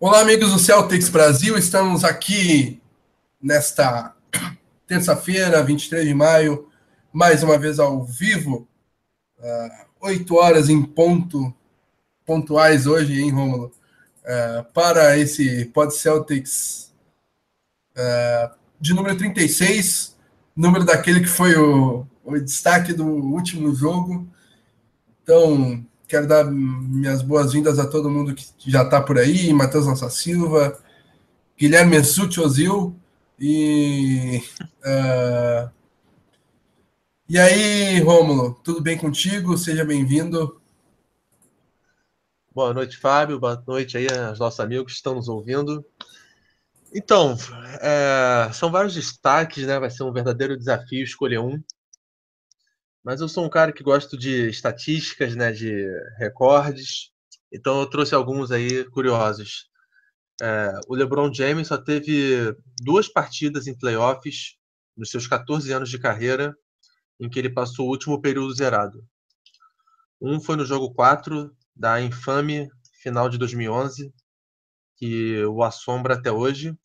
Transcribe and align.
Olá, 0.00 0.20
amigos 0.20 0.52
do 0.52 0.58
Celtics 0.58 1.08
Brasil. 1.08 1.56
Estamos 1.56 2.04
aqui 2.04 2.82
nesta 3.40 4.12
terça-feira, 4.88 5.62
23 5.62 6.04
de 6.04 6.12
maio, 6.12 6.68
mais 7.12 7.44
uma 7.44 7.56
vez 7.56 7.78
ao 7.78 8.04
vivo, 8.04 8.66
uh, 9.38 9.86
8 10.00 10.34
horas 10.34 10.68
em 10.68 10.82
ponto, 10.82 11.54
pontuais 12.26 12.88
hoje, 12.88 13.22
hein, 13.22 13.30
Rômulo? 13.30 13.72
Uh, 14.24 14.64
para 14.74 15.16
esse 15.16 15.66
Pod 15.66 15.94
Celtics 15.94 16.92
uh, 17.96 18.52
de 18.80 18.92
número 18.94 19.16
36, 19.16 20.16
número 20.56 20.84
daquele 20.84 21.20
que 21.20 21.28
foi 21.28 21.56
o, 21.56 22.04
o 22.24 22.38
destaque 22.40 22.92
do 22.92 23.06
último 23.06 23.72
jogo. 23.72 24.26
Então, 25.22 25.86
Quero 26.14 26.28
dar 26.28 26.44
minhas 26.44 27.22
boas-vindas 27.22 27.76
a 27.80 27.90
todo 27.90 28.08
mundo 28.08 28.36
que 28.36 28.70
já 28.70 28.84
está 28.84 29.02
por 29.02 29.18
aí, 29.18 29.52
Matheus 29.52 29.84
Nossa 29.84 30.08
Silva, 30.08 30.80
Guilherme 31.58 31.96
Messuti 31.96 32.40
Ozil 32.40 32.94
e. 33.36 34.40
Uh... 34.86 35.68
E 37.28 37.36
aí, 37.36 37.98
Rômulo, 38.00 38.54
tudo 38.62 38.80
bem 38.80 38.96
contigo? 38.96 39.58
Seja 39.58 39.84
bem-vindo. 39.84 40.60
Boa 42.54 42.72
noite, 42.72 42.96
Fábio. 42.96 43.40
Boa 43.40 43.60
noite 43.66 43.96
aí 43.98 44.06
aos 44.06 44.38
nossos 44.38 44.60
amigos 44.60 44.92
que 44.92 44.96
estão 44.98 45.16
nos 45.16 45.28
ouvindo. 45.28 45.84
Então, 46.94 47.36
é, 47.80 48.52
são 48.52 48.70
vários 48.70 48.94
destaques, 48.94 49.66
né? 49.66 49.80
Vai 49.80 49.90
ser 49.90 50.04
um 50.04 50.12
verdadeiro 50.12 50.56
desafio 50.56 51.02
escolher 51.02 51.40
um. 51.40 51.60
Mas 53.04 53.20
eu 53.20 53.28
sou 53.28 53.44
um 53.44 53.50
cara 53.50 53.72
que 53.72 53.82
gosto 53.82 54.16
de 54.16 54.48
estatísticas, 54.48 55.36
né, 55.36 55.52
de 55.52 55.86
recordes, 56.18 57.12
então 57.52 57.80
eu 57.80 57.86
trouxe 57.86 58.14
alguns 58.14 58.50
aí 58.50 58.84
curiosos. 58.90 59.68
É, 60.42 60.72
o 60.88 60.94
LeBron 60.94 61.32
James 61.32 61.68
só 61.68 61.76
teve 61.76 62.56
duas 62.82 63.06
partidas 63.06 63.66
em 63.66 63.76
playoffs 63.76 64.56
nos 64.96 65.10
seus 65.10 65.26
14 65.26 65.70
anos 65.72 65.90
de 65.90 65.98
carreira 65.98 66.56
em 67.20 67.28
que 67.28 67.38
ele 67.38 67.50
passou 67.50 67.86
o 67.86 67.90
último 67.90 68.20
período 68.20 68.54
zerado. 68.54 69.06
Um 70.20 70.40
foi 70.40 70.56
no 70.56 70.64
jogo 70.64 70.92
4 70.94 71.54
da 71.76 72.00
infame 72.00 72.68
final 73.02 73.28
de 73.28 73.36
2011, 73.36 74.12
que 74.96 75.44
o 75.44 75.62
assombra 75.62 76.14
até 76.14 76.32
hoje. 76.32 76.76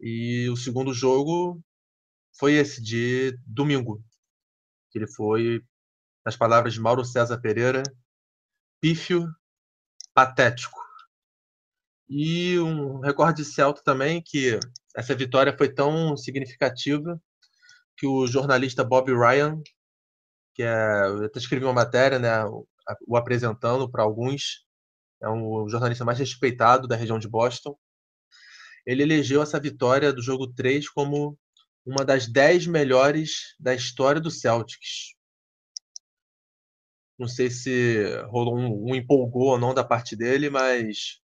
E 0.00 0.48
o 0.48 0.56
segundo 0.56 0.92
jogo 0.94 1.62
foi 2.36 2.54
esse 2.54 2.82
de 2.82 3.38
domingo, 3.46 4.02
que 4.92 4.98
ele 4.98 5.08
foi, 5.08 5.64
nas 6.24 6.36
palavras 6.36 6.74
de 6.74 6.80
Mauro 6.80 7.04
César 7.04 7.40
Pereira, 7.40 7.82
pífio, 8.80 9.26
patético. 10.14 10.78
E 12.08 12.58
um 12.58 13.00
recorde 13.00 13.44
Celta 13.44 13.82
também, 13.82 14.22
que 14.22 14.58
essa 14.94 15.14
vitória 15.14 15.56
foi 15.56 15.72
tão 15.72 16.16
significativa 16.16 17.20
que 17.96 18.06
o 18.06 18.26
jornalista 18.26 18.84
Bob 18.84 19.10
Ryan, 19.12 19.62
que 20.54 20.62
é, 20.62 21.06
eu 21.06 21.24
até 21.24 21.38
escrevi 21.38 21.64
uma 21.64 21.72
matéria, 21.72 22.18
né, 22.18 22.44
o 23.06 23.16
apresentando 23.16 23.90
para 23.90 24.02
alguns, 24.02 24.66
é 25.22 25.28
um 25.28 25.68
jornalista 25.68 26.04
mais 26.04 26.18
respeitado 26.18 26.86
da 26.86 26.96
região 26.96 27.18
de 27.18 27.28
Boston. 27.28 27.78
Ele 28.84 29.02
elegeu 29.04 29.40
essa 29.40 29.60
vitória 29.60 30.12
do 30.12 30.20
jogo 30.20 30.52
3 30.52 30.88
como 30.90 31.38
uma 31.84 32.04
das 32.04 32.26
dez 32.26 32.66
melhores 32.66 33.54
da 33.58 33.74
história 33.74 34.20
do 34.20 34.30
Celtics. 34.30 35.14
Não 37.18 37.28
sei 37.28 37.50
se 37.50 38.04
rolou 38.28 38.58
um, 38.58 38.90
um 38.90 38.94
empolgou 38.94 39.50
ou 39.50 39.58
não 39.58 39.74
da 39.74 39.84
parte 39.84 40.16
dele, 40.16 40.50
mas 40.50 41.20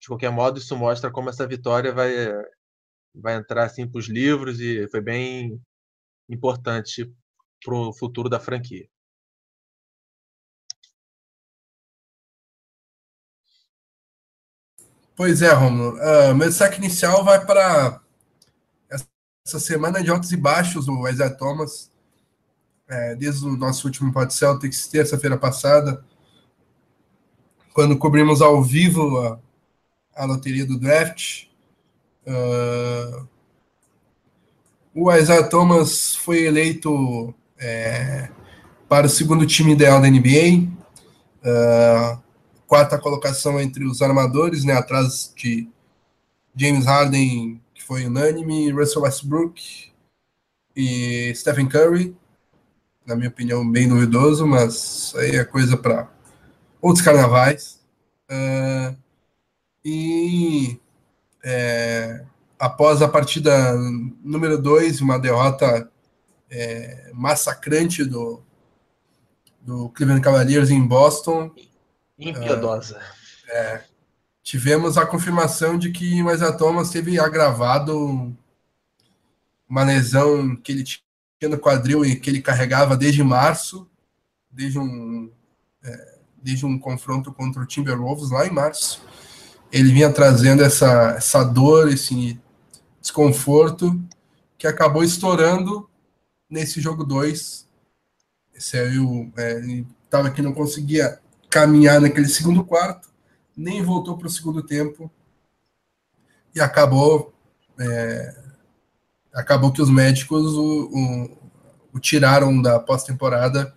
de 0.00 0.08
qualquer 0.08 0.30
modo 0.30 0.58
isso 0.58 0.76
mostra 0.76 1.10
como 1.10 1.28
essa 1.28 1.46
vitória 1.46 1.92
vai 1.92 2.12
vai 3.14 3.34
entrar 3.36 3.64
assim 3.64 3.90
para 3.90 3.98
os 3.98 4.08
livros 4.08 4.60
e 4.60 4.88
foi 4.88 5.00
bem 5.00 5.60
importante 6.28 7.12
para 7.64 7.74
o 7.74 7.92
futuro 7.92 8.28
da 8.28 8.40
franquia. 8.40 8.88
Pois 15.16 15.42
é, 15.42 15.52
Romulo. 15.52 15.98
Uh, 15.98 16.34
meu 16.34 16.50
saque 16.50 16.78
inicial 16.78 17.22
vai 17.24 17.44
para 17.44 18.00
essa 19.50 19.58
semana 19.58 20.02
de 20.02 20.10
altos 20.10 20.30
e 20.30 20.36
baixos, 20.36 20.86
o 20.86 21.08
Isaiah 21.08 21.34
Thomas, 21.34 21.90
é, 22.88 23.16
desde 23.16 23.44
o 23.44 23.56
nosso 23.56 23.86
último 23.86 24.12
Pod 24.12 24.32
Celtics, 24.32 24.86
terça-feira 24.86 25.36
passada, 25.36 26.04
quando 27.72 27.98
cobrimos 27.98 28.40
ao 28.40 28.62
vivo 28.62 29.18
a, 29.18 29.38
a 30.14 30.24
loteria 30.24 30.64
do 30.64 30.78
draft. 30.78 31.46
Uh, 32.26 33.26
o 34.94 35.12
Isaiah 35.12 35.48
Thomas 35.48 36.14
foi 36.14 36.44
eleito 36.44 37.34
é, 37.58 38.28
para 38.88 39.06
o 39.06 39.10
segundo 39.10 39.46
time 39.46 39.72
ideal 39.72 40.00
da 40.00 40.08
NBA, 40.08 40.68
uh, 41.42 42.22
quarta 42.68 42.98
colocação 42.98 43.60
entre 43.60 43.84
os 43.84 44.00
armadores, 44.00 44.64
né, 44.64 44.74
atrás 44.74 45.32
de 45.36 45.68
James 46.54 46.84
Harden 46.84 47.60
foi 47.90 48.06
unânime, 48.06 48.70
Russell 48.70 49.02
Westbrook 49.02 49.90
e 50.76 51.34
Stephen 51.34 51.68
Curry, 51.68 52.16
na 53.04 53.16
minha 53.16 53.28
opinião, 53.28 53.68
bem 53.68 53.88
duvidoso, 53.88 54.46
mas 54.46 55.12
aí 55.16 55.34
é 55.34 55.44
coisa 55.44 55.76
para 55.76 56.08
outros 56.80 57.04
carnavais. 57.04 57.80
Uh, 58.30 58.96
e 59.84 60.80
é, 61.42 62.24
após 62.60 63.02
a 63.02 63.08
partida 63.08 63.74
número 64.22 64.56
2, 64.56 65.00
uma 65.00 65.18
derrota 65.18 65.90
é, 66.48 67.10
massacrante 67.12 68.04
do, 68.04 68.40
do 69.60 69.88
Cleveland 69.88 70.22
Cavaliers 70.22 70.70
em 70.70 70.86
Boston. 70.86 71.50
Impiedosa. 72.16 72.98
Uh, 73.48 73.52
é, 73.52 73.84
tivemos 74.42 74.96
a 74.96 75.06
confirmação 75.06 75.78
de 75.78 75.90
que 75.90 76.22
o 76.22 76.30
Isaiah 76.30 76.56
Thomas 76.56 76.90
teve 76.90 77.18
agravado 77.18 78.36
uma 79.68 79.84
lesão 79.84 80.56
que 80.56 80.72
ele 80.72 80.84
tinha 80.84 81.48
no 81.48 81.58
quadril 81.58 82.04
e 82.04 82.16
que 82.16 82.28
ele 82.28 82.42
carregava 82.42 82.96
desde 82.96 83.22
março, 83.22 83.88
desde 84.50 84.78
um, 84.78 85.30
é, 85.82 86.18
desde 86.42 86.66
um 86.66 86.78
confronto 86.78 87.32
contra 87.32 87.62
o 87.62 87.66
Timberwolves 87.66 88.30
lá 88.30 88.46
em 88.46 88.50
março. 88.50 89.02
Ele 89.70 89.92
vinha 89.92 90.12
trazendo 90.12 90.62
essa, 90.62 91.14
essa 91.16 91.44
dor, 91.44 91.88
esse 91.88 92.40
desconforto, 93.00 94.02
que 94.58 94.66
acabou 94.66 95.04
estourando 95.04 95.88
nesse 96.48 96.80
jogo 96.80 97.04
2. 97.04 97.68
Esse 98.52 98.76
aí, 98.76 98.98
é, 99.36 99.52
ele 99.52 99.86
estava 100.04 100.30
que 100.30 100.42
não 100.42 100.52
conseguia 100.52 101.20
caminhar 101.48 102.00
naquele 102.00 102.28
segundo 102.28 102.64
quarto 102.64 103.09
nem 103.56 103.82
voltou 103.82 104.16
para 104.16 104.26
o 104.26 104.30
segundo 104.30 104.62
tempo 104.62 105.10
e 106.54 106.60
acabou 106.60 107.34
é, 107.78 108.36
acabou 109.32 109.72
que 109.72 109.80
os 109.80 109.90
médicos 109.90 110.54
o, 110.54 110.90
o, 110.92 111.38
o 111.94 112.00
tiraram 112.00 112.60
da 112.60 112.78
pós-temporada 112.78 113.74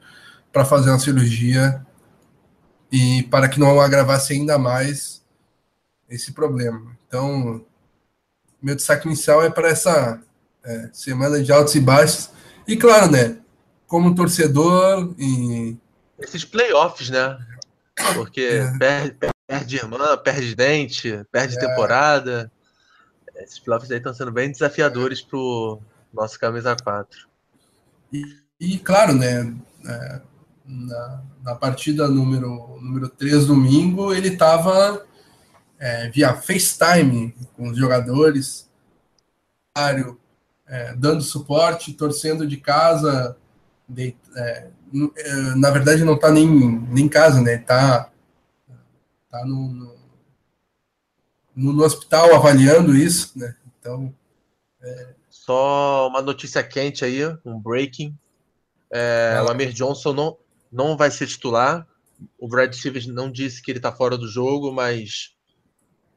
para 0.51 0.65
fazer 0.65 0.89
uma 0.89 0.99
cirurgia 0.99 1.85
e 2.91 3.23
para 3.23 3.49
que 3.49 3.59
não 3.59 3.79
agravasse 3.79 4.33
ainda 4.33 4.57
mais 4.57 5.23
esse 6.09 6.31
problema. 6.31 6.95
Então, 7.07 7.65
meu 8.61 8.75
destaque 8.75 9.07
inicial 9.07 9.43
é 9.43 9.49
para 9.49 9.69
essa 9.69 10.21
é, 10.63 10.89
semana 10.93 11.41
de 11.41 11.51
altos 11.51 11.73
e 11.75 11.79
baixos. 11.79 12.29
E 12.67 12.77
claro, 12.77 13.11
né? 13.11 13.39
Como 13.87 14.15
torcedor 14.15 15.13
e. 15.17 15.75
Esses 16.19 16.45
playoffs, 16.45 17.09
né? 17.09 17.37
Porque 18.13 18.41
é. 18.41 18.77
perde, 18.77 19.32
Perde 19.45 19.75
irmã, 19.75 20.17
perde 20.17 20.55
dente, 20.55 21.25
perde 21.31 21.57
é. 21.57 21.59
temporada. 21.59 22.51
Esses 23.35 23.59
playoffs 23.59 23.91
aí 23.91 23.97
estão 23.97 24.13
sendo 24.13 24.31
bem 24.31 24.51
desafiadores 24.51 25.21
pro 25.21 25.81
nosso 26.13 26.39
camisa 26.39 26.75
4. 26.75 27.27
E, 28.11 28.23
e 28.59 28.79
claro, 28.79 29.13
né? 29.13 29.53
É, 29.85 30.21
na, 30.65 31.23
na, 31.43 31.55
partida 31.55 32.07
número, 32.07 32.77
número 32.79 33.09
3, 33.09 33.47
domingo, 33.47 34.13
ele 34.13 34.29
estava 34.29 35.05
é, 35.77 36.09
via 36.09 36.33
FaceTime 36.35 37.35
com 37.57 37.69
os 37.69 37.77
jogadores, 37.77 38.69
é, 40.67 40.93
dando 40.95 41.21
suporte, 41.21 41.93
torcendo 41.93 42.47
de 42.47 42.57
casa. 42.57 43.35
De, 43.89 44.15
é, 44.37 44.67
é, 45.17 45.33
na 45.55 45.69
verdade, 45.71 46.05
não 46.05 46.13
está 46.13 46.31
nem, 46.31 46.47
nem 46.47 47.05
em 47.05 47.09
casa, 47.09 47.41
né? 47.41 47.55
Está 47.55 48.12
tá 49.33 49.43
no, 49.43 49.97
no, 51.55 51.73
no, 51.73 51.83
hospital 51.83 52.35
avaliando 52.35 52.95
isso, 52.95 53.31
né? 53.35 53.55
Então. 53.79 54.13
É... 54.79 55.15
Só 55.27 56.07
uma 56.07 56.21
notícia 56.21 56.63
quente 56.63 57.03
aí, 57.03 57.19
um 57.43 57.59
breaking. 57.59 58.15
É, 58.91 59.33
ah. 59.35 59.41
Lamir 59.41 59.73
Johnson 59.73 60.13
não, 60.13 60.37
não 60.71 60.95
vai 60.95 61.09
ser 61.09 61.25
titular. 61.25 61.87
O 62.37 62.47
Brad 62.47 62.71
Stevens 62.73 63.07
não 63.07 63.29
disse 63.29 63.61
que 63.61 63.71
ele 63.71 63.79
está 63.79 63.91
fora 63.91 64.17
do 64.17 64.27
jogo, 64.27 64.71
mas 64.71 65.35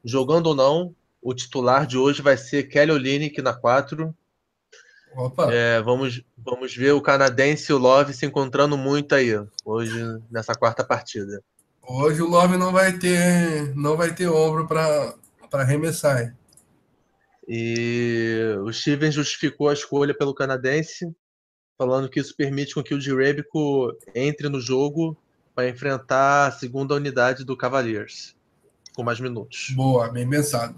jogando 0.05 0.47
ou 0.47 0.55
não, 0.55 0.95
o 1.19 1.33
titular 1.33 1.87
de 1.87 1.97
hoje 1.97 2.21
vai 2.21 2.37
ser 2.37 2.69
Kelly 2.69 2.91
Olynyk 2.91 3.41
na 3.41 3.53
4. 3.53 4.15
É, 5.51 5.81
vamos, 5.81 6.23
vamos 6.37 6.75
ver 6.75 6.91
o 6.91 7.01
canadense 7.01 7.71
e 7.71 7.75
o 7.75 7.79
Love 7.79 8.13
se 8.13 8.25
encontrando 8.27 8.77
muito 8.77 9.15
aí 9.15 9.31
hoje 9.65 9.99
nessa 10.29 10.53
quarta 10.53 10.85
partida. 10.85 11.43
Hoje 11.89 12.21
o 12.21 12.27
Love 12.27 12.57
não 12.57 12.71
vai 12.71 12.97
ter 12.97 13.73
não 13.75 13.95
vai 13.95 14.13
ter 14.13 14.27
ombro 14.27 14.67
para 14.67 15.15
arremessar. 15.53 16.35
E 17.47 18.55
o 18.61 18.73
Steven 18.73 19.09
justificou 19.09 19.69
a 19.69 19.73
escolha 19.73 20.13
pelo 20.13 20.35
canadense, 20.35 21.09
falando 21.77 22.09
que 22.09 22.19
isso 22.19 22.35
permite 22.35 22.73
com 22.73 22.83
que 22.83 22.93
o 22.93 22.99
Jerebico 22.99 23.95
entre 24.13 24.49
no 24.49 24.59
jogo 24.59 25.17
para 25.55 25.69
enfrentar 25.69 26.47
a 26.47 26.51
segunda 26.51 26.93
unidade 26.93 27.45
do 27.45 27.55
Cavaliers 27.55 28.35
com 28.97 29.03
mais 29.03 29.19
minutos. 29.19 29.71
Boa, 29.75 30.09
bem 30.09 30.27
pensado. 30.27 30.75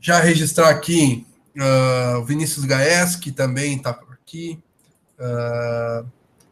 Já 0.00 0.20
registrar 0.20 0.70
aqui 0.70 1.26
uh, 1.56 2.18
o 2.20 2.24
Vinícius 2.24 2.64
Gaes, 2.64 3.16
que 3.16 3.32
também 3.32 3.76
está 3.76 3.92
por 3.92 4.14
aqui, 4.14 4.62
uh, 5.18 5.24
ah, 5.24 6.04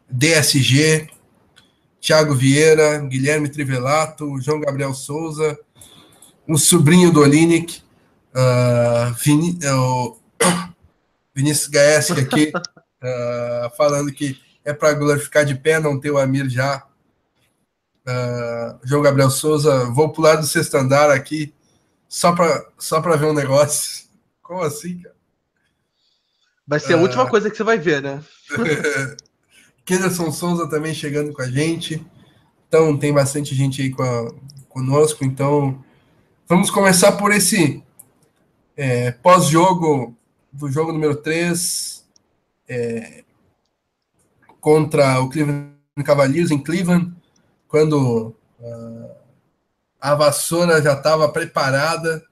DSG, 0.09 1.09
Thiago 2.01 2.33
Vieira, 2.33 2.99
Guilherme 2.99 3.49
Trivelato, 3.49 4.39
João 4.41 4.61
Gabriel 4.61 4.93
Souza, 4.93 5.57
o 6.47 6.57
sobrinho 6.57 7.11
do 7.11 7.19
Olinick, 7.19 7.81
uh, 8.33 9.13
Vini, 9.21 9.59
uh, 9.65 10.17
Vinícius 11.35 11.67
Gaes 11.67 12.11
aqui, 12.11 12.51
uh, 12.55 13.69
falando 13.77 14.11
que 14.11 14.39
é 14.63 14.73
para 14.73 14.93
glorificar 14.93 15.45
de 15.45 15.55
pé 15.55 15.79
não 15.79 15.99
ter 15.99 16.11
o 16.11 16.17
Amir 16.17 16.49
já. 16.49 16.85
Uh, 18.07 18.79
João 18.83 19.03
Gabriel 19.03 19.29
Souza, 19.29 19.85
vou 19.85 20.11
pular 20.11 20.35
do 20.37 20.45
sexto 20.45 20.75
andar 20.75 21.11
aqui 21.11 21.53
só 22.07 22.33
para 22.33 22.65
só 22.77 22.99
ver 22.99 23.25
um 23.25 23.33
negócio. 23.33 24.07
Como 24.41 24.61
assim, 24.61 24.99
cara? 24.99 25.15
Vai 26.65 26.79
ser 26.79 26.93
a 26.93 26.97
última 26.97 27.27
coisa 27.27 27.49
que 27.49 27.57
você 27.57 27.63
vai 27.63 27.77
ver, 27.77 28.01
né? 28.01 28.23
Kenderson 29.89 30.31
Souza 30.31 30.69
também 30.69 30.93
chegando 30.93 31.33
com 31.33 31.41
a 31.41 31.49
gente. 31.49 32.05
Então, 32.67 32.95
tem 32.95 33.11
bastante 33.11 33.55
gente 33.55 33.81
aí 33.81 33.89
com 33.89 34.03
a, 34.03 34.31
conosco. 34.67 35.25
Então, 35.25 35.83
vamos 36.47 36.69
começar 36.69 37.13
por 37.13 37.31
esse 37.31 37.83
é, 38.77 39.09
pós-jogo 39.09 40.15
do 40.53 40.71
jogo 40.71 40.91
número 40.91 41.15
3 41.15 42.05
é, 42.67 43.23
contra 44.61 45.19
o 45.21 45.27
Cleveland 45.27 45.73
Cavaliers 46.05 46.51
em 46.51 46.61
Cleveland, 46.61 47.11
quando 47.67 48.35
uh, 48.59 49.11
a 49.99 50.13
vassoura 50.13 50.83
já 50.83 50.93
estava 50.93 51.27
preparada 51.29 52.23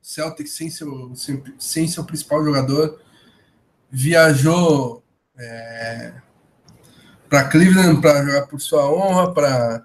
Celtic 0.00 0.48
sem 0.48 0.70
seu, 0.70 1.12
sem 1.58 1.86
seu 1.86 2.04
principal 2.04 2.42
jogador, 2.42 3.00
viajou 3.90 5.04
é, 5.38 6.23
para 7.28 7.44
Cleveland 7.44 8.00
para 8.00 8.24
jogar 8.24 8.46
por 8.46 8.60
sua 8.60 8.90
honra, 8.90 9.32
para 9.32 9.84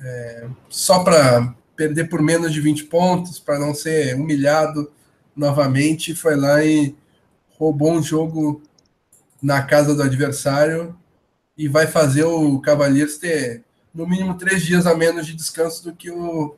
é, 0.00 0.48
só 0.68 1.02
para 1.02 1.54
perder 1.76 2.08
por 2.08 2.20
menos 2.22 2.52
de 2.52 2.60
20 2.60 2.84
pontos, 2.84 3.38
para 3.38 3.58
não 3.58 3.74
ser 3.74 4.14
humilhado 4.14 4.90
novamente, 5.34 6.14
foi 6.14 6.36
lá 6.36 6.64
e 6.64 6.96
roubou 7.58 7.92
um 7.92 8.02
jogo 8.02 8.62
na 9.40 9.62
casa 9.62 9.94
do 9.94 10.02
adversário 10.02 10.96
e 11.56 11.68
vai 11.68 11.86
fazer 11.86 12.24
o 12.24 12.60
Cavaliers 12.60 13.18
ter 13.18 13.64
no 13.94 14.06
mínimo 14.06 14.36
três 14.36 14.62
dias 14.62 14.86
a 14.86 14.94
menos 14.94 15.26
de 15.26 15.34
descanso 15.34 15.84
do 15.84 15.94
que 15.94 16.10
o 16.10 16.56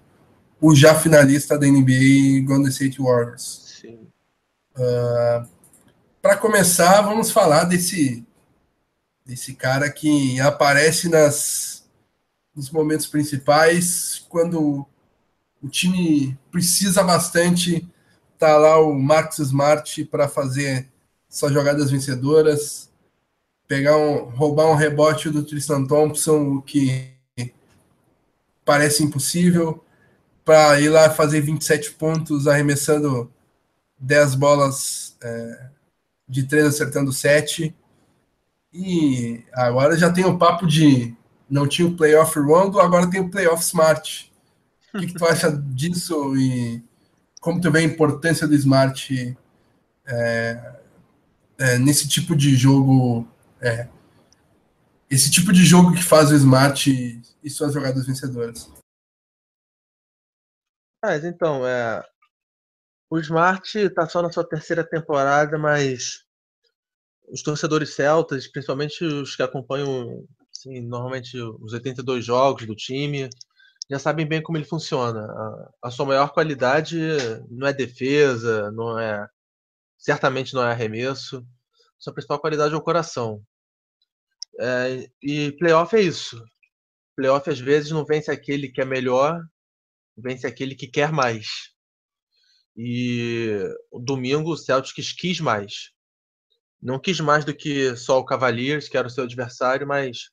o 0.60 0.74
já 0.74 0.94
finalista 0.94 1.58
da 1.58 1.66
NBA 1.66 2.44
Golden 2.44 2.68
State 2.68 3.00
Warriors. 3.00 3.82
Uh, 4.76 4.82
ah, 4.82 5.46
Para 6.20 6.36
começar, 6.36 7.00
vamos 7.00 7.30
falar 7.30 7.64
desse 7.64 8.24
desse 9.30 9.54
cara 9.54 9.88
que 9.88 10.40
aparece 10.40 11.08
nas 11.08 11.88
nos 12.52 12.68
momentos 12.68 13.06
principais 13.06 14.26
quando 14.28 14.84
o 15.62 15.68
time 15.68 16.36
precisa 16.50 17.04
bastante. 17.04 17.88
Tá 18.36 18.56
lá 18.56 18.80
o 18.80 18.92
Marcus 18.92 19.38
Smart 19.38 20.04
para 20.06 20.26
fazer 20.26 20.88
suas 21.28 21.52
jogadas 21.52 21.92
vencedoras, 21.92 22.90
pegar 23.68 23.96
um, 23.96 24.30
roubar 24.30 24.66
um 24.66 24.74
rebote 24.74 25.30
do 25.30 25.44
Tristan 25.44 25.86
Thompson, 25.86 26.56
o 26.56 26.62
que 26.62 27.14
parece 28.64 29.04
impossível 29.04 29.84
para 30.44 30.80
ir 30.80 30.88
lá 30.88 31.08
fazer 31.08 31.40
27 31.40 31.92
pontos, 31.92 32.48
arremessando 32.48 33.32
10 33.96 34.34
bolas 34.34 35.16
é, 35.22 35.68
de 36.28 36.42
3, 36.42 36.66
acertando 36.66 37.12
7. 37.12 37.76
E 38.72 39.44
agora 39.52 39.96
já 39.96 40.12
tem 40.12 40.24
o 40.24 40.38
papo 40.38 40.66
de 40.66 41.14
não 41.48 41.66
tinha 41.66 41.88
o 41.88 41.96
playoff 41.96 42.38
Rondo, 42.38 42.80
agora 42.80 43.10
tem 43.10 43.20
o 43.20 43.30
playoff 43.30 43.62
Smart. 43.62 44.32
O 44.94 44.98
que, 44.98 45.08
que 45.08 45.14
tu 45.14 45.24
acha 45.24 45.50
disso 45.50 46.36
e 46.36 46.82
como 47.40 47.60
tu 47.60 47.70
vê 47.70 47.80
a 47.80 47.82
importância 47.82 48.46
do 48.46 48.54
Smart 48.54 49.36
é, 50.06 50.80
é, 51.58 51.78
nesse 51.78 52.08
tipo 52.08 52.36
de 52.36 52.54
jogo? 52.54 53.26
É, 53.60 53.88
esse 55.08 55.30
tipo 55.30 55.52
de 55.52 55.64
jogo 55.64 55.92
que 55.92 56.02
faz 56.02 56.30
o 56.30 56.36
Smart 56.36 56.88
e 57.42 57.50
suas 57.50 57.74
jogadas 57.74 58.06
vencedoras. 58.06 58.70
Mas 61.02 61.24
então, 61.24 61.66
é, 61.66 62.04
o 63.10 63.18
Smart 63.18 63.76
está 63.76 64.06
só 64.06 64.22
na 64.22 64.30
sua 64.30 64.48
terceira 64.48 64.84
temporada, 64.84 65.58
mas 65.58 66.24
os 67.32 67.42
torcedores 67.42 67.94
celtas, 67.94 68.46
principalmente 68.46 69.04
os 69.04 69.36
que 69.36 69.42
acompanham 69.42 70.26
assim, 70.54 70.80
normalmente 70.80 71.38
os 71.38 71.72
82 71.72 72.24
jogos 72.24 72.66
do 72.66 72.74
time, 72.74 73.28
já 73.90 73.98
sabem 73.98 74.26
bem 74.26 74.42
como 74.42 74.58
ele 74.58 74.64
funciona. 74.64 75.20
A, 75.20 75.88
a, 75.88 75.90
sua 75.90 76.06
maior 76.06 76.32
qualidade 76.32 76.98
não 77.50 77.66
é 77.66 77.72
defesa, 77.72 78.70
não 78.72 78.98
é 78.98 79.26
certamente 79.98 80.54
não 80.54 80.62
é 80.62 80.70
arremesso. 80.70 81.44
Sua 81.98 82.12
principal 82.12 82.40
qualidade 82.40 82.74
é 82.74 82.76
o 82.76 82.82
coração. 82.82 83.42
É, 84.60 85.10
e 85.22 85.52
playoff 85.52 85.94
é 85.96 86.00
isso. 86.00 86.42
Playoff 87.16 87.48
às 87.50 87.60
vezes 87.60 87.90
não 87.90 88.04
vence 88.04 88.30
aquele 88.30 88.68
que 88.68 88.80
é 88.80 88.84
melhor, 88.84 89.42
vence 90.16 90.46
aquele 90.46 90.74
que 90.74 90.86
quer 90.86 91.12
mais. 91.12 91.46
E 92.76 93.58
domingo 93.92 94.52
o 94.52 94.56
Celtics 94.56 95.12
quis 95.12 95.40
mais. 95.40 95.90
Não 96.82 96.98
quis 96.98 97.20
mais 97.20 97.44
do 97.44 97.54
que 97.54 97.94
só 97.96 98.18
o 98.18 98.24
Cavaliers, 98.24 98.88
que 98.88 98.96
era 98.96 99.06
o 99.06 99.10
seu 99.10 99.24
adversário, 99.24 99.86
mas 99.86 100.30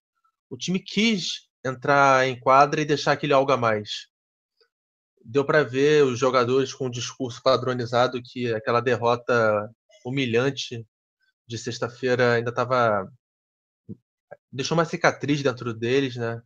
o 0.50 0.58
time 0.58 0.80
quis 0.80 1.48
entrar 1.66 2.26
em 2.28 2.40
quadra 2.40 2.82
e 2.82 2.86
deixar 2.86 3.14
aquele 3.14 3.34
algo 3.34 3.52
a 3.52 3.58
mais. 3.58 4.08
Deu 5.24 5.46
para 5.46 5.64
ver 5.64 6.06
os 6.06 6.18
jogadores 6.18 6.74
com 6.74 6.88
um 6.88 6.92
discurso 6.92 7.42
padronizado 7.44 8.22
que 8.24 8.54
aquela 8.54 8.80
derrota 8.80 9.70
humilhante 10.06 10.88
de 11.46 11.58
sexta-feira 11.58 12.34
ainda 12.34 12.50
estava 12.50 13.06
deixou 14.52 14.78
uma 14.78 14.86
cicatriz 14.86 15.44
dentro 15.44 15.74
deles, 15.74 16.16
né? 16.16 16.42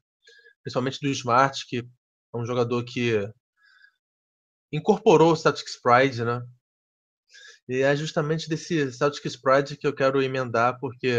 Principalmente 0.63 1.00
do 1.00 1.10
Smart, 1.10 1.65
que 1.67 1.77
é 1.79 2.38
um 2.38 2.46
jogador 2.46 2.84
que 2.84 3.29
incorporou 4.72 5.34
o 5.34 5.36
Celtics 5.36 5.79
Pride, 5.81 6.24
né? 6.24 6.41
E 7.72 7.84
é 7.84 7.96
justamente 7.96 8.50
desse 8.50 8.92
Celtics 8.92 9.38
Pride 9.38 9.78
que 9.78 9.88
eu 9.88 9.96
quero 9.96 10.22
emendar, 10.22 10.78
porque 10.78 11.10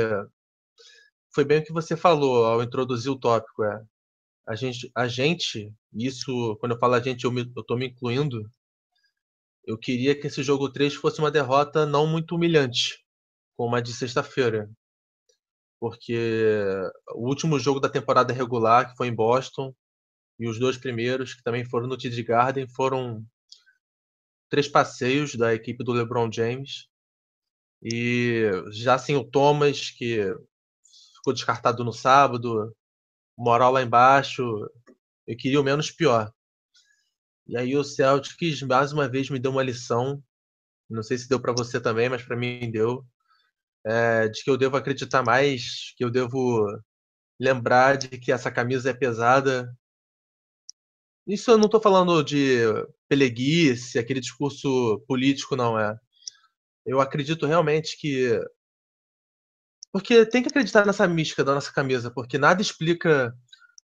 foi 1.35 1.47
bem 1.47 1.61
o 1.61 1.65
que 1.65 1.73
você 1.73 1.97
falou 1.97 2.45
ao 2.45 2.63
introduzir 2.63 3.11
o 3.11 3.19
tópico. 3.19 3.65
É, 3.65 3.83
a 4.47 4.55
gente, 4.55 4.93
a 4.95 5.09
gente, 5.09 5.73
isso, 5.95 6.55
quando 6.61 6.73
eu 6.73 6.79
falo 6.79 6.93
a 6.93 7.01
gente, 7.01 7.25
eu, 7.25 7.33
me, 7.33 7.51
eu 7.57 7.65
tô 7.65 7.75
me 7.75 7.87
incluindo, 7.87 8.53
eu 9.65 9.79
queria 9.79 10.15
que 10.15 10.27
esse 10.27 10.43
jogo 10.43 10.69
3 10.69 10.95
fosse 10.95 11.21
uma 11.21 11.31
derrota 11.31 11.87
não 11.87 12.07
muito 12.07 12.35
humilhante, 12.35 13.03
como 13.57 13.75
a 13.75 13.81
de 13.81 13.95
sexta-feira. 13.95 14.71
Porque 15.81 16.19
o 17.15 17.29
último 17.29 17.59
jogo 17.59 17.81
da 17.81 17.89
temporada 17.89 18.31
regular, 18.31 18.91
que 18.91 18.97
foi 18.99 19.07
em 19.09 19.15
Boston, 19.15 19.75
e 20.39 20.47
os 20.47 20.59
dois 20.59 20.77
primeiros, 20.77 21.33
que 21.33 21.43
também 21.43 21.65
foram 21.65 21.87
no 21.87 21.97
TD 21.97 22.23
Garden, 22.25 22.69
foram 22.69 23.25
três 24.53 24.69
passeios 24.69 25.35
da 25.35 25.55
equipe 25.55 25.83
do 25.83 25.93
LeBron 25.93 26.31
James. 26.31 26.87
E 27.83 28.51
já 28.71 28.99
sem 28.99 29.17
o 29.17 29.25
Thomas, 29.25 29.89
que 29.89 30.19
ficou 31.15 31.33
descartado 31.33 31.83
no 31.83 31.91
sábado, 31.91 32.77
moral 33.37 33.73
lá 33.73 33.83
embaixo, 33.83 34.43
eu 35.27 35.37
queria 35.39 35.59
o 35.59 35.65
menos 35.65 35.91
pior. 35.91 36.31
E 37.47 37.57
aí 37.57 37.75
o 37.75 37.83
Celtics 37.83 38.61
mais 38.61 38.93
uma 38.93 39.09
vez 39.09 39.31
me 39.31 39.39
deu 39.39 39.53
uma 39.53 39.63
lição, 39.63 40.23
não 40.89 41.03
sei 41.03 41.17
se 41.17 41.31
deu 41.31 41.41
para 41.41 41.55
você 41.55 41.81
também, 41.81 42.11
mas 42.11 42.23
para 42.23 42.37
mim 42.37 42.71
deu, 42.71 43.07
é, 43.87 44.29
de 44.29 44.45
que 44.45 44.51
eu 44.51 44.59
devo 44.59 44.77
acreditar 44.77 45.23
mais, 45.25 45.95
que 45.97 46.05
eu 46.05 46.11
devo 46.11 46.67
lembrar 47.41 47.97
de 47.97 48.09
que 48.19 48.31
essa 48.31 48.53
camisa 48.53 48.91
é 48.91 48.95
pesada 48.95 49.75
Isso 51.27 51.51
eu 51.51 51.57
não 51.59 51.67
estou 51.67 51.81
falando 51.81 52.23
de 52.23 52.61
peleguice, 53.13 53.99
aquele 53.99 54.21
discurso 54.21 55.05
político, 55.07 55.55
não 55.55 55.79
é. 55.79 55.95
Eu 56.87 56.99
acredito 56.99 57.47
realmente 57.47 57.99
que. 57.99 58.41
Porque 59.93 60.25
tem 60.25 60.43
que 60.43 60.49
acreditar 60.49 60.87
nessa 60.87 61.07
mística 61.07 61.45
da 61.45 61.55
nossa 61.55 61.71
camisa, 61.71 62.11
porque 62.11 62.39
nada 62.39 62.63
explica 62.63 63.37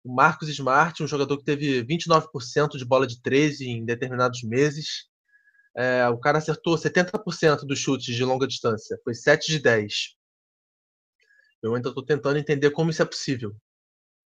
o 0.02 0.16
Marcos 0.16 0.48
Smart, 0.48 1.04
um 1.04 1.08
jogador 1.08 1.38
que 1.38 1.44
teve 1.44 1.84
29% 1.84 2.78
de 2.78 2.86
bola 2.86 3.06
de 3.06 3.22
13 3.22 3.68
em 3.68 3.86
determinados 3.86 4.42
meses. 4.44 5.10
É, 5.76 6.08
o 6.08 6.18
cara 6.18 6.38
acertou 6.38 6.76
70% 6.76 7.66
dos 7.66 7.78
chutes 7.78 8.16
de 8.16 8.24
longa 8.24 8.48
distância, 8.48 8.98
foi 9.04 9.14
7 9.14 9.52
de 9.52 9.60
10. 9.60 10.16
Eu 11.62 11.76
ainda 11.76 11.90
estou 11.90 12.04
tentando 12.04 12.40
entender 12.40 12.72
como 12.72 12.90
isso 12.92 13.02
é 13.02 13.06
possível. 13.06 13.54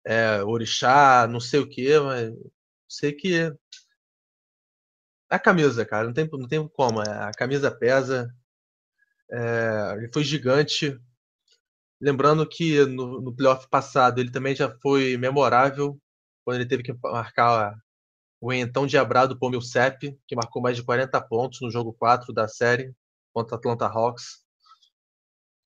É, 0.05 0.43
orixá, 0.43 1.27
não 1.27 1.39
sei 1.39 1.60
o 1.60 1.67
que, 1.67 2.00
mas 2.00 2.31
sei 2.88 3.13
que 3.13 3.51
a 5.31 5.39
camisa, 5.39 5.85
cara, 5.85 6.05
não 6.05 6.13
tem, 6.13 6.29
não 6.31 6.47
tem 6.47 6.67
como. 6.67 7.01
É, 7.01 7.09
a 7.23 7.31
camisa 7.31 7.71
pesa. 7.71 8.29
É, 9.31 9.95
ele 9.97 10.09
foi 10.13 10.23
gigante. 10.23 11.00
Lembrando 12.01 12.47
que 12.47 12.85
no, 12.85 13.21
no 13.21 13.35
playoff 13.35 13.67
passado 13.69 14.19
ele 14.19 14.31
também 14.31 14.55
já 14.55 14.69
foi 14.81 15.17
memorável 15.17 15.97
quando 16.43 16.57
ele 16.57 16.67
teve 16.67 16.83
que 16.83 16.93
marcar 17.03 17.75
o 18.41 18.51
então 18.51 18.88
diabrado 18.88 19.38
Pomil 19.38 19.61
Sepp, 19.61 20.01
que 20.27 20.35
marcou 20.35 20.61
mais 20.61 20.75
de 20.75 20.83
40 20.83 21.21
pontos 21.21 21.61
no 21.61 21.71
jogo 21.71 21.93
4 21.93 22.33
da 22.33 22.47
série 22.47 22.93
contra 23.33 23.55
Atlanta 23.55 23.85
Hawks. 23.85 24.43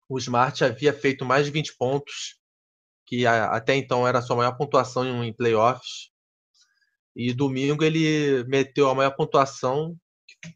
O 0.08 0.18
Smart 0.18 0.62
havia 0.64 0.92
feito 0.92 1.24
mais 1.24 1.46
de 1.46 1.52
20 1.52 1.76
pontos, 1.76 2.38
que 3.06 3.26
até 3.26 3.76
então 3.76 4.06
era 4.06 4.18
a 4.18 4.22
sua 4.22 4.36
maior 4.36 4.56
pontuação 4.56 5.24
em 5.24 5.32
playoffs. 5.32 6.10
E 7.14 7.32
domingo 7.32 7.84
ele 7.84 8.44
meteu 8.44 8.88
a 8.88 8.94
maior 8.94 9.12
pontuação 9.12 9.96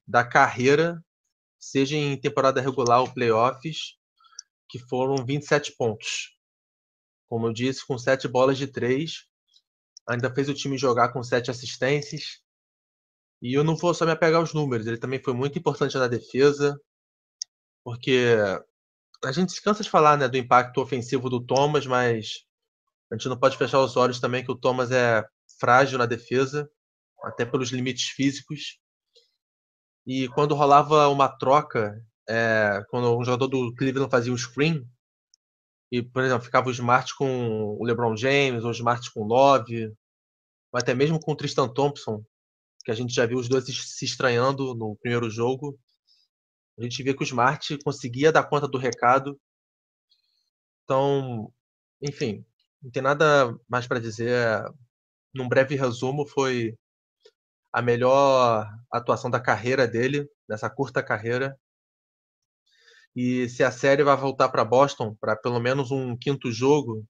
da 0.06 0.24
carreira, 0.24 1.02
seja 1.58 1.96
em 1.96 2.20
temporada 2.20 2.60
regular 2.60 3.00
ou 3.00 3.12
playoffs, 3.12 3.96
que 4.68 4.78
foram 4.78 5.24
27 5.24 5.72
pontos. 5.76 6.36
Como 7.28 7.46
eu 7.46 7.52
disse, 7.52 7.86
com 7.86 7.96
7 7.96 8.26
bolas 8.26 8.58
de 8.58 8.66
3. 8.66 9.26
Ainda 10.08 10.34
fez 10.34 10.48
o 10.48 10.54
time 10.54 10.78
jogar 10.78 11.12
com 11.12 11.22
7 11.22 11.50
assistências. 11.50 12.40
E 13.40 13.54
eu 13.54 13.62
não 13.62 13.76
vou 13.76 13.94
só 13.94 14.04
me 14.04 14.12
apegar 14.12 14.40
aos 14.40 14.52
números, 14.52 14.86
ele 14.86 14.98
também 14.98 15.22
foi 15.22 15.32
muito 15.32 15.56
importante 15.58 15.96
na 15.96 16.08
defesa, 16.08 16.76
porque 17.84 18.36
a 19.24 19.30
gente 19.30 19.52
se 19.52 19.62
cansa 19.62 19.82
de 19.82 19.90
falar 19.90 20.16
né, 20.16 20.28
do 20.28 20.36
impacto 20.36 20.80
ofensivo 20.80 21.30
do 21.30 21.40
Thomas, 21.40 21.86
mas 21.86 22.44
a 23.10 23.14
gente 23.14 23.28
não 23.28 23.38
pode 23.38 23.56
fechar 23.56 23.80
os 23.80 23.96
olhos 23.96 24.18
também 24.18 24.44
que 24.44 24.50
o 24.50 24.58
Thomas 24.58 24.90
é 24.90 25.24
frágil 25.58 25.98
na 25.98 26.06
defesa, 26.06 26.70
até 27.24 27.44
pelos 27.44 27.70
limites 27.70 28.08
físicos. 28.10 28.78
E 30.06 30.28
quando 30.28 30.54
rolava 30.54 31.08
uma 31.08 31.28
troca, 31.28 32.00
é, 32.28 32.82
quando 32.90 33.16
um 33.16 33.24
jogador 33.24 33.48
do 33.48 33.74
Cleveland 33.74 34.10
fazia 34.10 34.32
um 34.32 34.38
screen, 34.38 34.88
e, 35.90 36.02
por 36.02 36.22
exemplo, 36.22 36.44
ficava 36.44 36.68
o 36.68 36.72
Smart 36.72 37.14
com 37.16 37.76
o 37.78 37.84
LeBron 37.84 38.16
James, 38.16 38.62
ou 38.62 38.70
o 38.70 38.72
Smart 38.72 39.10
com 39.12 39.22
o 39.22 39.26
Love, 39.26 39.86
ou 40.72 40.78
até 40.78 40.94
mesmo 40.94 41.18
com 41.18 41.32
o 41.32 41.36
Tristan 41.36 41.68
Thompson, 41.68 42.22
que 42.84 42.90
a 42.90 42.94
gente 42.94 43.14
já 43.14 43.26
viu 43.26 43.38
os 43.38 43.48
dois 43.48 43.64
se 43.64 44.04
estranhando 44.04 44.74
no 44.74 44.96
primeiro 44.96 45.30
jogo. 45.30 45.78
A 46.78 46.82
gente 46.82 47.02
vê 47.02 47.14
que 47.14 47.22
o 47.22 47.24
Smart 47.24 47.78
conseguia 47.82 48.30
dar 48.30 48.44
conta 48.44 48.68
do 48.68 48.78
recado. 48.78 49.40
Então, 50.84 51.52
enfim, 52.02 52.44
não 52.82 52.90
tem 52.90 53.02
nada 53.02 53.54
mais 53.68 53.86
para 53.86 53.98
dizer 53.98 54.62
num 55.34 55.48
breve 55.48 55.74
resumo, 55.74 56.26
foi 56.26 56.76
a 57.72 57.82
melhor 57.82 58.68
atuação 58.90 59.30
da 59.30 59.40
carreira 59.40 59.86
dele, 59.86 60.28
nessa 60.48 60.70
curta 60.70 61.02
carreira. 61.02 61.58
E 63.14 63.48
se 63.48 63.62
a 63.64 63.70
série 63.70 64.02
vai 64.02 64.16
voltar 64.16 64.48
para 64.48 64.64
Boston 64.64 65.14
para 65.20 65.36
pelo 65.36 65.60
menos 65.60 65.90
um 65.90 66.16
quinto 66.16 66.50
jogo, 66.52 67.04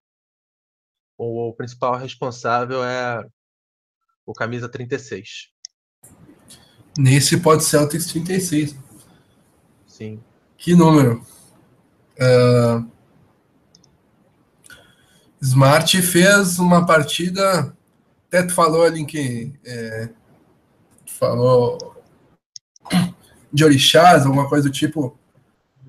o 1.17 1.53
principal 1.55 1.97
responsável 1.97 2.83
é 2.85 3.25
o 4.25 4.33
camisa 4.33 4.69
36. 4.69 5.53
Nesse 6.99 7.41
pode 7.41 7.65
Celtics 7.65 8.07
36. 8.07 8.77
Sim. 9.87 10.23
Que 10.57 10.75
número? 10.75 11.25
Uh... 12.21 12.91
Smart 15.41 16.03
fez 16.03 16.59
uma 16.59 16.85
partida 16.85 17.77
até 18.29 18.43
tu 18.43 18.53
falou 18.53 18.85
ali 18.85 19.05
que 19.05 19.53
é, 19.65 20.11
falou 21.07 21.97
de 23.53 23.65
orixás, 23.65 24.25
alguma 24.25 24.49
coisa 24.49 24.69
do 24.69 24.73
tipo, 24.73 25.19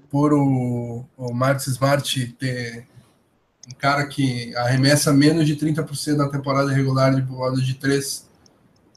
por 0.10 0.34
o, 0.34 1.06
o 1.18 1.34
Marcos 1.34 1.68
Smart 1.68 2.28
ter 2.40 2.88
um 3.68 3.76
cara 3.78 4.08
que 4.08 4.56
arremessa 4.56 5.14
menos 5.14 5.46
de 5.46 5.56
30% 5.56 6.16
na 6.16 6.30
temporada 6.30 6.72
regular 6.72 7.14
de 7.14 7.22
bola 7.22 7.58
de 7.58 7.76
3, 7.76 8.28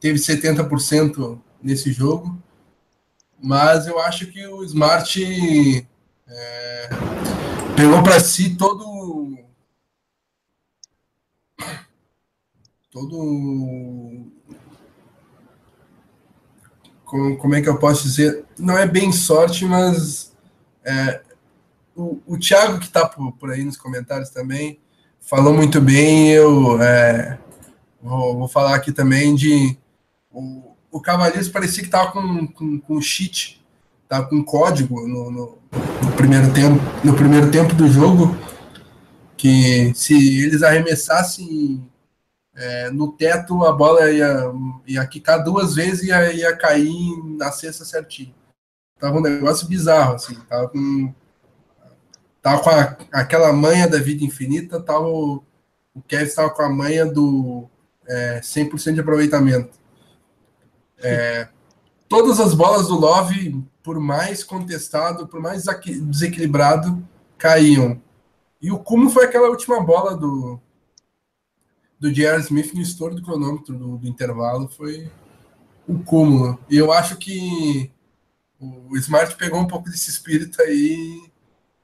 teve 0.01 0.19
70% 0.19 1.39
nesse 1.63 1.93
jogo. 1.93 2.41
Mas 3.43 3.89
eu 3.89 3.99
acho 3.99 4.27
que 4.29 4.47
o 4.47 4.63
Smart 4.65 5.87
é, 6.29 6.89
pegou 7.75 8.03
para 8.03 8.21
si 8.21 8.55
todo 8.55 9.22
todo. 12.93 14.27
Como, 17.05 17.37
como 17.39 17.55
é 17.55 17.63
que 17.63 17.69
eu 17.69 17.79
posso 17.79 18.05
dizer? 18.05 18.45
Não 18.59 18.77
é 18.77 18.87
bem 18.87 19.11
sorte, 19.11 19.65
mas 19.65 20.33
é, 20.85 21.23
o, 21.97 22.21
o 22.27 22.39
Thiago, 22.39 22.79
que 22.79 22.87
está 22.87 23.09
por, 23.09 23.33
por 23.33 23.51
aí 23.51 23.65
nos 23.65 23.79
comentários 23.79 24.29
também, 24.29 24.79
falou 25.21 25.55
muito 25.55 25.81
bem. 25.81 26.31
Eu 26.31 26.81
é, 26.83 27.39
vou, 28.01 28.39
vou, 28.39 28.49
falar 28.49 28.75
aqui 28.75 28.93
também 28.93 29.35
de. 29.35 29.77
O, 30.31 30.77
o 30.91 31.01
Cavaleiros 31.01 31.49
parecia 31.49 31.83
que 31.83 31.89
estava 31.89 32.13
com, 32.13 32.47
com, 32.47 32.79
com 32.79 33.01
cheat, 33.01 33.65
estava 34.03 34.27
com 34.27 34.45
código 34.45 35.07
no, 35.09 35.31
no, 35.31 35.59
no, 36.03 36.13
primeiro 36.13 36.53
tempo, 36.53 36.83
no 37.03 37.15
primeiro 37.15 37.51
tempo 37.51 37.75
do 37.75 37.89
jogo, 37.89 38.37
que 39.37 39.93
se 39.95 40.43
eles 40.43 40.63
arremessassem 40.63 41.91
é, 42.55 42.91
no 42.91 43.13
teto 43.13 43.65
a 43.65 43.73
bola 43.73 44.11
ia, 44.11 44.53
ia 44.87 45.07
quicar 45.07 45.43
duas 45.43 45.75
vezes 45.75 46.03
e 46.05 46.07
ia, 46.09 46.33
ia 46.33 46.57
cair 46.57 47.17
na 47.37 47.51
cesta 47.51 47.85
certinho. 47.85 48.35
Tava 48.99 49.19
um 49.19 49.23
negócio 49.23 49.67
bizarro, 49.67 50.15
assim. 50.15 50.35
Tava 50.49 50.69
com, 50.69 51.15
tava 52.41 52.63
com 52.63 52.71
a, 52.71 52.97
aquela 53.13 53.53
manha 53.53 53.89
da 53.89 53.99
vida 53.99 54.25
infinita, 54.25 54.81
tava 54.81 55.07
o, 55.07 55.43
o 55.95 56.03
Kevin 56.03 56.25
estava 56.25 56.51
com 56.51 56.63
a 56.63 56.69
manha 56.69 57.07
do 57.07 57.69
é, 58.07 58.41
100% 58.41 58.95
de 58.95 59.01
aproveitamento. 59.01 59.77
É, 60.99 61.49
todas 62.09 62.39
as 62.39 62.55
bolas 62.55 62.87
do 62.87 62.95
Love, 62.95 63.65
por 63.83 63.99
mais 63.99 64.45
contestado, 64.45 65.27
por 65.27 65.41
mais 65.41 65.65
desequilibrado, 65.65 67.03
caíam. 67.37 68.01
E 68.61 68.71
o 68.71 68.79
como 68.79 69.11
foi 69.11 69.25
aquela 69.25 69.49
última 69.49 69.83
bola 69.83 70.17
do, 70.17 70.61
do 72.03 72.13
J.R. 72.13 72.41
Smith 72.41 72.75
no 72.75 72.83
estouro 72.83 73.15
do 73.15 73.23
cronômetro 73.23 73.73
do, 73.79 73.97
do 73.97 74.09
intervalo 74.09 74.67
foi 74.69 75.09
o 75.87 76.03
cúmulo. 76.03 76.59
E 76.69 76.77
eu 76.77 76.93
acho 76.93 77.17
que 77.17 77.93
o 78.59 78.97
Smart 78.97 79.37
pegou 79.37 79.61
um 79.61 79.69
pouco 79.69 79.89
desse 79.89 80.11
espírito 80.11 80.61
aí 80.61 81.31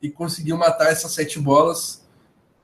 e 0.03 0.11
conseguiu 0.11 0.57
matar 0.57 0.91
essas 0.91 1.13
sete 1.13 1.39
bolas 1.39 2.05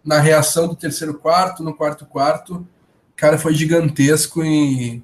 na 0.05 0.19
reação 0.19 0.67
do 0.67 0.75
terceiro 0.75 1.15
quarto, 1.15 1.63
no 1.63 1.73
quarto 1.73 2.05
quarto. 2.05 2.67
Cara, 3.15 3.39
foi 3.39 3.55
gigantesco 3.55 4.45
e 4.45 5.01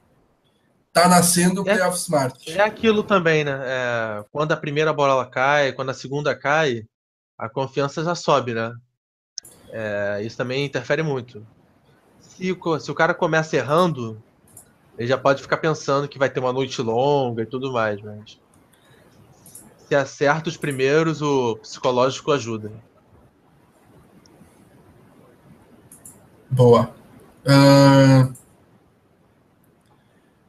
tá 0.92 1.08
nascendo 1.08 1.62
o 1.62 1.68
é, 1.68 1.76
playoff 1.76 1.98
Smart. 1.98 2.50
É 2.50 2.62
aquilo 2.62 3.04
também, 3.04 3.44
né? 3.44 3.60
É, 3.62 4.24
quando 4.32 4.50
a 4.50 4.56
primeira 4.56 4.92
bola 4.92 5.24
cai, 5.24 5.72
quando 5.72 5.90
a 5.90 5.94
segunda 5.94 6.34
cai, 6.34 6.84
a 7.38 7.48
confiança 7.48 8.02
já 8.02 8.16
sobe, 8.16 8.54
né? 8.54 8.72
É, 9.70 10.20
isso 10.24 10.36
também 10.36 10.64
interfere 10.64 11.04
muito 11.04 11.46
se, 12.40 12.58
se 12.80 12.90
o 12.90 12.94
cara 12.94 13.12
começa 13.12 13.56
errando, 13.56 14.20
ele 14.96 15.06
já 15.06 15.18
pode 15.18 15.42
ficar 15.42 15.58
pensando 15.58 16.08
que 16.08 16.18
vai 16.18 16.30
ter 16.30 16.40
uma 16.40 16.52
noite 16.52 16.80
longa 16.80 17.42
e 17.42 17.46
tudo 17.46 17.70
mais, 17.70 18.00
mas 18.00 18.40
se 19.86 19.94
acerta 19.94 20.48
os 20.48 20.56
primeiros, 20.56 21.20
o 21.20 21.56
psicológico 21.56 22.32
ajuda. 22.32 22.72
Boa. 26.48 26.94
Uh, 27.44 28.32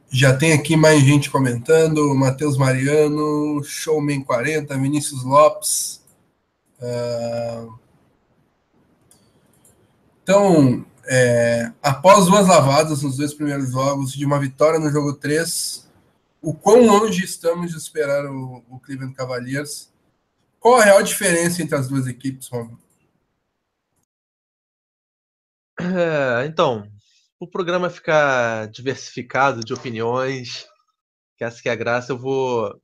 já 0.10 0.36
tem 0.36 0.54
aqui 0.54 0.76
mais 0.76 1.02
gente 1.02 1.30
comentando. 1.30 2.14
Matheus 2.16 2.58
Mariano, 2.58 3.64
Showman 3.64 4.22
40, 4.24 4.78
Vinícius 4.78 5.24
Lopes. 5.24 6.04
Uh, 6.80 7.74
então, 10.24 10.86
é, 11.06 11.72
após 11.82 12.26
duas 12.26 12.48
lavadas 12.48 13.04
nos 13.04 13.18
dois 13.18 13.34
primeiros 13.34 13.72
jogos, 13.72 14.14
de 14.14 14.26
uma 14.26 14.40
vitória 14.40 14.80
no 14.80 14.90
jogo 14.90 15.14
3, 15.14 15.90
o 16.42 16.54
quão 16.54 16.86
longe 16.86 17.24
estamos 17.24 17.72
de 17.72 17.78
esperar 17.78 18.26
o, 18.26 18.64
o 18.70 18.80
Cleveland 18.80 19.14
Cavaliers? 19.14 19.92
Qual 20.60 20.78
a 20.80 20.84
real 20.84 21.02
diferença 21.02 21.62
entre 21.62 21.76
as 21.76 21.88
duas 21.88 22.08
equipes, 22.08 22.48
Romulo? 22.48 22.80
É, 25.80 26.46
então, 26.46 26.88
o 27.40 27.48
programa 27.48 27.90
ficar 27.90 28.68
diversificado 28.68 29.64
de 29.64 29.74
opiniões, 29.74 30.68
que 31.38 31.44
essa 31.44 31.62
que 31.62 31.70
é 31.70 31.72
a 31.72 31.76
graça, 31.76 32.12
eu 32.12 32.18
vou 32.18 32.80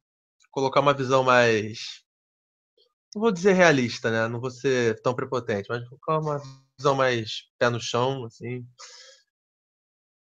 colocar 0.49 0.79
uma 0.79 0.93
visão 0.93 1.23
mais. 1.23 2.03
Não 3.13 3.21
vou 3.21 3.31
dizer 3.31 3.53
realista, 3.53 4.09
né? 4.09 4.27
Não 4.27 4.39
vou 4.39 4.49
ser 4.49 4.99
tão 5.01 5.13
prepotente, 5.13 5.67
mas 5.69 5.87
vou 5.87 5.99
colocar 5.99 6.19
uma 6.19 6.66
visão 6.77 6.95
mais 6.95 7.43
pé 7.57 7.69
no 7.69 7.79
chão, 7.79 8.25
assim. 8.25 8.65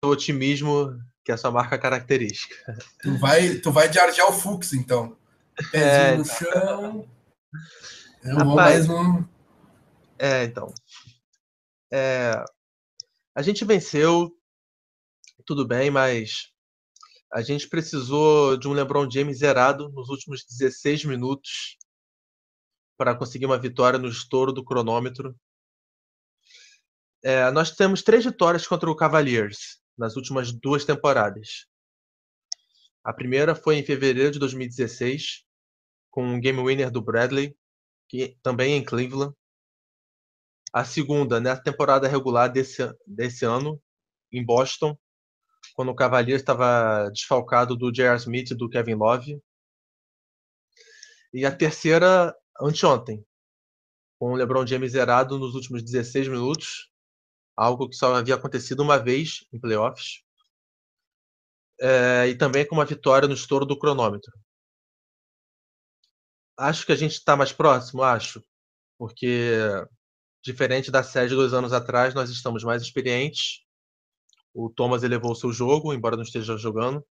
O 0.04 0.08
otimismo 0.08 0.98
que 1.24 1.30
é 1.30 1.34
a 1.34 1.38
sua 1.38 1.50
marca 1.50 1.78
característica. 1.78 2.54
Tu 3.00 3.16
vai, 3.18 3.54
tu 3.56 3.70
vai 3.70 3.88
de 3.88 3.98
Argel 3.98 4.32
Fux, 4.32 4.72
então. 4.72 5.16
Pezinho 5.70 5.84
é, 5.84 6.16
no 6.16 6.24
chão. 6.24 7.08
Eu 8.24 8.36
Rapaz, 8.36 8.86
vou 8.86 8.96
mais 8.96 9.20
um. 9.20 9.24
É, 10.18 10.44
então. 10.44 10.72
É, 11.92 12.44
a 13.34 13.42
gente 13.42 13.64
venceu, 13.64 14.30
tudo 15.46 15.66
bem, 15.66 15.90
mas 15.90 16.50
a 17.32 17.40
gente 17.40 17.68
precisou 17.68 18.56
de 18.56 18.66
um 18.68 18.72
LeBron 18.72 19.08
James 19.10 19.38
zerado 19.38 19.88
nos 19.90 20.08
últimos 20.08 20.44
16 20.44 21.04
minutos 21.04 21.76
para 22.98 23.14
conseguir 23.14 23.46
uma 23.46 23.58
vitória 23.58 23.98
no 23.98 24.08
estouro 24.08 24.52
do 24.52 24.64
cronômetro. 24.64 25.34
É, 27.24 27.48
nós 27.52 27.70
temos 27.70 28.02
três 28.02 28.24
vitórias 28.24 28.66
contra 28.66 28.90
o 28.90 28.96
Cavaliers 28.96 29.80
nas 29.96 30.16
últimas 30.16 30.50
duas 30.50 30.84
temporadas. 30.84 31.66
A 33.04 33.12
primeira 33.12 33.54
foi 33.54 33.76
em 33.76 33.84
fevereiro 33.84 34.32
de 34.32 34.38
2016, 34.40 35.44
com 36.10 36.24
um 36.24 36.40
game 36.40 36.60
winner 36.60 36.90
do 36.90 37.00
Bradley, 37.00 37.56
que 38.08 38.36
também 38.42 38.74
em 38.74 38.84
Cleveland. 38.84 39.34
A 40.72 40.84
segunda, 40.84 41.40
na 41.40 41.56
temporada 41.56 42.08
regular 42.08 42.50
desse, 42.50 42.82
desse 43.06 43.44
ano, 43.44 43.80
em 44.32 44.44
Boston, 44.44 44.96
quando 45.74 45.90
o 45.90 45.94
Cavaliers 45.94 46.42
estava 46.42 47.08
desfalcado 47.10 47.76
do 47.76 47.92
J.R. 47.92 48.16
Smith 48.16 48.50
e 48.50 48.54
do 48.54 48.68
Kevin 48.68 48.94
Love. 48.94 49.40
E 51.32 51.46
a 51.46 51.54
terceira, 51.54 52.34
anteontem, 52.60 53.24
com 54.18 54.32
o 54.32 54.36
LeBron 54.36 54.66
James 54.66 54.92
zerado 54.92 55.38
nos 55.38 55.54
últimos 55.54 55.82
16 55.82 56.28
minutos, 56.28 56.91
algo 57.56 57.88
que 57.88 57.96
só 57.96 58.14
havia 58.14 58.34
acontecido 58.34 58.82
uma 58.82 58.98
vez 58.98 59.46
em 59.52 59.60
playoffs. 59.60 60.22
É, 61.80 62.28
e 62.28 62.36
também 62.36 62.66
com 62.66 62.74
uma 62.76 62.84
vitória 62.84 63.28
no 63.28 63.34
estouro 63.34 63.66
do 63.66 63.78
cronômetro. 63.78 64.32
Acho 66.56 66.86
que 66.86 66.92
a 66.92 66.96
gente 66.96 67.12
está 67.12 67.36
mais 67.36 67.52
próximo, 67.52 68.02
acho, 68.02 68.42
porque 68.98 69.56
diferente 70.42 70.90
da 70.90 71.02
série 71.02 71.30
dois 71.30 71.52
anos 71.52 71.72
atrás, 71.72 72.14
nós 72.14 72.28
estamos 72.30 72.64
mais 72.64 72.82
experientes. 72.82 73.62
O 74.54 74.68
Thomas 74.68 75.02
elevou 75.02 75.32
o 75.32 75.36
seu 75.36 75.52
jogo, 75.52 75.94
embora 75.94 76.16
não 76.16 76.24
esteja 76.24 76.56
jogando. 76.58 77.04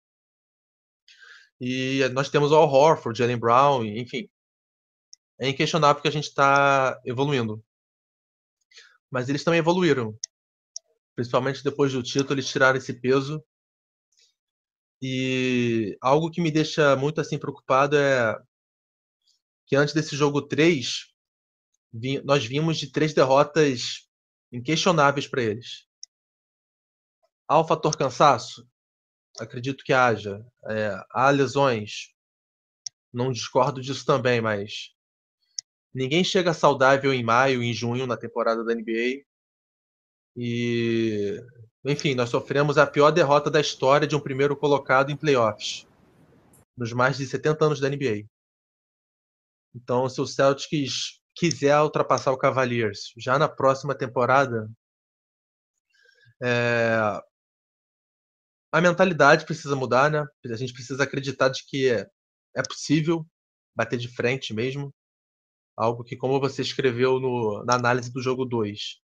E 1.61 2.09
nós 2.13 2.31
temos 2.31 2.53
o 2.53 2.57
Al 2.57 2.69
Horford, 2.69 3.19
Jalen 3.19 3.39
Brown, 3.39 3.85
enfim. 3.85 4.29
É 5.39 5.49
inquestionável 5.49 6.03
que 6.03 6.09
a 6.09 6.13
gente 6.13 6.25
está 6.25 7.01
evoluindo. 7.05 7.63
Mas 9.11 9.29
eles 9.29 9.45
também 9.45 9.59
evoluíram. 9.59 10.19
Principalmente 11.19 11.65
depois 11.65 11.93
do 11.93 12.01
título, 12.01 12.35
eles 12.35 12.47
tiraram 12.47 12.79
esse 12.79 12.93
peso. 12.93 13.45
E 15.03 15.99
algo 16.01 16.31
que 16.31 16.41
me 16.41 16.49
deixa 16.49 16.95
muito 16.95 17.21
assim 17.21 17.37
preocupado 17.37 17.97
é 17.97 18.41
que 19.67 19.75
antes 19.75 19.93
desse 19.93 20.15
jogo 20.15 20.41
3, 20.41 21.13
nós 22.25 22.47
vimos 22.47 22.79
de 22.79 22.93
três 22.93 23.13
derrotas 23.13 24.09
inquestionáveis 24.53 25.27
para 25.27 25.43
eles. 25.43 25.89
Há 27.49 27.59
o 27.59 27.67
fator 27.67 27.97
cansaço? 27.97 28.65
Acredito 29.41 29.83
que 29.83 29.93
haja. 29.93 30.47
É, 30.69 31.05
há 31.11 31.31
lesões? 31.31 32.15
Não 33.13 33.33
discordo 33.33 33.81
disso 33.81 34.07
também, 34.07 34.41
mas 34.41 34.95
ninguém 35.93 36.23
chega 36.23 36.55
saudável 36.55 37.13
em 37.13 37.25
maio, 37.25 37.61
em 37.61 37.75
junho, 37.75 38.07
na 38.07 38.17
temporada 38.17 38.63
da 38.63 38.73
NBA. 38.73 39.28
E, 40.41 41.45
enfim, 41.85 42.15
nós 42.15 42.31
sofremos 42.31 42.79
a 42.79 42.87
pior 42.87 43.11
derrota 43.11 43.51
da 43.51 43.61
história 43.61 44.07
de 44.07 44.15
um 44.15 44.21
primeiro 44.21 44.57
colocado 44.57 45.11
em 45.11 45.17
playoffs, 45.17 45.85
nos 46.77 46.93
mais 46.93 47.17
de 47.17 47.27
70 47.27 47.65
anos 47.65 47.81
da 47.81 47.89
NBA. 47.89 48.25
Então, 49.75 50.09
se 50.09 50.21
o 50.21 50.27
Celtics 50.27 51.21
quiser 51.35 51.77
ultrapassar 51.81 52.31
o 52.31 52.39
Cavaliers 52.39 53.13
já 53.17 53.37
na 53.37 53.49
próxima 53.49 53.97
temporada, 53.97 54.71
é... 56.41 57.21
a 58.73 58.81
mentalidade 58.81 59.45
precisa 59.45 59.75
mudar, 59.75 60.09
né? 60.09 60.25
A 60.47 60.57
gente 60.57 60.73
precisa 60.73 61.03
acreditar 61.03 61.49
de 61.49 61.65
que 61.67 61.91
é, 61.91 62.63
possível 62.63 63.27
bater 63.75 63.99
de 63.99 64.07
frente 64.07 64.55
mesmo. 64.55 64.95
Algo 65.77 66.05
que, 66.05 66.17
como 66.17 66.39
você 66.39 66.63
escreveu 66.63 67.19
no, 67.19 67.65
na 67.65 67.75
análise 67.75 68.13
do 68.13 68.23
jogo 68.23 68.45
2, 68.45 69.01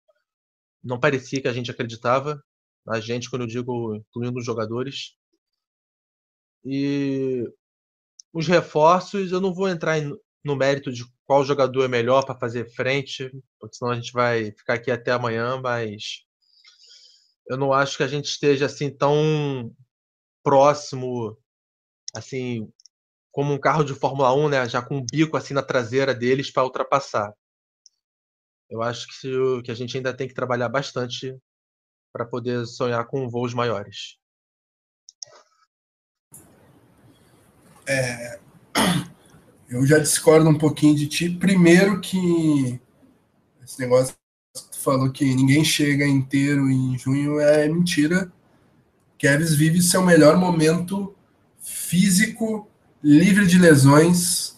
não 0.83 0.99
parecia 0.99 1.41
que 1.41 1.47
a 1.47 1.53
gente 1.53 1.71
acreditava. 1.71 2.43
A 2.87 2.99
gente, 2.99 3.29
quando 3.29 3.43
eu 3.43 3.47
digo 3.47 3.95
incluindo 3.95 4.39
os 4.39 4.45
jogadores. 4.45 5.15
E 6.65 7.43
os 8.33 8.47
reforços, 8.47 9.31
eu 9.31 9.41
não 9.41 9.53
vou 9.53 9.67
entrar 9.69 9.99
em, 9.99 10.15
no 10.43 10.55
mérito 10.55 10.91
de 10.91 11.05
qual 11.25 11.45
jogador 11.45 11.83
é 11.85 11.87
melhor 11.87 12.25
para 12.25 12.37
fazer 12.37 12.73
frente, 12.73 13.31
porque 13.59 13.75
senão 13.75 13.91
a 13.91 13.95
gente 13.95 14.11
vai 14.11 14.51
ficar 14.51 14.75
aqui 14.75 14.91
até 14.91 15.11
amanhã, 15.11 15.59
mas 15.61 16.23
eu 17.47 17.57
não 17.57 17.73
acho 17.73 17.97
que 17.97 18.03
a 18.03 18.07
gente 18.07 18.25
esteja 18.25 18.65
assim 18.65 18.89
tão 18.89 19.73
próximo, 20.43 21.37
assim, 22.15 22.71
como 23.31 23.53
um 23.53 23.59
carro 23.59 23.83
de 23.83 23.93
Fórmula 23.93 24.33
1, 24.33 24.49
né, 24.49 24.69
já 24.69 24.81
com 24.81 24.97
um 24.97 25.05
bico 25.05 25.37
assim 25.37 25.53
na 25.53 25.63
traseira 25.63 26.13
deles 26.13 26.51
para 26.51 26.63
ultrapassar. 26.63 27.33
Eu 28.71 28.81
acho 28.81 29.05
que, 29.07 29.61
que 29.63 29.71
a 29.71 29.75
gente 29.75 29.97
ainda 29.97 30.13
tem 30.13 30.29
que 30.29 30.33
trabalhar 30.33 30.69
bastante 30.69 31.37
para 32.13 32.25
poder 32.25 32.65
sonhar 32.65 33.05
com 33.05 33.27
voos 33.27 33.53
maiores. 33.53 34.17
É, 37.85 38.39
eu 39.69 39.85
já 39.85 39.99
discordo 39.99 40.49
um 40.49 40.57
pouquinho 40.57 40.95
de 40.95 41.05
ti. 41.07 41.29
Primeiro 41.29 41.99
que 41.99 42.79
esse 43.61 43.77
negócio 43.77 44.15
que 44.55 44.71
tu 44.71 44.79
falou 44.79 45.11
que 45.11 45.25
ninguém 45.35 45.65
chega 45.65 46.07
inteiro 46.07 46.69
em 46.69 46.97
junho 46.97 47.41
é 47.41 47.67
mentira. 47.67 48.31
Kevs 49.17 49.53
vive 49.53 49.81
seu 49.81 50.01
melhor 50.01 50.37
momento 50.37 51.13
físico, 51.59 52.69
livre 53.03 53.45
de 53.45 53.59
lesões 53.59 54.57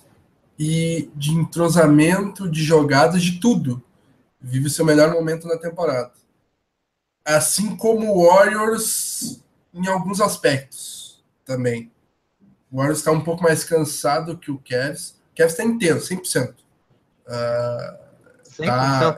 e 0.58 1.10
de 1.15 1.32
entrosamento, 1.32 2.47
de 2.47 2.63
jogadas, 2.63 3.23
de 3.23 3.39
tudo. 3.39 3.84
Vive 4.43 4.69
seu 4.69 4.84
melhor 4.84 5.12
momento 5.13 5.47
na 5.47 5.58
temporada. 5.58 6.12
Assim 7.23 7.77
como 7.77 8.13
o 8.13 8.27
Warriors 8.27 9.41
em 9.73 9.88
alguns 9.88 10.19
aspectos 10.19 11.23
também. 11.45 11.91
O 12.69 12.77
Warriors 12.77 12.99
está 12.99 13.12
um 13.12 13.21
pouco 13.21 13.41
mais 13.41 13.63
cansado 13.63 14.38
que 14.38 14.51
o 14.51 14.60
Cavs. 14.60 15.15
O 15.32 15.38
Cavs 15.38 15.53
está 15.53 15.63
inteiro, 15.63 15.99
100%. 15.99 16.56
Uh, 17.25 18.03
100%? 18.60 18.65
Tá, 18.65 19.17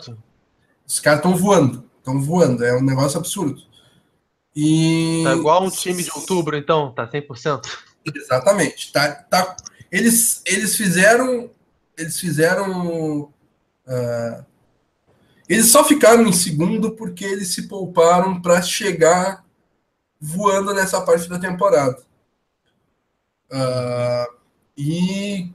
os 0.86 1.00
caras 1.00 1.20
estão 1.20 1.36
voando. 1.36 1.90
Estão 1.98 2.22
voando. 2.22 2.64
É 2.64 2.76
um 2.76 2.84
negócio 2.84 3.18
absurdo. 3.18 3.62
E... 4.56 5.24
Tá 5.24 5.34
igual 5.34 5.64
um 5.64 5.70
time 5.70 6.04
de 6.04 6.12
outubro, 6.12 6.56
então? 6.56 6.94
Tá 6.94 7.08
100%? 7.08 7.68
Exatamente. 8.16 8.94
Tá, 8.94 9.12
tá, 9.14 9.56
eles, 9.92 10.42
eles 10.46 10.78
fizeram... 10.78 11.50
Eles 11.98 12.20
fizeram... 12.20 13.34
Uh, 13.88 14.46
eles 15.48 15.72
só 15.72 15.84
ficaram 15.84 16.26
em 16.26 16.34
segundo 16.34 16.92
porque 16.92 17.24
eles 17.24 17.54
se 17.54 17.68
pouparam 17.68 18.42
para 18.42 18.62
chegar 18.62 19.46
voando 20.20 20.74
nessa 20.74 21.02
parte 21.02 21.30
da 21.30 21.38
temporada. 21.38 21.98
Uh, 23.52 24.36
e 24.78 25.52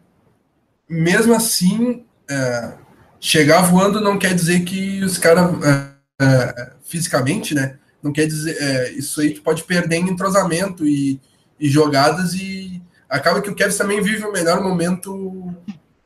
mesmo 0.88 1.34
assim, 1.34 2.04
uh, 2.30 2.78
chegar 3.18 3.62
voando 3.62 4.00
não 4.00 4.18
quer 4.18 4.34
dizer 4.34 4.64
que 4.64 5.02
os 5.02 5.18
caras 5.18 5.52
uh, 5.52 6.76
fisicamente, 6.82 7.54
né? 7.54 7.78
Não 8.02 8.12
quer 8.12 8.26
dizer 8.26 8.56
é, 8.58 8.90
isso 8.92 9.20
aí 9.20 9.34
tu 9.34 9.42
pode 9.42 9.62
perder 9.64 9.96
em 9.96 10.08
entrosamento 10.08 10.86
e, 10.86 11.20
e, 11.58 11.68
jogadas 11.68 12.32
e 12.32 12.82
acaba 13.06 13.42
que 13.42 13.50
o 13.50 13.54
Kevin 13.54 13.76
também 13.76 14.02
vive 14.02 14.24
o 14.24 14.32
melhor 14.32 14.62
momento. 14.62 15.54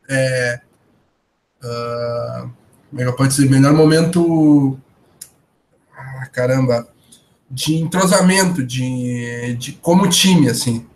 É, 0.09 0.61
uh, 1.62 2.63
como 2.94 3.02
é 3.02 3.11
que 3.11 3.18
pode 3.18 3.35
ser? 3.35 3.50
Melhor 3.50 3.72
momento. 3.72 4.78
caramba, 6.33 6.87
de 7.50 7.74
entrosamento, 7.74 8.64
de, 8.64 9.57
de 9.57 9.72
como 9.72 10.09
time, 10.09 10.48
assim. 10.48 10.87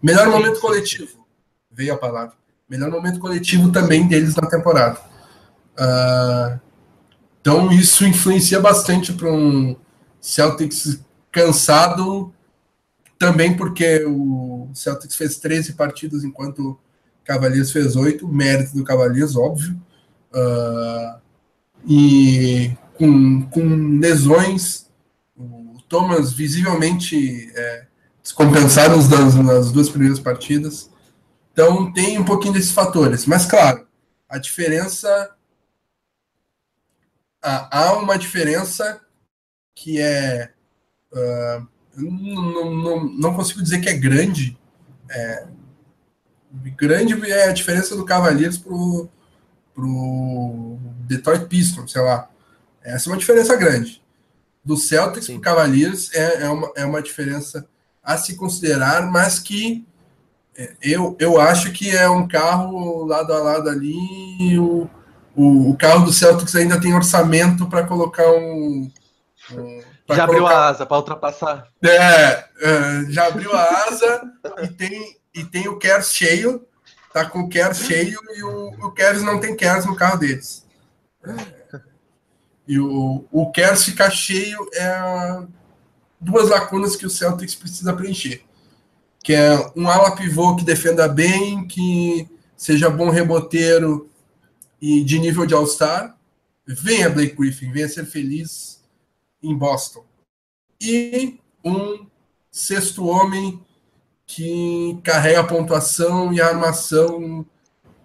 Melhor 0.00 0.28
momento 0.28 0.60
coletivo, 0.60 1.26
veio 1.70 1.94
a 1.94 1.96
palavra. 1.96 2.34
Melhor 2.68 2.90
momento 2.90 3.18
coletivo 3.18 3.72
também 3.72 4.06
deles 4.06 4.36
na 4.36 4.48
temporada. 4.48 5.00
Uh, 5.76 6.60
então 7.40 7.72
isso 7.72 8.06
influencia 8.06 8.60
bastante 8.60 9.12
para 9.12 9.30
um 9.30 9.74
Celtics 10.20 11.00
cansado, 11.32 12.32
também 13.18 13.56
porque 13.56 14.04
o 14.04 14.68
Celtics 14.74 15.16
fez 15.16 15.38
13 15.38 15.72
partidas 15.72 16.22
enquanto 16.22 16.70
o 16.70 16.78
Cavaliers 17.24 17.72
fez 17.72 17.96
8, 17.96 18.28
mérito 18.28 18.76
do 18.76 18.84
Cavaliers, 18.84 19.34
óbvio. 19.34 19.80
Uh, 20.32 21.27
e 21.88 22.76
com, 22.98 23.42
com 23.48 23.98
lesões, 23.98 24.90
o 25.34 25.80
Thomas 25.88 26.34
visivelmente 26.34 27.50
é, 27.56 27.86
descompensado 28.22 28.96
nas, 28.96 29.34
nas 29.34 29.72
duas 29.72 29.88
primeiras 29.88 30.20
partidas. 30.20 30.90
Então 31.50 31.90
tem 31.92 32.18
um 32.18 32.24
pouquinho 32.24 32.52
desses 32.52 32.72
fatores. 32.72 33.24
Mas 33.24 33.46
claro, 33.46 33.86
a 34.28 34.36
diferença. 34.38 35.34
Há 37.40 37.92
uma 37.94 38.18
diferença 38.18 39.00
que 39.74 39.98
é. 39.98 40.52
Uh, 41.10 41.66
não, 41.96 42.74
não, 42.74 43.04
não 43.04 43.34
consigo 43.34 43.62
dizer 43.62 43.80
que 43.80 43.88
é 43.88 43.96
grande. 43.96 44.58
É, 45.08 45.46
grande 46.76 47.30
é 47.30 47.48
a 47.48 47.52
diferença 47.52 47.96
do 47.96 48.04
Cavaliers 48.04 48.58
pro, 48.58 49.08
pro 49.78 50.76
Detroit 51.06 51.46
Pistons, 51.46 51.92
sei 51.92 52.02
lá. 52.02 52.28
Essa 52.82 53.08
é 53.08 53.12
uma 53.12 53.18
diferença 53.18 53.54
grande. 53.54 54.02
Do 54.64 54.76
Celtics 54.76 55.28
para 55.28 55.36
o 55.36 55.40
Cavaliers 55.40 56.12
é, 56.12 56.42
é, 56.42 56.48
uma, 56.48 56.72
é 56.74 56.84
uma 56.84 57.00
diferença 57.00 57.64
a 58.02 58.16
se 58.16 58.34
considerar, 58.34 59.08
mas 59.08 59.38
que 59.38 59.86
é, 60.56 60.74
eu, 60.82 61.16
eu 61.20 61.40
acho 61.40 61.70
que 61.70 61.96
é 61.96 62.10
um 62.10 62.26
carro 62.26 63.04
lado 63.04 63.32
a 63.32 63.38
lado 63.38 63.68
ali. 63.70 64.58
O, 64.58 64.90
o, 65.36 65.70
o 65.70 65.76
carro 65.76 66.04
do 66.04 66.12
Celtics 66.12 66.56
ainda 66.56 66.80
tem 66.80 66.92
orçamento 66.92 67.68
para 67.68 67.86
colocar 67.86 68.28
um. 68.32 68.90
um 69.52 69.82
já 70.10 70.24
abriu 70.24 70.40
colocar... 70.40 70.58
a 70.58 70.68
asa 70.70 70.86
para 70.86 70.96
ultrapassar. 70.96 71.68
É, 71.84 71.88
é, 71.90 72.44
já 73.10 73.28
abriu 73.28 73.54
a 73.54 73.62
asa 73.62 74.22
e 74.62 74.68
tem, 74.68 75.16
e 75.32 75.44
tem 75.44 75.68
o 75.68 75.78
Kers 75.78 76.12
cheio. 76.12 76.66
Tá 77.12 77.24
com 77.24 77.40
o 77.40 77.48
Kers 77.48 77.78
cheio 77.78 78.20
e 78.36 78.42
o, 78.42 78.86
o 78.86 78.90
Kers 78.92 79.22
não 79.22 79.40
tem 79.40 79.56
Kers 79.56 79.86
no 79.86 79.96
carro 79.96 80.18
deles. 80.18 80.66
E 82.66 82.78
o, 82.78 83.24
o 83.32 83.50
Kers 83.50 83.84
ficar 83.84 84.10
cheio 84.10 84.68
é 84.74 85.42
duas 86.20 86.48
lacunas 86.48 86.96
que 86.96 87.06
o 87.06 87.10
Celtics 87.10 87.54
precisa 87.54 87.94
preencher. 87.94 88.42
Que 89.22 89.32
é 89.32 89.72
um 89.74 89.88
ala 89.88 90.14
pivô 90.14 90.54
que 90.56 90.64
defenda 90.64 91.08
bem, 91.08 91.66
que 91.66 92.28
seja 92.56 92.90
bom 92.90 93.10
reboteiro 93.10 94.10
e 94.80 95.02
de 95.02 95.18
nível 95.18 95.46
de 95.46 95.54
All-Star. 95.54 96.16
Venha 96.66 97.08
Blake 97.08 97.34
Griffin, 97.34 97.72
venha 97.72 97.88
ser 97.88 98.04
feliz 98.04 98.84
em 99.42 99.56
Boston. 99.56 100.04
E 100.80 101.40
um 101.64 102.06
sexto 102.50 103.06
homem 103.06 103.64
que 104.28 105.00
carrega 105.02 105.40
a 105.40 105.44
pontuação 105.44 106.34
e 106.34 106.40
a 106.40 106.48
armação 106.48 107.46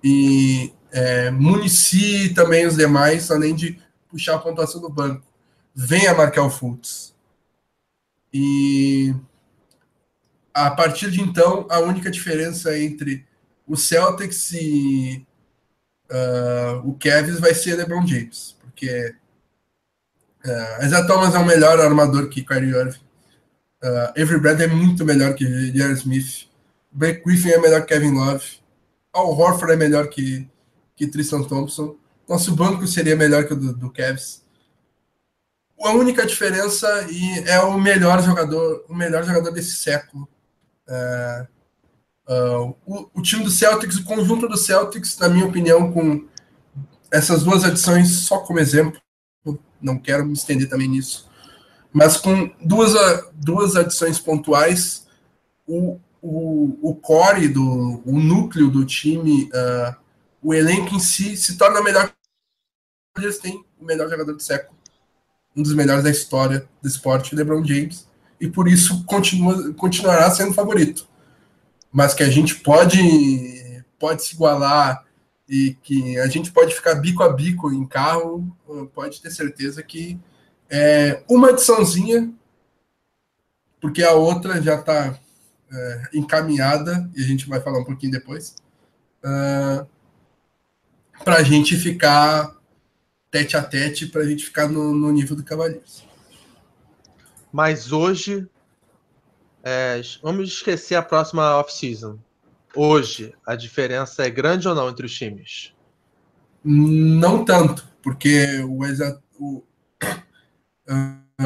e 0.01 0.73
é, 0.89 1.29
municie 1.29 2.33
também 2.33 2.65
os 2.65 2.77
demais, 2.77 3.29
além 3.29 3.53
de 3.53 3.77
puxar 4.09 4.35
a 4.35 4.39
pontuação 4.39 4.79
do 4.79 4.89
banco. 4.89 5.21
Venha 5.75 6.13
marcar 6.13 6.43
o 6.43 6.49
Fultz. 6.49 7.13
E 8.33 9.13
a 10.53 10.71
partir 10.71 11.11
de 11.11 11.19
então, 11.19 11.67
a 11.69 11.79
única 11.79 12.09
diferença 12.09 12.77
entre 12.79 13.25
o 13.67 13.75
Celtics 13.75 14.53
e 14.53 15.27
uh, 16.09 16.87
o 16.87 16.97
Cavs 16.97 17.39
vai 17.39 17.53
ser 17.53 17.75
LeBron 17.75 18.05
James, 18.07 18.55
porque 18.61 19.13
uh, 20.45 20.85
Isaiah 20.85 21.05
Thomas 21.05 21.35
é 21.35 21.39
o 21.39 21.45
melhor 21.45 21.79
armador 21.81 22.29
que 22.29 22.43
Kyrie 22.43 22.69
Irving. 22.69 23.12
Uh, 23.83 24.21
Avery 24.21 24.39
Bradley 24.39 24.67
é 24.67 24.71
muito 24.71 25.03
melhor 25.03 25.35
que 25.35 25.45
J.R. 25.45 25.93
Smith. 25.93 26.47
Blake 26.91 27.23
Griffin 27.25 27.49
é 27.49 27.59
melhor 27.59 27.81
que 27.81 27.93
Kevin 27.93 28.13
Love. 28.13 28.45
Al 29.11 29.37
Horford 29.37 29.73
é 29.73 29.75
melhor 29.75 30.07
que 30.07 30.47
que 30.95 31.07
Tristan 31.07 31.43
Thompson. 31.43 31.95
Nosso 32.27 32.55
banco 32.55 32.85
seria 32.87 33.15
melhor 33.15 33.45
que 33.45 33.53
o 33.53 33.57
do, 33.57 33.73
do 33.73 33.91
Cavs. 33.91 34.43
A 35.81 35.91
única 35.91 36.25
diferença 36.25 36.87
e 37.09 37.39
é 37.39 37.59
o 37.59 37.77
melhor 37.77 38.23
jogador, 38.23 38.85
o 38.87 38.95
melhor 38.95 39.23
jogador 39.23 39.51
desse 39.51 39.73
século. 39.73 40.27
É, 40.87 41.47
uh, 42.29 42.75
o, 42.85 43.09
o, 43.15 43.21
time 43.21 43.43
do 43.43 43.49
Celtics, 43.49 43.97
o 43.97 44.03
conjunto 44.03 44.47
do 44.47 44.57
Celtics, 44.57 45.17
na 45.17 45.27
minha 45.27 45.45
opinião, 45.45 45.91
com 45.91 46.25
essas 47.11 47.43
duas 47.43 47.63
adições 47.63 48.09
só 48.09 48.39
como 48.39 48.59
exemplo, 48.59 49.01
não 49.81 49.99
quero 49.99 50.25
me 50.25 50.33
estender 50.33 50.69
também 50.69 50.87
nisso, 50.87 51.29
mas 51.93 52.17
com 52.17 52.51
duas, 52.59 52.93
duas 53.33 53.75
adições 53.75 54.19
pontuais, 54.19 55.05
o, 55.67 55.99
o, 56.21 56.89
o 56.89 56.95
core, 56.95 57.47
do, 57.47 58.01
o 58.03 58.19
núcleo 58.19 58.71
do 58.71 58.83
time 58.83 59.43
uh, 59.53 59.95
o 60.41 60.53
elenco 60.53 60.95
em 60.95 60.99
si 60.99 61.37
se 61.37 61.57
torna 61.57 61.81
melhor. 61.81 62.11
Eles 63.17 63.37
têm 63.37 63.63
o 63.79 63.85
melhor 63.85 64.09
jogador 64.09 64.33
do 64.33 64.41
século, 64.41 64.77
um 65.55 65.61
dos 65.61 65.73
melhores 65.73 66.03
da 66.03 66.09
história 66.09 66.67
do 66.81 66.87
esporte, 66.87 67.35
LeBron 67.35 67.63
James, 67.63 68.07
e 68.41 68.49
por 68.49 68.67
isso 68.67 69.05
continua, 69.05 69.71
continuará 69.75 70.29
sendo 70.31 70.53
favorito. 70.53 71.07
Mas 71.91 72.15
que 72.15 72.23
a 72.23 72.29
gente 72.29 72.55
pode, 72.55 73.83
pode 73.99 74.23
se 74.23 74.33
igualar 74.33 75.05
e 75.47 75.77
que 75.83 76.17
a 76.17 76.27
gente 76.27 76.51
pode 76.51 76.73
ficar 76.73 76.95
bico 76.95 77.21
a 77.21 77.29
bico 77.31 77.71
em 77.71 77.85
carro, 77.85 78.51
pode 78.95 79.21
ter 79.21 79.29
certeza 79.29 79.83
que 79.83 80.19
é 80.75 81.23
uma 81.29 81.51
ediçãozinha, 81.51 82.33
porque 83.79 84.01
a 84.01 84.13
outra 84.13 84.59
já 84.59 84.73
está 84.73 85.19
é, 85.71 86.01
encaminhada, 86.15 87.07
e 87.15 87.23
a 87.23 87.27
gente 87.27 87.47
vai 87.47 87.61
falar 87.61 87.77
um 87.77 87.83
pouquinho 87.83 88.11
depois. 88.11 88.55
Uh, 89.23 89.87
para 91.23 91.35
a 91.35 91.43
gente 91.43 91.77
ficar 91.77 92.55
tete 93.29 93.55
a 93.55 93.61
tete, 93.61 94.07
para 94.07 94.21
a 94.21 94.25
gente 94.25 94.45
ficar 94.45 94.67
no, 94.67 94.95
no, 94.95 95.11
nível 95.11 95.35
do 95.35 95.43
Cavaleiros. 95.43 96.03
Mas 97.51 97.91
hoje, 97.91 98.47
é, 99.63 100.01
vamos 100.23 100.49
esquecer 100.49 100.95
a 100.95 101.03
próxima 101.03 101.55
off-season. 101.59 102.17
Hoje, 102.75 103.31
a 103.45 103.55
diferença 103.55 104.25
é 104.25 104.29
grande 104.31 104.67
ou 104.67 104.73
não 104.73 104.89
entre 104.89 105.05
os 105.05 105.13
times? 105.13 105.71
Não 106.63 107.45
tanto, 107.45 107.87
porque 108.01 108.59
o, 108.61 108.79
o 109.39 109.63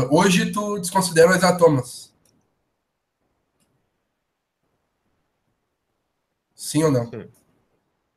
hoje 0.10 0.52
tu 0.52 0.80
desconsidera 0.80 1.32
o 1.32 1.36
Isaiah 1.36 1.58
Thomas. 1.58 2.14
Sim 6.56 6.84
ou 6.84 6.92
não? 6.92 7.10
Sim. 7.10 7.28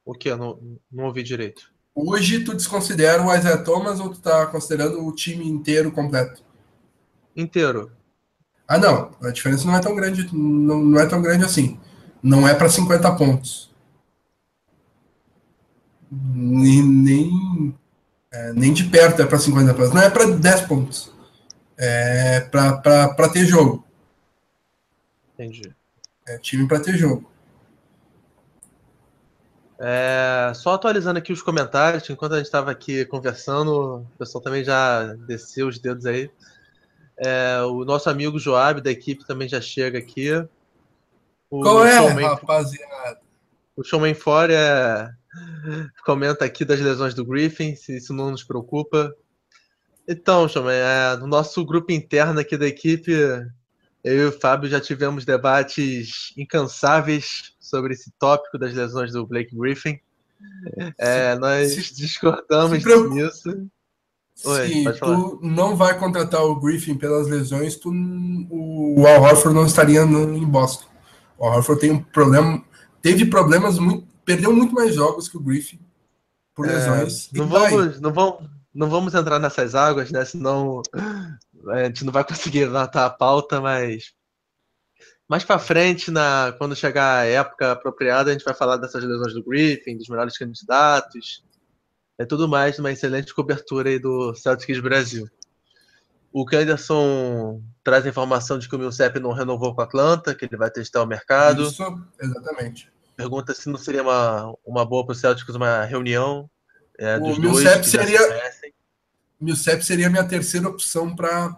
O 0.05 0.15
que? 0.15 0.31
Eu 0.31 0.37
não, 0.37 0.79
não 0.91 1.05
ouvi 1.05 1.23
direito. 1.23 1.73
Hoje 1.95 2.45
tu 2.45 2.55
desconsidera 2.55 3.23
o 3.23 3.35
Isaiah 3.35 3.63
Thomas 3.63 4.01
ou 4.01 4.11
tu 4.11 4.21
tá 4.21 4.47
considerando 4.47 5.07
o 5.07 5.15
time 5.15 5.47
inteiro 5.47 5.93
completo? 5.93 6.43
Inteiro. 7.37 7.93
Ah, 8.67 8.79
não. 8.79 9.11
A 9.23 9.31
diferença 9.31 9.67
não 9.67 9.77
é 9.77 9.81
tão 9.81 9.95
grande, 9.95 10.35
não, 10.35 10.81
não 10.83 11.01
é 11.01 11.07
tão 11.07 11.21
grande 11.21 11.45
assim. 11.45 11.79
Não 12.23 12.47
é 12.47 12.55
para 12.55 12.69
50 12.69 13.15
pontos. 13.17 13.71
Nem, 16.11 16.83
nem, 16.83 17.79
é, 18.33 18.53
nem 18.53 18.73
de 18.73 18.85
perto 18.85 19.23
é 19.23 19.27
para 19.27 19.39
50 19.39 19.75
pontos. 19.75 19.93
Não 19.93 20.03
é 20.03 20.11
para 20.11 20.27
10 20.27 20.61
pontos. 20.63 21.13
É 21.77 22.41
para 22.41 23.29
ter 23.33 23.47
jogo. 23.47 23.85
Entendi. 25.35 25.75
É 26.29 26.39
time 26.39 26.69
para 26.69 26.81
ter 26.81 26.97
jogo. 26.97 27.31
É, 29.83 30.53
só 30.55 30.75
atualizando 30.75 31.19
aqui 31.19 31.33
os 31.33 31.41
comentários, 31.41 32.09
enquanto 32.11 32.35
a 32.35 32.37
gente 32.37 32.45
estava 32.45 32.71
aqui 32.71 33.07
conversando, 33.07 34.01
o 34.01 34.19
pessoal 34.19 34.45
também 34.45 34.63
já 34.63 35.15
desceu 35.27 35.69
os 35.69 35.79
dedos 35.79 36.05
aí. 36.05 36.31
É, 37.17 37.63
o 37.63 37.85
nosso 37.85 38.11
amigo 38.11 38.39
Joab 38.39 38.83
da 38.83 38.91
equipe 38.91 39.27
também 39.27 39.49
já 39.49 39.61
chega 39.61 39.99
aqui. 39.99 40.33
O 41.51 41.63
Qual 41.63 41.85
é, 41.85 41.97
showman, 41.97 42.27
rapaziada? 42.27 43.21
O 43.75 43.83
Showman 43.83 44.15
Fora 44.15 44.53
é, 44.53 45.11
comenta 46.05 46.45
aqui 46.45 46.65
das 46.65 46.81
lesões 46.81 47.15
do 47.15 47.25
Griffin, 47.25 47.75
se 47.77 47.97
isso 47.97 48.13
não 48.13 48.31
nos 48.31 48.43
preocupa. 48.43 49.15
Então, 50.09 50.49
Showman, 50.49 50.75
é, 50.75 51.17
no 51.17 51.27
nosso 51.27 51.65
grupo 51.65 51.93
interno 51.93 52.41
aqui 52.41 52.57
da 52.57 52.67
equipe, 52.67 53.13
eu 54.03 54.17
e 54.17 54.25
o 54.27 54.33
Fábio 54.33 54.69
já 54.69 54.81
tivemos 54.81 55.25
debates 55.25 56.33
incansáveis 56.37 57.55
sobre 57.61 57.93
esse 57.93 58.11
tópico 58.19 58.59
das 58.59 58.75
lesões 58.75 59.13
do 59.13 59.27
Blake 59.27 59.55
Griffin. 59.55 59.99
É, 60.99 61.37
nós 61.37 61.73
se, 61.73 61.95
discordamos 61.95 62.79
se 62.79 62.83
preocupa, 62.83 63.31
Oi, 64.43 64.69
se 64.69 64.93
tu 65.01 65.39
não 65.43 65.77
vai 65.77 65.99
contratar 65.99 66.43
o 66.43 66.59
Griffin 66.59 66.95
pelas 66.95 67.29
lesões, 67.29 67.77
tu, 67.77 67.91
o 68.51 69.07
Al 69.07 69.23
Horford 69.23 69.55
não 69.55 69.67
estaria 69.67 70.07
no, 70.07 70.35
em 70.35 70.47
Boston. 70.47 70.87
O 71.39 71.45
Al 71.45 71.59
Horford 71.59 71.81
tem 71.81 71.91
um 71.91 72.03
problema, 72.03 72.65
teve 73.03 73.27
problemas 73.27 73.79
muito, 73.79 74.07
perdeu 74.25 74.53
muito 74.53 74.75
mais 74.75 74.95
jogos 74.95 75.29
que 75.29 75.37
o 75.37 75.41
Griffin 75.41 75.79
por 76.55 76.69
é, 76.69 76.75
lesões. 76.75 77.31
Não 77.33 77.47
vamos, 77.47 78.01
não 78.01 78.13
vamos, 78.13 78.51
não 78.75 78.91
vamos 78.91 79.15
entrar 79.15 79.39
nessas 79.39 79.75
águas, 79.75 80.11
né? 80.11 80.25
Senão 80.25 80.83
a 81.69 81.85
gente 81.85 82.05
não 82.05 82.13
vai 82.13 82.25
conseguir 82.25 82.65
levantar 82.67 83.07
a 83.07 83.11
pauta, 83.11 83.61
mas 83.61 84.13
mais 85.29 85.45
para 85.45 85.61
frente, 85.61 86.11
na, 86.11 86.53
quando 86.59 86.75
chegar 86.75 87.21
a 87.21 87.25
época 87.25 87.73
apropriada, 87.73 88.31
a 88.31 88.33
gente 88.33 88.45
vai 88.45 88.53
falar 88.53 88.77
dessas 88.77 89.05
lesões 89.05 89.33
do 89.33 89.45
Griffin, 89.45 89.97
dos 89.97 90.09
melhores 90.09 90.37
candidatos, 90.37 91.45
é 92.19 92.27
tudo 92.27 92.49
mais, 92.49 92.79
uma 92.79 92.91
excelente 92.91 93.33
cobertura 93.33 93.91
aí 93.91 93.99
do 93.99 94.35
Celtics 94.35 94.81
Brasil. 94.81 95.29
O 96.33 96.45
Kenderson 96.45 97.63
traz 97.83 98.05
a 98.05 98.09
informação 98.09 98.59
de 98.59 98.69
que 98.69 98.75
o 98.75 98.79
Millsap 98.79 99.19
não 99.21 99.33
renovou 99.33 99.75
com 99.75 99.81
a 99.81 99.85
Atlanta, 99.85 100.35
que 100.35 100.45
ele 100.45 100.57
vai 100.57 100.71
testar 100.71 101.03
o 101.03 101.07
mercado. 101.07 101.63
Isso, 101.63 101.83
exatamente. 102.21 102.90
Pergunta 103.21 103.55
se 103.55 103.69
não 103.69 103.79
seria 103.79 104.03
uma, 104.03 104.55
uma 104.65 104.85
boa 104.85 105.05
para 105.05 105.13
o 105.13 105.15
Celtics 105.15 105.55
uma 105.55 105.85
reunião 105.85 106.49
é, 106.99 107.17
o 107.17 107.21
dos 107.21 107.39
Millsap. 107.39 107.85
Seria, 107.85 108.21
Millsap 109.41 109.83
seria 109.83 110.07
a 110.07 110.11
minha 110.11 110.25
terceira 110.25 110.69
opção 110.69 111.17
para 111.17 111.57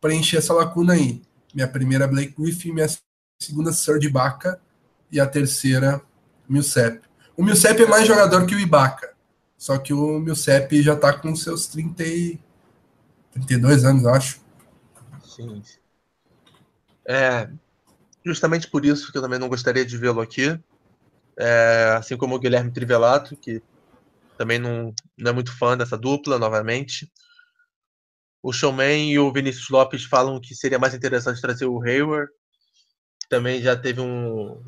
preencher 0.00 0.36
essa 0.36 0.54
lacuna 0.54 0.94
aí. 0.94 1.20
Minha 1.52 1.66
primeira 1.66 2.06
Blake 2.06 2.34
Griffin, 2.38 2.72
minha 2.72 2.86
segunda 3.40 3.72
Serge 3.72 4.06
Ibaka 4.06 4.60
e 5.10 5.18
a 5.18 5.26
terceira 5.26 6.00
Millsap. 6.48 7.00
O 7.36 7.42
Millsap 7.42 7.82
é 7.82 7.86
mais 7.86 8.06
jogador 8.06 8.46
que 8.46 8.54
o 8.54 8.60
Ibaka. 8.60 9.12
Só 9.58 9.76
que 9.76 9.92
o 9.92 10.20
Millsap 10.20 10.82
já 10.82 10.94
está 10.94 11.12
com 11.12 11.34
seus 11.34 11.66
30 11.66 12.04
e... 12.04 12.38
32 13.32 13.84
anos, 13.84 14.06
acho. 14.06 14.40
Sim. 15.24 15.62
É, 17.06 17.48
justamente 18.24 18.68
por 18.68 18.84
isso 18.84 19.10
que 19.10 19.18
eu 19.18 19.22
também 19.22 19.38
não 19.38 19.48
gostaria 19.48 19.84
de 19.84 19.96
vê-lo 19.96 20.20
aqui. 20.20 20.58
É, 21.40 21.94
assim 21.96 22.18
como 22.18 22.34
o 22.34 22.38
Guilherme 22.38 22.70
Trivelato, 22.70 23.34
que 23.34 23.62
também 24.36 24.58
não, 24.58 24.94
não 25.16 25.30
é 25.30 25.34
muito 25.34 25.56
fã 25.56 25.76
dessa 25.76 25.96
dupla, 25.96 26.38
novamente. 26.38 27.10
O 28.42 28.52
Showman 28.52 29.10
e 29.10 29.18
o 29.18 29.32
Vinícius 29.32 29.68
Lopes 29.70 30.04
falam 30.04 30.40
que 30.40 30.54
seria 30.54 30.78
mais 30.78 30.94
interessante 30.94 31.40
trazer 31.40 31.64
o 31.64 31.82
Hayward. 31.82 32.30
Também 33.28 33.62
já 33.62 33.74
teve 33.76 34.00
um, 34.00 34.62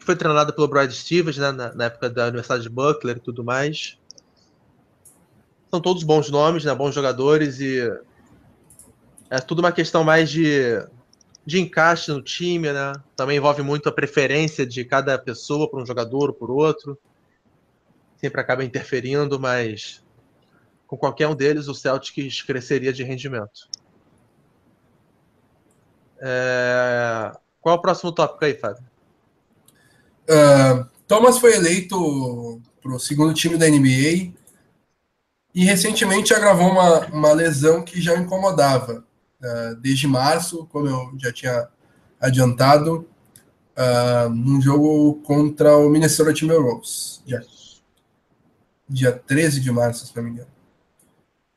que 0.00 0.06
foi 0.06 0.16
treinado 0.16 0.52
pelo 0.52 0.66
Brad 0.66 0.90
Stevens 0.90 1.36
né, 1.36 1.52
na, 1.52 1.74
na, 1.74 1.84
época 1.84 2.08
da 2.08 2.24
Universidade 2.24 2.62
de 2.62 2.70
Butler 2.70 3.18
e 3.18 3.20
tudo 3.20 3.44
mais. 3.44 3.98
São 5.70 5.80
todos 5.80 6.02
bons 6.02 6.30
nomes, 6.30 6.64
né, 6.64 6.74
bons 6.74 6.94
jogadores 6.94 7.60
e 7.60 7.80
é 9.28 9.38
tudo 9.38 9.60
uma 9.60 9.70
questão 9.70 10.02
mais 10.02 10.30
de, 10.30 10.82
de 11.50 11.60
encaixe 11.60 12.12
no 12.12 12.22
time, 12.22 12.72
né? 12.72 12.92
Também 13.16 13.36
envolve 13.36 13.60
muito 13.60 13.88
a 13.88 13.92
preferência 13.92 14.64
de 14.64 14.84
cada 14.84 15.18
pessoa 15.18 15.68
para 15.68 15.82
um 15.82 15.86
jogador 15.86 16.28
ou 16.28 16.32
por 16.32 16.48
outro. 16.48 16.96
Sempre 18.16 18.40
acaba 18.40 18.64
interferindo, 18.64 19.38
mas 19.38 20.00
com 20.86 20.96
qualquer 20.96 21.26
um 21.26 21.34
deles 21.34 21.66
o 21.66 21.74
Celtics 21.74 22.42
cresceria 22.42 22.92
de 22.92 23.02
rendimento. 23.02 23.68
É... 26.20 27.32
Qual 27.60 27.74
é 27.74 27.78
o 27.78 27.82
próximo 27.82 28.12
tópico 28.12 28.44
aí, 28.44 28.54
Fábio? 28.54 28.84
Uh, 30.28 30.86
Thomas 31.08 31.38
foi 31.38 31.54
eleito 31.54 32.62
para 32.80 32.94
o 32.94 33.00
segundo 33.00 33.34
time 33.34 33.56
da 33.56 33.68
NBA 33.68 34.32
e 35.52 35.64
recentemente 35.64 36.32
agravou 36.32 36.70
uma, 36.70 37.06
uma 37.06 37.32
lesão 37.32 37.82
que 37.82 38.00
já 38.00 38.16
incomodava. 38.16 39.04
Uh, 39.42 39.74
desde 39.76 40.06
março, 40.06 40.66
como 40.66 40.86
eu 40.86 41.12
já 41.18 41.32
tinha 41.32 41.68
adiantado, 42.20 43.08
uh, 43.76 44.28
num 44.28 44.60
jogo 44.60 45.14
contra 45.22 45.76
o 45.76 45.88
Minnesota 45.88 46.32
Timberwolves, 46.32 47.22
dia, 47.24 47.42
dia 48.88 49.12
13 49.12 49.60
de 49.60 49.72
março, 49.72 50.06
se 50.06 50.14
não 50.14 50.22
me 50.22 50.30
engano. 50.30 50.50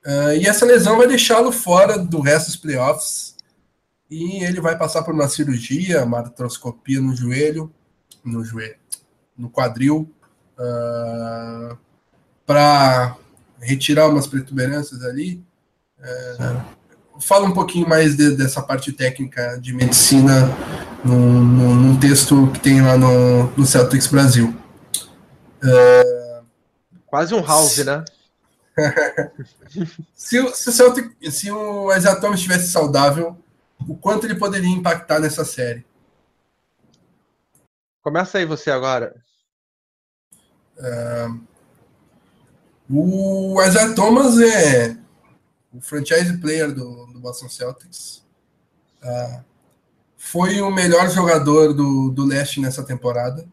Uh, 0.05 0.33
e 0.39 0.47
essa 0.47 0.65
lesão 0.65 0.97
vai 0.97 1.07
deixá-lo 1.07 1.51
fora 1.51 1.97
do 1.97 2.19
resto 2.19 2.47
dos 2.47 2.57
playoffs 2.57 3.35
e 4.09 4.43
ele 4.43 4.59
vai 4.59 4.77
passar 4.77 5.01
por 5.03 5.13
uma 5.13 5.27
cirurgia, 5.27 6.03
uma 6.03 6.19
artroscopia 6.19 6.99
no 6.99 7.15
joelho, 7.15 7.73
no 8.23 8.43
joelho, 8.43 8.77
no 9.37 9.49
quadril, 9.49 10.09
uh, 10.57 11.77
para 12.45 13.17
retirar 13.59 14.07
umas 14.07 14.27
protuberâncias 14.27 15.03
ali. 15.03 15.43
Uh, 15.97 16.82
fala 17.23 17.45
um 17.45 17.53
pouquinho 17.53 17.87
mais 17.87 18.15
de, 18.15 18.35
dessa 18.35 18.61
parte 18.61 18.91
técnica 18.91 19.57
de 19.59 19.73
medicina 19.73 20.47
num, 21.03 21.41
num, 21.41 21.75
num, 21.75 21.99
texto 21.99 22.51
que 22.53 22.59
tem 22.59 22.81
lá 22.81 22.97
no, 22.97 23.47
no 23.55 23.65
Celtics 23.65 24.07
Brasil. 24.07 24.53
Uh, 25.63 26.43
Quase 27.05 27.33
um 27.33 27.41
house, 27.41 27.73
se, 27.73 27.83
né? 27.83 28.03
se, 30.13 30.53
se, 30.53 30.69
o 30.69 30.71
Celtic, 30.71 31.11
se 31.31 31.51
o 31.51 31.93
Isaiah 31.93 32.19
Thomas 32.19 32.39
estivesse 32.39 32.71
saudável, 32.71 33.37
o 33.87 33.95
quanto 33.95 34.25
ele 34.25 34.35
poderia 34.35 34.69
impactar 34.69 35.19
nessa 35.19 35.45
série? 35.45 35.85
Começa 38.01 38.37
aí 38.37 38.45
você 38.45 38.69
agora. 38.69 39.15
Uh, 40.77 41.39
o 42.89 43.61
Isaiah 43.61 43.93
Thomas 43.93 44.39
é 44.39 44.97
o 45.73 45.81
franchise 45.81 46.37
player 46.37 46.71
do, 46.71 47.02
do 47.02 47.02
Boston 47.23 47.47
Celtics. 47.47 48.21
Uh, 49.01 49.41
foi 50.17 50.61
o 50.61 50.69
melhor 50.69 51.09
jogador 51.09 51.73
do, 51.73 52.11
do 52.11 52.25
leste 52.25 52.59
nessa 52.59 52.83
temporada. 52.83 53.47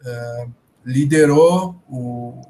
Uh, 0.00 0.52
liderou 0.84 1.82
o. 1.88 2.42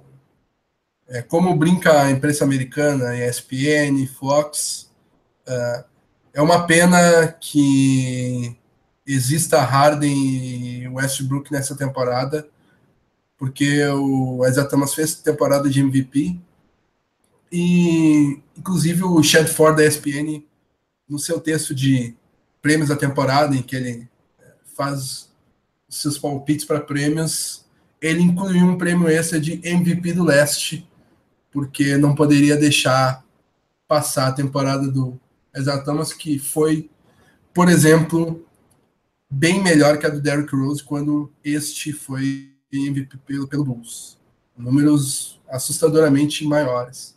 É, 1.09 1.23
como 1.23 1.57
brinca 1.57 2.03
a 2.03 2.11
imprensa 2.11 2.45
americana, 2.45 3.17
ESPN, 3.17 4.07
Fox. 4.07 4.91
Uh, 5.49 5.85
é 6.35 6.43
uma 6.43 6.67
pena 6.67 7.29
que 7.41 8.57
exista 9.07 9.63
Harden 9.63 10.83
e 10.83 10.89
Westbrook 10.89 11.51
nessa 11.51 11.77
temporada, 11.77 12.47
porque 13.39 13.87
o 13.87 14.45
Isaiah 14.45 14.69
Thomas 14.69 14.93
fez 14.93 15.15
temporada 15.15 15.71
de 15.71 15.81
MVP 15.81 16.39
e 17.51 18.41
inclusive 18.57 19.05
o 19.05 19.23
Chad 19.23 19.47
Ford 19.49 19.77
da 19.77 19.85
ESPN 19.85 20.45
no 21.09 21.19
seu 21.19 21.41
texto 21.41 21.75
de 21.75 22.15
prêmios 22.61 22.89
da 22.89 22.97
temporada 22.97 23.55
em 23.55 23.63
que 23.63 23.77
ele 23.77 24.09
eh, 24.41 24.55
faz 24.77 25.31
seus 25.89 26.19
palpites 26.19 26.65
para 26.65 26.81
prêmios, 26.81 27.65
ele 28.01 28.23
incluiu 28.23 28.67
um 28.67 28.77
prêmio 28.77 29.09
extra 29.09 29.41
de 29.41 29.61
MVP 29.65 30.13
do 30.13 30.25
leste, 30.25 30.89
porque 31.53 31.97
não 31.97 32.15
poderia 32.15 32.57
deixar 32.57 33.25
passar 33.87 34.29
a 34.29 34.33
temporada 34.33 34.89
do 34.89 35.19
Isaiah 35.57 35.83
Thomas, 35.83 36.13
que 36.13 36.39
foi, 36.39 36.91
por 37.55 37.69
exemplo, 37.69 38.45
bem 39.31 39.63
melhor 39.63 39.99
que 39.99 40.07
a 40.07 40.11
do 40.11 40.21
Derrick 40.21 40.55
Rose 40.55 40.83
quando 40.83 41.33
este 41.45 41.93
foi 41.93 42.53
MVP 42.73 43.17
pelo, 43.19 43.47
pelo 43.47 43.65
Bulls. 43.65 44.19
Números 44.57 45.41
assustadoramente 45.49 46.45
maiores 46.45 47.16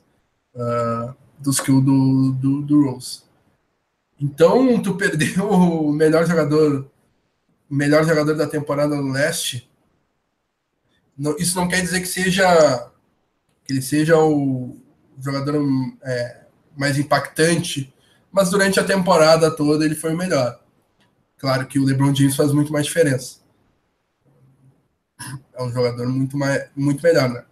uh, 0.59 1.15
dos 1.39 1.59
que 1.59 1.71
o 1.71 1.79
do, 1.79 2.33
do, 2.33 2.61
do, 2.61 2.91
Rose. 2.91 3.23
Então, 4.19 4.81
tu 4.81 4.95
perdeu 4.95 5.47
o 5.49 5.91
melhor 5.91 6.25
jogador, 6.27 6.89
melhor 7.69 8.05
jogador 8.05 8.35
da 8.35 8.47
temporada 8.47 8.95
no 8.95 9.11
leste. 9.11 9.69
Não, 11.17 11.35
isso 11.37 11.55
não 11.55 11.67
quer 11.67 11.81
dizer 11.81 12.01
que 12.01 12.07
seja 12.07 12.91
que 13.65 13.73
ele 13.73 13.81
seja 13.81 14.17
o 14.17 14.77
jogador 15.19 15.55
é, 16.03 16.43
mais 16.75 16.97
impactante, 16.97 17.93
mas 18.31 18.49
durante 18.49 18.79
a 18.79 18.83
temporada 18.83 19.51
toda 19.51 19.85
ele 19.85 19.95
foi 19.95 20.13
o 20.13 20.17
melhor. 20.17 20.59
Claro 21.37 21.67
que 21.67 21.77
o 21.77 21.85
LeBron 21.85 22.13
James 22.13 22.35
faz 22.35 22.51
muito 22.51 22.71
mais 22.71 22.85
diferença. 22.85 23.39
É 25.53 25.61
um 25.61 25.71
jogador 25.71 26.07
muito, 26.07 26.37
mais, 26.37 26.69
muito 26.75 27.03
melhor, 27.03 27.29
né? 27.29 27.43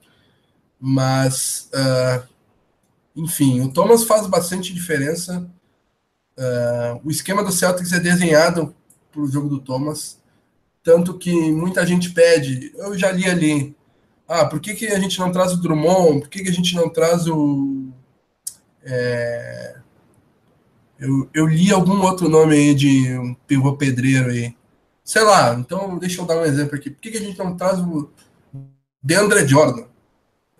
Mas, 0.79 1.69
uh, 1.73 2.27
enfim, 3.17 3.61
o 3.61 3.73
Thomas 3.73 4.03
faz 4.03 4.27
bastante 4.27 4.71
diferença. 4.73 5.49
Uh, 6.37 7.01
o 7.03 7.09
esquema 7.09 7.43
do 7.43 7.51
Celtics 7.51 7.91
é 7.91 7.99
desenhado 7.99 8.75
para 9.11 9.21
o 9.21 9.27
jogo 9.27 9.49
do 9.49 9.59
Thomas. 9.59 10.21
Tanto 10.83 11.17
que 11.17 11.33
muita 11.51 11.85
gente 11.85 12.11
pede. 12.11 12.71
Eu 12.75 12.95
já 12.95 13.11
li 13.11 13.27
ali. 13.27 13.75
Ah, 14.27 14.45
por 14.45 14.59
que, 14.59 14.75
que 14.75 14.85
a 14.87 14.99
gente 14.99 15.19
não 15.19 15.31
traz 15.31 15.51
o 15.51 15.61
Drummond? 15.61 16.21
Por 16.21 16.29
que, 16.29 16.43
que 16.43 16.49
a 16.49 16.53
gente 16.53 16.75
não 16.75 16.89
traz 16.89 17.27
o. 17.27 17.89
É, 18.83 19.77
eu, 20.99 21.27
eu 21.33 21.47
li 21.47 21.71
algum 21.71 21.99
outro 22.03 22.29
nome 22.29 22.55
aí 22.55 22.75
de 22.75 23.17
um 23.17 23.33
pivô 23.33 23.75
pedreiro 23.75 24.29
aí. 24.29 24.55
Sei 25.03 25.23
lá, 25.23 25.55
então 25.55 25.97
deixa 25.97 26.21
eu 26.21 26.25
dar 26.25 26.37
um 26.37 26.45
exemplo 26.45 26.75
aqui. 26.75 26.91
Por 26.91 27.01
que, 27.01 27.11
que 27.11 27.17
a 27.17 27.21
gente 27.21 27.39
não 27.39 27.57
traz 27.57 27.79
o 27.79 28.11
DeAndre 29.01 29.47
Jordan? 29.47 29.85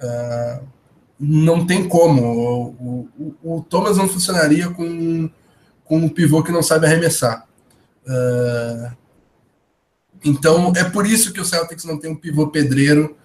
Uh, 0.02 0.77
não 1.20 1.66
tem 1.66 1.88
como. 1.88 2.22
O, 2.22 3.08
o, 3.18 3.56
o, 3.56 3.62
Thomas 3.64 3.98
não 3.98 4.08
funcionaria 4.08 4.70
com, 4.70 5.30
com 5.84 5.98
um 5.98 6.10
pivô 6.10 6.44
que 6.44 6.52
não 6.52 6.62
sabe 6.62 6.86
arremessar. 6.86 7.48
Uh, 8.06 8.96
então 10.24 10.74
é 10.76 10.84
por 10.84 11.06
isso 11.06 11.34
que 11.34 11.42
o 11.42 11.46
Celtics 11.46 11.86
não 11.86 12.00
tem 12.00 12.12
um 12.12 12.16
pivô 12.16 12.48
pedreiro 12.48 13.18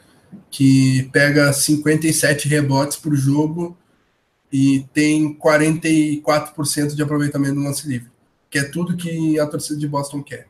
que 0.51 1.09
pega 1.13 1.53
57 1.53 2.49
rebotes 2.49 2.97
por 2.97 3.15
jogo 3.15 3.77
e 4.53 4.87
tem 4.93 5.35
44% 5.35 6.95
de 6.95 7.03
aproveitamento 7.03 7.55
no 7.55 7.65
lance 7.65 7.89
livre, 7.89 8.11
que 8.51 8.59
é 8.59 8.65
tudo 8.65 8.97
que 8.97 9.39
a 9.39 9.47
torcida 9.47 9.79
de 9.79 9.89
Boston 9.89 10.23
quer. 10.23 10.47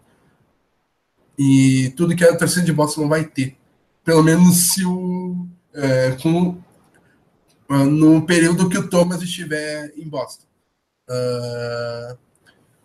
E 1.39 1.93
tudo 1.97 2.15
que 2.17 2.25
a 2.25 2.37
torcida 2.37 2.65
de 2.65 2.73
Boston 2.73 3.03
não 3.03 3.09
vai 3.09 3.25
ter. 3.25 3.57
Pelo 4.05 4.23
menos 4.23 4.73
se 4.73 4.85
o. 4.85 5.47
É, 5.75 6.17
com, 6.23 6.59
no 7.79 8.27
período 8.27 8.69
que 8.69 8.79
o 8.79 8.89
Thomas 8.89 9.23
estiver 9.23 9.93
em 9.97 10.09
Boston. 10.09 10.47
Uh, 11.09 12.19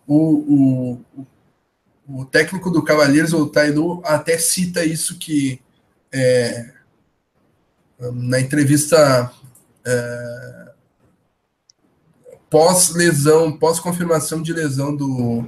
o, 0.06 1.04
o, 2.08 2.20
o, 2.20 2.24
técnico 2.24 2.70
do 2.70 2.82
Cavaleiros, 2.82 3.32
o 3.32 3.46
Taidu, 3.46 4.00
até 4.04 4.38
cita 4.38 4.84
isso 4.84 5.18
que 5.18 5.60
é, 6.12 6.72
na 8.12 8.40
entrevista 8.40 9.30
é, 9.84 10.72
pós-lesão, 12.48 13.56
pós-confirmação 13.58 14.40
de 14.40 14.52
lesão 14.52 14.96
do, 14.96 15.44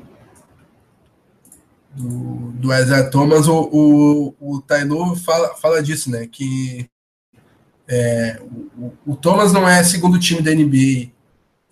do, 1.94 2.52
do 2.52 2.74
Isaiah 2.74 3.08
Thomas, 3.08 3.48
o, 3.48 3.68
o, 3.72 4.34
o 4.38 5.16
fala, 5.16 5.56
fala 5.56 5.82
disso, 5.82 6.10
né? 6.10 6.26
Que 6.26 6.88
é, 7.90 8.40
o, 8.78 8.92
o, 9.12 9.16
Thomas 9.16 9.52
não 9.52 9.68
é 9.68 9.82
segundo 9.82 10.18
time 10.18 10.40
da 10.40 10.54
NBA 10.54 11.10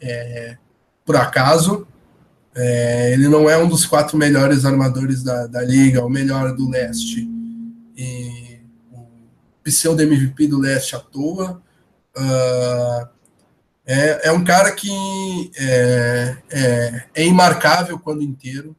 é, 0.01 0.57
por 1.05 1.17
acaso. 1.17 1.87
É, 2.55 3.13
ele 3.13 3.29
não 3.29 3.49
é 3.49 3.57
um 3.57 3.69
dos 3.69 3.87
quatro 3.87 4.19
melhores 4.19 4.65
armadores 4.65 5.23
da, 5.23 5.47
da 5.47 5.63
liga, 5.63 6.05
o 6.05 6.11
melhor 6.11 6.53
do 6.55 6.69
leste. 6.69 7.29
E 7.97 8.59
o 8.93 9.07
pseudo 9.63 10.03
MVP 10.03 10.49
do 10.49 10.59
leste 10.59 10.97
à 10.97 10.99
toa. 10.99 11.63
Uh, 12.17 13.09
é, 13.87 14.29
é 14.29 14.33
um 14.33 14.43
cara 14.43 14.73
que 14.73 14.91
é, 15.57 16.37
é, 16.51 17.05
é 17.15 17.27
imarcável 17.27 17.99
quando 17.99 18.23
inteiro 18.23 18.75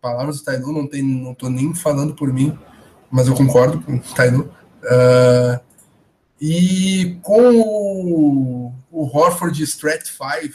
palavras 0.00 0.38
do 0.38 0.44
Taidu, 0.44 0.72
não 0.72 0.86
tem, 0.86 1.02
não 1.02 1.36
nem 1.50 1.74
falando 1.74 2.14
por 2.14 2.32
mim, 2.32 2.56
mas 3.10 3.26
eu 3.26 3.34
concordo 3.34 3.80
com 3.80 3.96
o 3.96 4.00
Taidu. 4.14 4.52
Uh, 4.82 5.67
e 6.40 7.18
com 7.22 7.60
o, 7.60 8.74
o 8.90 9.04
Horford 9.04 9.62
Strat 9.62 10.06
5, 10.06 10.54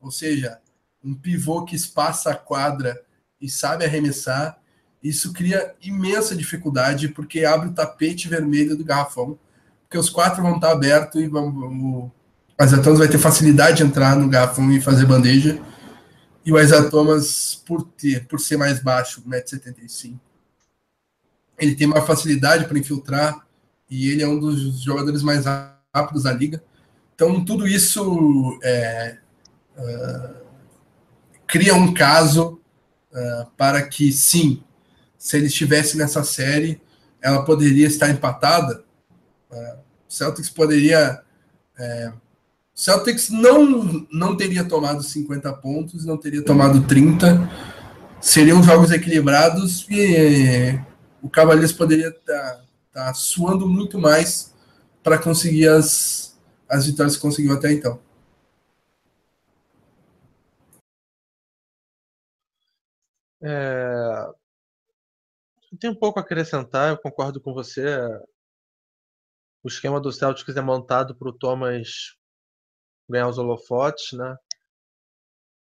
ou 0.00 0.10
seja, 0.10 0.58
um 1.02 1.14
pivô 1.14 1.64
que 1.64 1.76
espaça 1.76 2.30
a 2.30 2.34
quadra 2.34 3.02
e 3.40 3.48
sabe 3.48 3.84
arremessar, 3.84 4.58
isso 5.02 5.32
cria 5.32 5.74
imensa 5.82 6.34
dificuldade, 6.34 7.08
porque 7.08 7.44
abre 7.44 7.68
o 7.68 7.74
tapete 7.74 8.28
vermelho 8.28 8.76
do 8.76 8.84
garrafão, 8.84 9.38
porque 9.82 9.98
os 9.98 10.08
quatro 10.08 10.42
vão 10.42 10.56
estar 10.56 10.72
abertos 10.72 11.20
e 11.20 11.26
vão, 11.26 11.52
vão, 11.52 12.12
as 12.56 12.72
Atãs 12.72 12.98
vai 12.98 13.08
ter 13.08 13.18
facilidade 13.18 13.78
de 13.78 13.82
entrar 13.82 14.16
no 14.16 14.28
garrafão 14.28 14.72
e 14.72 14.80
fazer 14.80 15.04
bandeja, 15.04 15.60
e 16.44 16.52
o 16.52 16.58
Isaiah 16.58 16.90
Thomas, 16.90 17.62
por, 17.66 17.82
ter, 17.82 18.26
por 18.26 18.38
ser 18.38 18.56
mais 18.56 18.80
baixo, 18.80 19.22
1,75m, 19.22 20.18
ele 21.58 21.74
tem 21.74 21.86
uma 21.86 22.02
facilidade 22.02 22.66
para 22.66 22.78
infiltrar 22.78 23.43
e 23.94 24.10
ele 24.10 24.22
é 24.22 24.28
um 24.28 24.38
dos 24.38 24.80
jogadores 24.82 25.22
mais 25.22 25.44
rápidos 25.94 26.24
da 26.24 26.32
liga. 26.32 26.62
Então, 27.14 27.44
tudo 27.44 27.66
isso 27.66 28.58
é, 28.62 29.18
uh, 29.76 30.34
cria 31.46 31.74
um 31.74 31.94
caso 31.94 32.60
uh, 33.12 33.50
para 33.56 33.82
que, 33.82 34.12
sim, 34.12 34.62
se 35.16 35.36
ele 35.36 35.46
estivesse 35.46 35.96
nessa 35.96 36.24
série, 36.24 36.80
ela 37.22 37.44
poderia 37.44 37.86
estar 37.86 38.10
empatada. 38.10 38.84
Uh, 39.50 39.78
Celtics 40.08 40.50
poderia 40.50 41.24
é, 41.78 42.12
Celtics 42.74 43.30
não, 43.30 44.06
não 44.12 44.36
teria 44.36 44.64
tomado 44.64 45.02
50 45.02 45.52
pontos, 45.54 46.04
não 46.04 46.16
teria 46.16 46.42
tomado 46.42 46.82
30. 46.82 47.48
Seriam 48.20 48.62
jogos 48.62 48.90
equilibrados 48.90 49.86
e 49.90 50.78
o 51.22 51.28
Cavaliers 51.28 51.72
poderia 51.72 52.08
estar 52.08 52.64
tá, 52.94 53.12
suando 53.12 53.68
muito 53.68 53.98
mais 53.98 54.54
para 55.02 55.20
conseguir 55.20 55.68
as, 55.68 56.38
as 56.68 56.86
vitórias 56.86 57.16
que 57.16 57.22
conseguiu 57.22 57.52
até 57.52 57.72
então. 57.72 58.00
É... 63.42 64.32
Tem 65.78 65.90
um 65.90 65.94
pouco 65.94 66.18
a 66.18 66.22
acrescentar, 66.22 66.90
eu 66.90 66.98
concordo 66.98 67.40
com 67.40 67.52
você. 67.52 67.84
O 69.62 69.68
esquema 69.68 70.00
do 70.00 70.12
Celtics 70.12 70.56
é 70.56 70.62
montado 70.62 71.16
para 71.16 71.28
o 71.28 71.32
Thomas 71.32 72.16
ganhar 73.08 73.28
os 73.28 73.38
holofotes, 73.38 74.16
né? 74.16 74.36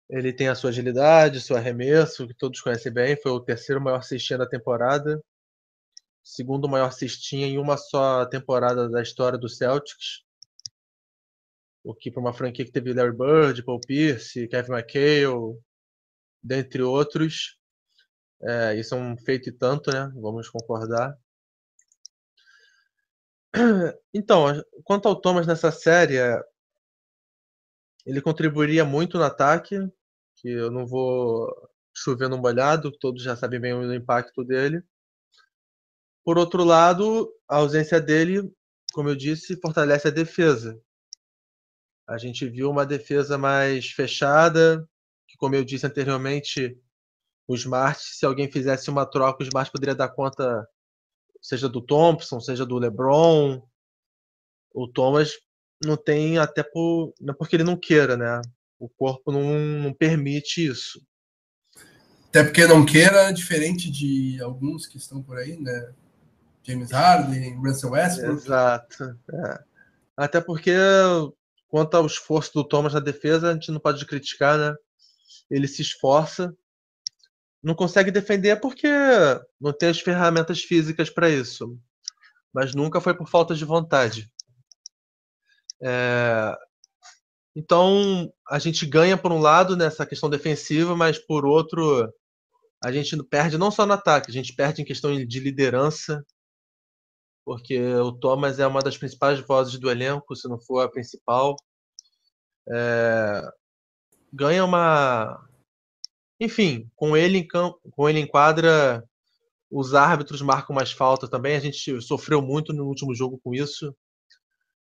Ele 0.08 0.32
tem 0.32 0.48
a 0.48 0.54
sua 0.54 0.70
agilidade, 0.70 1.40
seu 1.40 1.56
arremesso, 1.56 2.28
que 2.28 2.34
todos 2.34 2.60
conhecem 2.60 2.92
bem. 2.92 3.16
Foi 3.16 3.32
o 3.32 3.40
terceiro 3.40 3.80
maior 3.80 4.02
cestinha 4.02 4.38
da 4.38 4.46
temporada. 4.46 5.18
Segundo 6.22 6.68
maior 6.68 6.92
cestinha 6.92 7.46
em 7.46 7.58
uma 7.58 7.76
só 7.76 8.24
temporada 8.26 8.88
da 8.88 9.02
história 9.02 9.38
do 9.38 9.48
Celtics. 9.48 10.24
O 11.84 11.94
que 11.94 12.10
para 12.10 12.20
uma 12.20 12.32
franquia 12.32 12.64
que 12.64 12.70
teve 12.70 12.92
Larry 12.92 13.16
Bird, 13.16 13.62
Paul 13.64 13.80
Pierce, 13.80 14.46
Kevin 14.48 14.72
McHale, 14.72 15.58
dentre 16.42 16.82
outros. 16.82 17.58
É, 18.40 18.74
isso 18.76 18.94
é 18.94 18.98
um 18.98 19.16
feito 19.16 19.48
e 19.48 19.52
tanto, 19.52 19.90
né? 19.92 20.12
Vamos 20.16 20.48
concordar. 20.48 21.16
Então, 24.14 24.46
quanto 24.84 25.08
ao 25.08 25.20
Thomas 25.20 25.46
nessa 25.46 25.70
série, 25.70 26.16
ele 28.04 28.20
contribuiria 28.20 28.84
muito 28.84 29.18
no 29.18 29.24
ataque, 29.24 29.76
que 30.36 30.48
eu 30.48 30.70
não 30.70 30.86
vou 30.86 31.48
chover 31.94 32.28
no 32.28 32.38
molhado, 32.38 32.90
todos 32.98 33.22
já 33.22 33.36
sabem 33.36 33.60
bem 33.60 33.74
o 33.74 33.94
impacto 33.94 34.44
dele. 34.44 34.82
Por 36.24 36.38
outro 36.38 36.64
lado, 36.64 37.32
a 37.48 37.56
ausência 37.56 38.00
dele, 38.00 38.50
como 38.92 39.08
eu 39.08 39.16
disse, 39.16 39.60
fortalece 39.60 40.08
a 40.08 40.10
defesa. 40.10 40.80
A 42.06 42.16
gente 42.18 42.48
viu 42.48 42.70
uma 42.70 42.86
defesa 42.86 43.36
mais 43.36 43.86
fechada, 43.90 44.88
que, 45.26 45.36
como 45.36 45.54
eu 45.54 45.64
disse 45.64 45.86
anteriormente, 45.86 46.78
o 47.48 47.54
Smart, 47.54 48.00
se 48.00 48.24
alguém 48.24 48.50
fizesse 48.50 48.88
uma 48.90 49.06
troca, 49.06 49.42
o 49.42 49.46
Smart 49.46 49.70
poderia 49.70 49.94
dar 49.94 50.08
conta, 50.08 50.66
seja 51.40 51.68
do 51.68 51.80
Thompson, 51.80 52.40
seja 52.40 52.64
do 52.64 52.78
LeBron. 52.78 53.62
O 54.72 54.88
Thomas 54.88 55.32
não 55.84 55.96
tem 55.96 56.38
até 56.38 56.62
por, 56.62 57.12
não 57.20 57.34
é 57.34 57.36
porque 57.36 57.56
ele 57.56 57.64
não 57.64 57.76
queira, 57.76 58.16
né? 58.16 58.40
O 58.78 58.88
corpo 58.88 59.32
não, 59.32 59.58
não 59.58 59.92
permite 59.92 60.64
isso. 60.64 61.04
Até 62.28 62.44
porque 62.44 62.66
não 62.66 62.86
queira, 62.86 63.30
diferente 63.32 63.90
de 63.90 64.40
alguns 64.40 64.86
que 64.86 64.96
estão 64.96 65.22
por 65.22 65.36
aí, 65.36 65.56
né? 65.56 65.94
James 66.62 66.90
Harden, 66.92 67.56
Russell 67.56 67.90
Westbrook. 67.90 68.34
Exato. 68.34 69.18
É. 69.32 69.64
Até 70.16 70.40
porque, 70.40 70.72
quanto 71.68 71.96
ao 71.96 72.06
esforço 72.06 72.52
do 72.54 72.64
Thomas 72.64 72.94
na 72.94 73.00
defesa, 73.00 73.50
a 73.50 73.54
gente 73.54 73.70
não 73.70 73.80
pode 73.80 74.04
criticar, 74.06 74.58
né? 74.58 74.74
Ele 75.50 75.66
se 75.66 75.82
esforça, 75.82 76.54
não 77.62 77.74
consegue 77.74 78.10
defender 78.10 78.60
porque 78.60 78.88
não 79.60 79.72
tem 79.72 79.88
as 79.88 80.00
ferramentas 80.00 80.62
físicas 80.62 81.10
para 81.10 81.28
isso. 81.30 81.78
Mas 82.52 82.74
nunca 82.74 83.00
foi 83.00 83.14
por 83.14 83.28
falta 83.28 83.54
de 83.54 83.64
vontade. 83.64 84.30
É, 85.82 86.56
então, 87.54 88.32
a 88.48 88.58
gente 88.58 88.86
ganha 88.86 89.16
por 89.16 89.30
um 89.30 89.38
lado 89.38 89.76
nessa 89.76 90.06
questão 90.06 90.30
defensiva, 90.30 90.96
mas 90.96 91.18
por 91.18 91.44
outro, 91.44 92.10
a 92.82 92.90
gente 92.90 93.20
perde 93.24 93.58
não 93.58 93.70
só 93.70 93.84
no 93.84 93.92
ataque, 93.92 94.30
a 94.30 94.32
gente 94.32 94.54
perde 94.54 94.80
em 94.80 94.84
questão 94.84 95.12
de 95.12 95.40
liderança, 95.40 96.24
porque 97.44 97.80
o 97.96 98.12
Thomas 98.12 98.58
é 98.58 98.66
uma 98.66 98.80
das 98.80 98.96
principais 98.96 99.40
vozes 99.40 99.78
do 99.78 99.90
elenco, 99.90 100.34
se 100.36 100.48
não 100.48 100.60
for 100.60 100.80
a 100.80 100.90
principal. 100.90 101.56
É, 102.68 103.42
ganha 104.32 104.64
uma. 104.64 105.46
Enfim, 106.40 106.90
com 106.96 107.16
ele 107.16 107.38
em 107.38 107.46
campo, 107.46 107.78
com 107.92 108.08
ele 108.08 108.20
em 108.20 108.26
quadra, 108.26 109.04
os 109.70 109.94
árbitros 109.94 110.42
marcam 110.42 110.74
mais 110.74 110.92
falta 110.92 111.28
também. 111.28 111.56
A 111.56 111.60
gente 111.60 112.00
sofreu 112.02 112.42
muito 112.42 112.72
no 112.72 112.86
último 112.86 113.14
jogo 113.14 113.40
com 113.42 113.54
isso. 113.54 113.94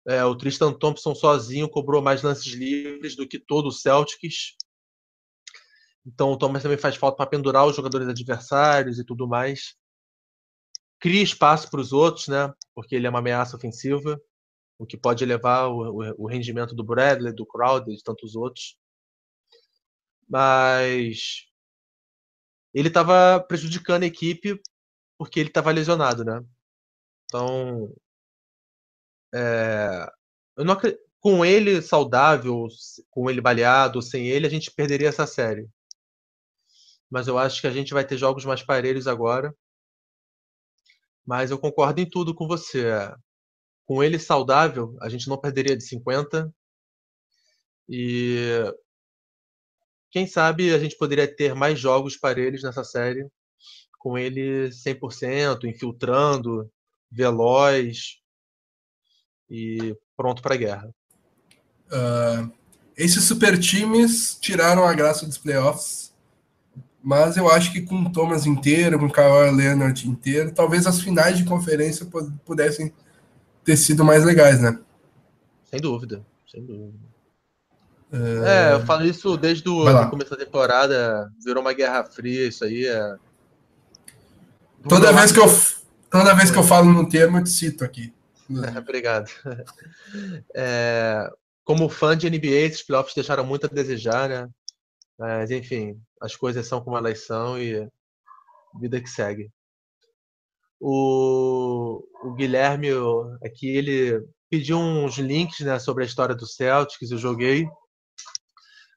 É, 0.07 0.25
o 0.25 0.35
Tristan 0.35 0.73
Thompson 0.73 1.15
sozinho 1.15 1.69
cobrou 1.69 2.01
mais 2.01 2.23
lances 2.23 2.53
livres 2.53 3.15
do 3.17 3.29
que 3.29 3.39
todo 3.39 3.67
o 3.67 3.73
Celtics. 3.73 4.57
Então 6.07 6.33
o 6.33 6.39
Thomas 6.39 6.63
também 6.63 6.79
faz 6.79 6.97
falta 6.97 7.17
para 7.17 7.27
pendurar 7.27 7.67
os 7.67 7.77
jogadores 7.77 8.09
adversários 8.09 8.99
e 8.99 9.05
tudo 9.05 9.29
mais. 9.29 9.77
Cria 11.01 11.23
espaço 11.23 11.71
para 11.71 11.81
os 11.81 11.93
outros, 11.93 12.29
né? 12.29 12.53
Porque 12.75 12.95
ele 12.95 13.07
é 13.07 13.11
uma 13.11 13.21
ameaça 13.21 13.57
ofensiva. 13.57 14.21
o 14.79 14.87
que 14.87 14.97
pode 14.97 15.25
elevar 15.25 15.69
o, 15.69 16.03
o, 16.03 16.25
o 16.25 16.29
rendimento 16.29 16.75
do 16.75 16.85
Bradley, 16.85 17.35
do 17.35 17.47
Crowder 17.47 17.95
de 17.95 18.03
tantos 18.05 18.37
outros. 18.37 18.77
Mas 20.29 21.47
ele 22.75 22.89
estava 22.89 23.41
prejudicando 23.41 24.05
a 24.05 24.07
equipe 24.07 24.61
porque 25.19 25.41
ele 25.41 25.51
estava 25.51 25.71
lesionado, 25.71 26.25
né? 26.25 26.43
Então, 27.27 27.95
é, 29.35 30.11
eu 30.57 30.65
não, 30.65 30.77
com 31.21 31.45
ele 31.45 31.83
saudável, 31.83 32.67
com 33.11 33.29
ele 33.31 33.41
baleado, 33.41 34.01
sem 34.03 34.29
ele, 34.29 34.47
a 34.47 34.51
gente 34.51 34.71
perderia 34.71 35.09
essa 35.09 35.27
série. 35.27 35.69
Mas 37.11 37.29
eu 37.29 37.39
acho 37.39 37.61
que 37.61 37.67
a 37.67 37.71
gente 37.71 37.93
vai 37.93 38.05
ter 38.07 38.17
jogos 38.17 38.45
mais 38.45 38.63
parelhos 38.63 39.07
agora. 39.07 39.55
Mas 41.31 41.53
eu 41.53 41.59
concordo 41.61 42.01
em 42.01 42.11
tudo 42.11 42.35
com 42.35 42.49
você. 42.49 42.89
É, 42.89 43.15
com 43.87 44.03
ele 44.03 44.19
saudável, 44.19 44.97
a 45.01 45.09
gente 45.09 45.29
não 45.29 45.41
perderia 45.41 45.77
de 45.77 45.85
50. 45.85 46.53
E 47.89 48.65
quem 50.11 50.27
sabe 50.27 50.75
a 50.75 50.79
gente 50.81 50.97
poderia 50.97 51.33
ter 51.33 51.55
mais 51.55 51.79
jogos 51.79 52.17
parelhos 52.17 52.65
nessa 52.65 52.83
série, 52.83 53.29
com 53.97 54.19
ele 54.19 54.71
100%, 54.71 55.67
infiltrando, 55.67 56.69
veloz 57.09 58.17
e 59.49 59.97
pronto 60.17 60.43
para 60.43 60.57
a 60.57 60.59
guerra. 60.59 60.95
Uh, 61.87 62.53
esses 62.97 63.23
super 63.23 63.57
times 63.57 64.37
tiraram 64.41 64.85
a 64.85 64.93
graça 64.95 65.25
dos 65.27 65.39
playoffs, 65.39 66.10
mas 67.03 67.37
eu 67.37 67.51
acho 67.51 67.73
que 67.73 67.81
com 67.81 68.03
o 68.03 68.13
Thomas 68.13 68.47
inteiro, 68.47 68.99
com 68.99 69.07
o 69.07 69.13
Kawhi 69.13 69.51
Leonard 69.51 70.09
inteiro, 70.09 70.53
talvez 70.53 70.87
as 70.87 71.01
finais 71.01 71.39
de 71.39 71.45
conferência 71.45 72.07
pudessem 72.45 72.93
ter 73.65 73.77
sido 73.77 74.05
mais 74.05 74.25
legais, 74.25 74.61
né? 74.61 74.79
Sem 75.65 75.81
dúvida, 75.81 76.25
sem 76.51 76.65
dúvida. 76.65 76.93
Uh... 78.13 78.45
É, 78.45 78.73
eu 78.73 78.81
falo 78.85 79.05
isso 79.05 79.37
desde 79.37 79.69
o 79.69 80.11
começo 80.11 80.31
da 80.31 80.37
temporada, 80.37 81.33
virou 81.45 81.63
uma 81.63 81.73
guerra 81.73 82.05
fria, 82.05 82.49
isso 82.49 82.65
aí 82.65 82.87
é. 82.87 83.17
Toda 84.89 85.13
vez, 85.13 85.31
que 85.31 85.39
eu, 85.39 85.47
toda 86.11 86.35
vez 86.35 86.51
que 86.51 86.59
eu 86.59 86.63
falo 86.63 86.91
no 86.91 87.09
termo, 87.09 87.39
eu 87.39 87.45
te 87.45 87.51
cito 87.51 87.85
aqui. 87.85 88.13
Obrigado. 88.77 89.31
É, 90.55 91.31
como 91.65 91.89
fã 91.89 92.17
de 92.17 92.29
NBA, 92.29 92.67
esses 92.67 92.83
playoffs 92.83 93.15
deixaram 93.15 93.45
muito 93.45 93.67
a 93.67 93.69
desejar, 93.69 94.29
né? 94.29 94.49
Mas, 95.21 95.51
enfim, 95.51 96.01
as 96.19 96.35
coisas 96.35 96.67
são 96.67 96.81
como 96.81 96.97
elas 96.97 97.27
são 97.27 97.61
e 97.61 97.87
vida 98.81 98.99
que 98.99 99.07
segue. 99.07 99.53
O, 100.81 102.03
o 102.25 102.33
Guilherme 102.33 102.89
aqui, 103.45 103.69
ele 103.69 104.27
pediu 104.49 104.79
uns 104.79 105.19
links 105.19 105.61
né, 105.61 105.79
sobre 105.79 106.05
a 106.05 106.07
história 106.07 106.35
do 106.35 106.47
Celtics, 106.47 107.11
eu 107.11 107.19
joguei. 107.19 107.69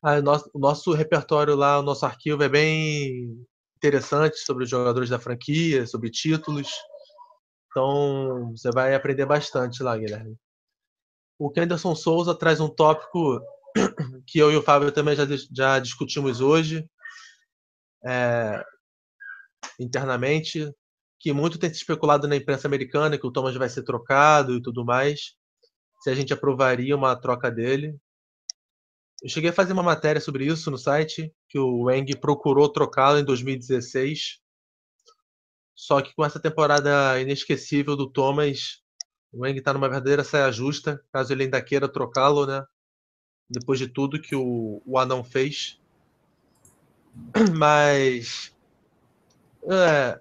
Ah, 0.02 0.22
nosso, 0.22 0.50
o 0.54 0.60
nosso 0.60 0.94
repertório 0.94 1.56
lá, 1.56 1.80
o 1.80 1.84
nosso 1.84 2.06
arquivo 2.06 2.42
é 2.42 2.48
bem 2.48 3.46
interessante 3.76 4.38
sobre 4.38 4.64
os 4.64 4.70
jogadores 4.70 5.10
da 5.10 5.20
franquia, 5.20 5.86
sobre 5.86 6.10
títulos. 6.10 6.70
Então, 7.68 8.54
você 8.56 8.72
vai 8.72 8.96
aprender 8.96 9.26
bastante 9.26 9.84
lá, 9.84 9.98
Guilherme. 9.98 10.38
O 11.38 11.52
Kenderson 11.52 11.94
Souza 11.96 12.34
traz 12.34 12.62
um 12.62 12.70
tópico 12.70 13.42
que 14.28 14.40
eu 14.40 14.52
e 14.52 14.56
o 14.56 14.62
Fábio 14.62 14.92
também 14.92 15.16
já, 15.16 15.26
já 15.52 15.80
discutimos 15.80 16.42
hoje, 16.42 16.88
é, 18.06 18.64
internamente, 19.80 20.72
que 21.20 21.32
muito 21.34 21.58
tem 21.58 21.70
se 21.70 21.78
especulado 21.78 22.28
na 22.28 22.36
imprensa 22.36 22.68
americana 22.68 23.18
que 23.18 23.26
o 23.26 23.32
Thomas 23.32 23.56
vai 23.56 23.70
ser 23.70 23.84
trocado 23.84 24.56
e 24.56 24.62
tudo 24.62 24.84
mais, 24.84 25.36
se 26.02 26.10
a 26.10 26.16
gente 26.16 26.34
aprovaria 26.34 26.96
uma 26.96 27.16
troca 27.16 27.50
dele. 27.50 27.96
Eu 29.22 29.30
cheguei 29.30 29.50
a 29.50 29.54
fazer 29.54 29.72
uma 29.72 29.84
matéria 29.84 30.20
sobre 30.20 30.46
isso 30.46 30.70
no 30.70 30.78
site, 30.78 31.34
que 31.48 31.58
o 31.58 31.86
Wang 31.86 32.18
procurou 32.18 32.68
trocá-lo 32.70 33.20
em 33.20 33.24
2016, 33.24 34.40
só 35.76 36.02
que 36.02 36.14
com 36.14 36.26
essa 36.26 36.40
temporada 36.40 37.20
inesquecível 37.22 37.96
do 37.96 38.10
Thomas, 38.10 38.82
o 39.32 39.44
Wang 39.44 39.58
está 39.58 39.74
numa 39.74 39.90
verdadeira 39.90 40.24
saia 40.24 40.52
justa, 40.52 41.02
caso 41.12 41.32
ele 41.32 41.44
ainda 41.44 41.62
queira 41.62 41.88
trocá-lo, 41.88 42.46
né? 42.46 42.64
Depois 43.54 43.80
de 43.80 43.88
tudo 43.88 44.22
que 44.22 44.36
o, 44.36 44.82
o 44.86 44.98
Anão 44.98 45.24
fez. 45.24 45.80
Mas. 47.56 48.52
É, 49.66 50.20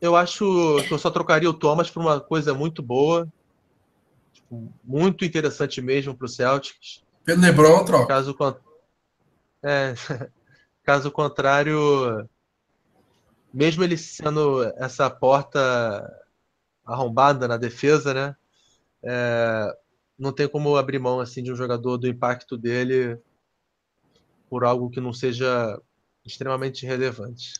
eu 0.00 0.16
acho 0.16 0.82
que 0.86 0.94
eu 0.94 0.98
só 0.98 1.10
trocaria 1.10 1.50
o 1.50 1.54
Thomas 1.54 1.90
por 1.90 2.00
uma 2.00 2.20
coisa 2.20 2.54
muito 2.54 2.82
boa. 2.82 3.28
Tipo, 4.32 4.72
muito 4.84 5.24
interessante 5.24 5.82
mesmo 5.82 6.14
para 6.14 6.26
o 6.26 6.28
Celtics. 6.28 7.04
Pelo 7.24 7.40
LeBron, 7.42 7.84
troca. 7.84 8.06
Caso, 8.06 8.36
é, 9.62 9.94
caso 10.84 11.10
contrário, 11.10 12.26
mesmo 13.52 13.82
ele 13.84 13.96
sendo 13.96 14.62
essa 14.76 15.10
porta 15.10 16.10
arrombada 16.86 17.46
na 17.46 17.58
defesa, 17.58 18.14
né? 18.14 18.36
é, 19.02 19.76
não 20.18 20.32
tem 20.32 20.48
como 20.48 20.76
abrir 20.76 20.98
mão 20.98 21.20
assim 21.20 21.42
de 21.42 21.52
um 21.52 21.56
jogador 21.56 21.96
do 21.96 22.08
impacto 22.08 22.56
dele 22.56 23.18
por 24.50 24.64
algo 24.64 24.90
que 24.90 25.00
não 25.00 25.12
seja 25.12 25.80
extremamente 26.24 26.84
relevante. 26.84 27.54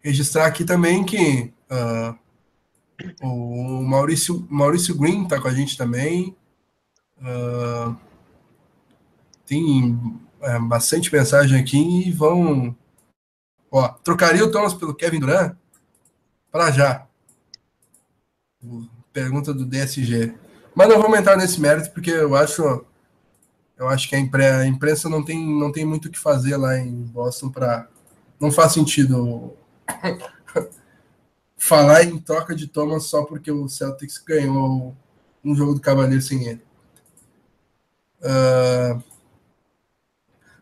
Registrar 0.00 0.46
aqui 0.46 0.64
também 0.64 1.04
que 1.04 1.52
uh, 1.70 2.18
o 3.22 3.82
Maurício, 3.82 4.46
Maurício 4.48 4.96
Green 4.96 5.24
está 5.24 5.40
com 5.40 5.48
a 5.48 5.52
gente 5.52 5.76
também. 5.76 6.34
Uh, 7.18 7.94
tem 9.44 9.98
é, 10.40 10.58
bastante 10.58 11.12
mensagem 11.12 11.60
aqui 11.60 12.06
e 12.06 12.10
vão. 12.10 12.74
Ó, 13.70 13.88
trocaria 13.88 14.44
o 14.44 14.50
Thomas 14.50 14.72
pelo 14.72 14.94
Kevin 14.94 15.20
Durant? 15.20 15.56
Para 16.50 16.70
já. 16.70 17.06
Pergunta 19.12 19.52
do 19.52 19.66
DSG. 19.66 20.34
Mas 20.80 20.88
não 20.88 20.98
vamos 20.98 21.18
entrar 21.18 21.36
nesse 21.36 21.60
mérito, 21.60 21.90
porque 21.90 22.10
eu 22.10 22.34
acho 22.34 22.62
eu 23.76 23.86
acho 23.86 24.08
que 24.08 24.16
a, 24.16 24.18
impre, 24.18 24.46
a 24.46 24.64
imprensa 24.64 25.10
não 25.10 25.22
tem, 25.22 25.38
não 25.38 25.70
tem 25.70 25.84
muito 25.84 26.08
o 26.08 26.10
que 26.10 26.18
fazer 26.18 26.56
lá 26.56 26.78
em 26.78 26.90
Boston 27.02 27.50
para. 27.50 27.86
Não 28.40 28.50
faz 28.50 28.72
sentido 28.72 29.54
falar 31.54 32.04
em 32.04 32.18
troca 32.18 32.54
de 32.54 32.66
Thomas 32.66 33.04
só 33.04 33.26
porque 33.26 33.52
o 33.52 33.68
Celtics 33.68 34.16
ganhou 34.16 34.96
um 35.44 35.54
jogo 35.54 35.74
do 35.74 35.82
Cavaleiro 35.82 36.22
sem 36.22 36.46
ele. 36.46 36.62
Uh, 38.22 39.02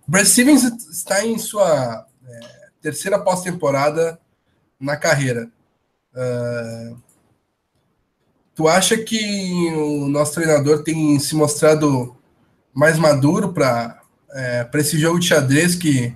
Brad 0.04 0.26
Stevens 0.26 0.64
está 0.64 1.24
em 1.24 1.38
sua 1.38 2.08
é, 2.26 2.68
terceira 2.82 3.20
pós-temporada 3.20 4.20
na 4.80 4.96
carreira. 4.96 5.48
Uh, 6.12 7.07
Tu 8.58 8.66
acha 8.66 8.98
que 8.98 9.72
o 9.72 10.08
nosso 10.08 10.34
treinador 10.34 10.82
tem 10.82 11.16
se 11.20 11.36
mostrado 11.36 12.16
mais 12.74 12.98
maduro 12.98 13.54
para 13.54 14.02
é, 14.32 14.68
esse 14.74 14.98
jogo 14.98 15.20
de 15.20 15.28
xadrez 15.28 15.76
que 15.76 16.12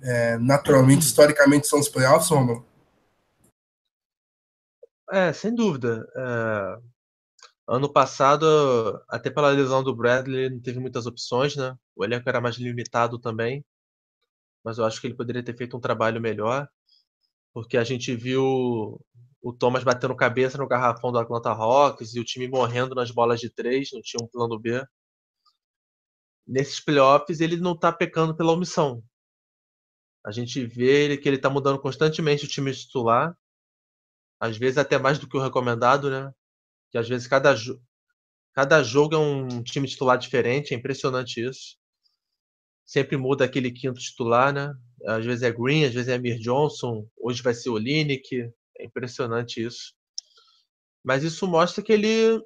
é, 0.00 0.38
naturalmente, 0.38 1.02
historicamente, 1.02 1.66
são 1.66 1.78
os 1.78 1.90
playoffs, 1.90 2.30
Romulo? 2.30 2.64
É, 5.10 5.30
sem 5.34 5.54
dúvida. 5.54 6.08
É, 6.16 6.78
ano 7.68 7.92
passado, 7.92 8.46
até 9.06 9.28
pela 9.28 9.50
lesão 9.50 9.84
do 9.84 9.94
Bradley, 9.94 10.48
não 10.48 10.58
teve 10.58 10.80
muitas 10.80 11.04
opções, 11.04 11.54
né? 11.54 11.76
O 11.94 12.02
elenco 12.02 12.26
era 12.30 12.40
mais 12.40 12.56
limitado 12.56 13.18
também, 13.18 13.62
mas 14.64 14.78
eu 14.78 14.86
acho 14.86 14.98
que 14.98 15.06
ele 15.06 15.16
poderia 15.16 15.44
ter 15.44 15.54
feito 15.54 15.76
um 15.76 15.80
trabalho 15.80 16.18
melhor, 16.18 16.66
porque 17.52 17.76
a 17.76 17.84
gente 17.84 18.16
viu 18.16 18.98
o 19.42 19.52
Thomas 19.52 19.82
batendo 19.82 20.14
cabeça 20.14 20.56
no 20.56 20.68
garrafão 20.68 21.10
do 21.10 21.18
Atlanta 21.18 21.50
Hawks 21.50 22.14
e 22.14 22.20
o 22.20 22.24
time 22.24 22.46
morrendo 22.48 22.94
nas 22.94 23.10
bolas 23.10 23.40
de 23.40 23.50
três, 23.50 23.90
não 23.92 24.00
tinha 24.00 24.22
um 24.24 24.28
plano 24.28 24.58
B. 24.58 24.86
Nesses 26.46 26.78
playoffs, 26.78 27.40
ele 27.40 27.56
não 27.56 27.72
está 27.72 27.92
pecando 27.92 28.36
pela 28.36 28.52
omissão. 28.52 29.02
A 30.24 30.30
gente 30.30 30.64
vê 30.64 31.16
que 31.18 31.28
ele 31.28 31.36
está 31.36 31.50
mudando 31.50 31.80
constantemente 31.80 32.44
o 32.44 32.48
time 32.48 32.72
titular, 32.72 33.36
às 34.38 34.56
vezes 34.56 34.78
até 34.78 34.96
mais 34.98 35.18
do 35.18 35.28
que 35.28 35.36
o 35.36 35.42
recomendado, 35.42 36.08
né? 36.08 36.32
Que 36.90 36.98
às 36.98 37.08
vezes 37.08 37.26
cada, 37.26 37.54
jo 37.56 37.80
cada 38.54 38.82
jogo 38.82 39.16
é 39.16 39.18
um 39.18 39.62
time 39.62 39.88
titular 39.88 40.16
diferente, 40.18 40.72
é 40.72 40.76
impressionante 40.76 41.44
isso. 41.44 41.76
Sempre 42.84 43.16
muda 43.16 43.44
aquele 43.44 43.72
quinto 43.72 44.00
titular, 44.00 44.52
né? 44.52 44.72
Às 45.06 45.24
vezes 45.24 45.42
é 45.42 45.50
Green, 45.50 45.84
às 45.84 45.94
vezes 45.94 46.08
é 46.08 46.14
Amir 46.14 46.38
Johnson, 46.38 47.08
hoje 47.20 47.42
vai 47.42 47.54
ser 47.54 47.70
o 47.70 47.78
Linick, 47.78 48.52
é 48.78 48.84
impressionante 48.84 49.64
isso. 49.64 49.94
Mas 51.04 51.22
isso 51.24 51.46
mostra 51.46 51.82
que 51.82 51.92
ele, 51.92 52.40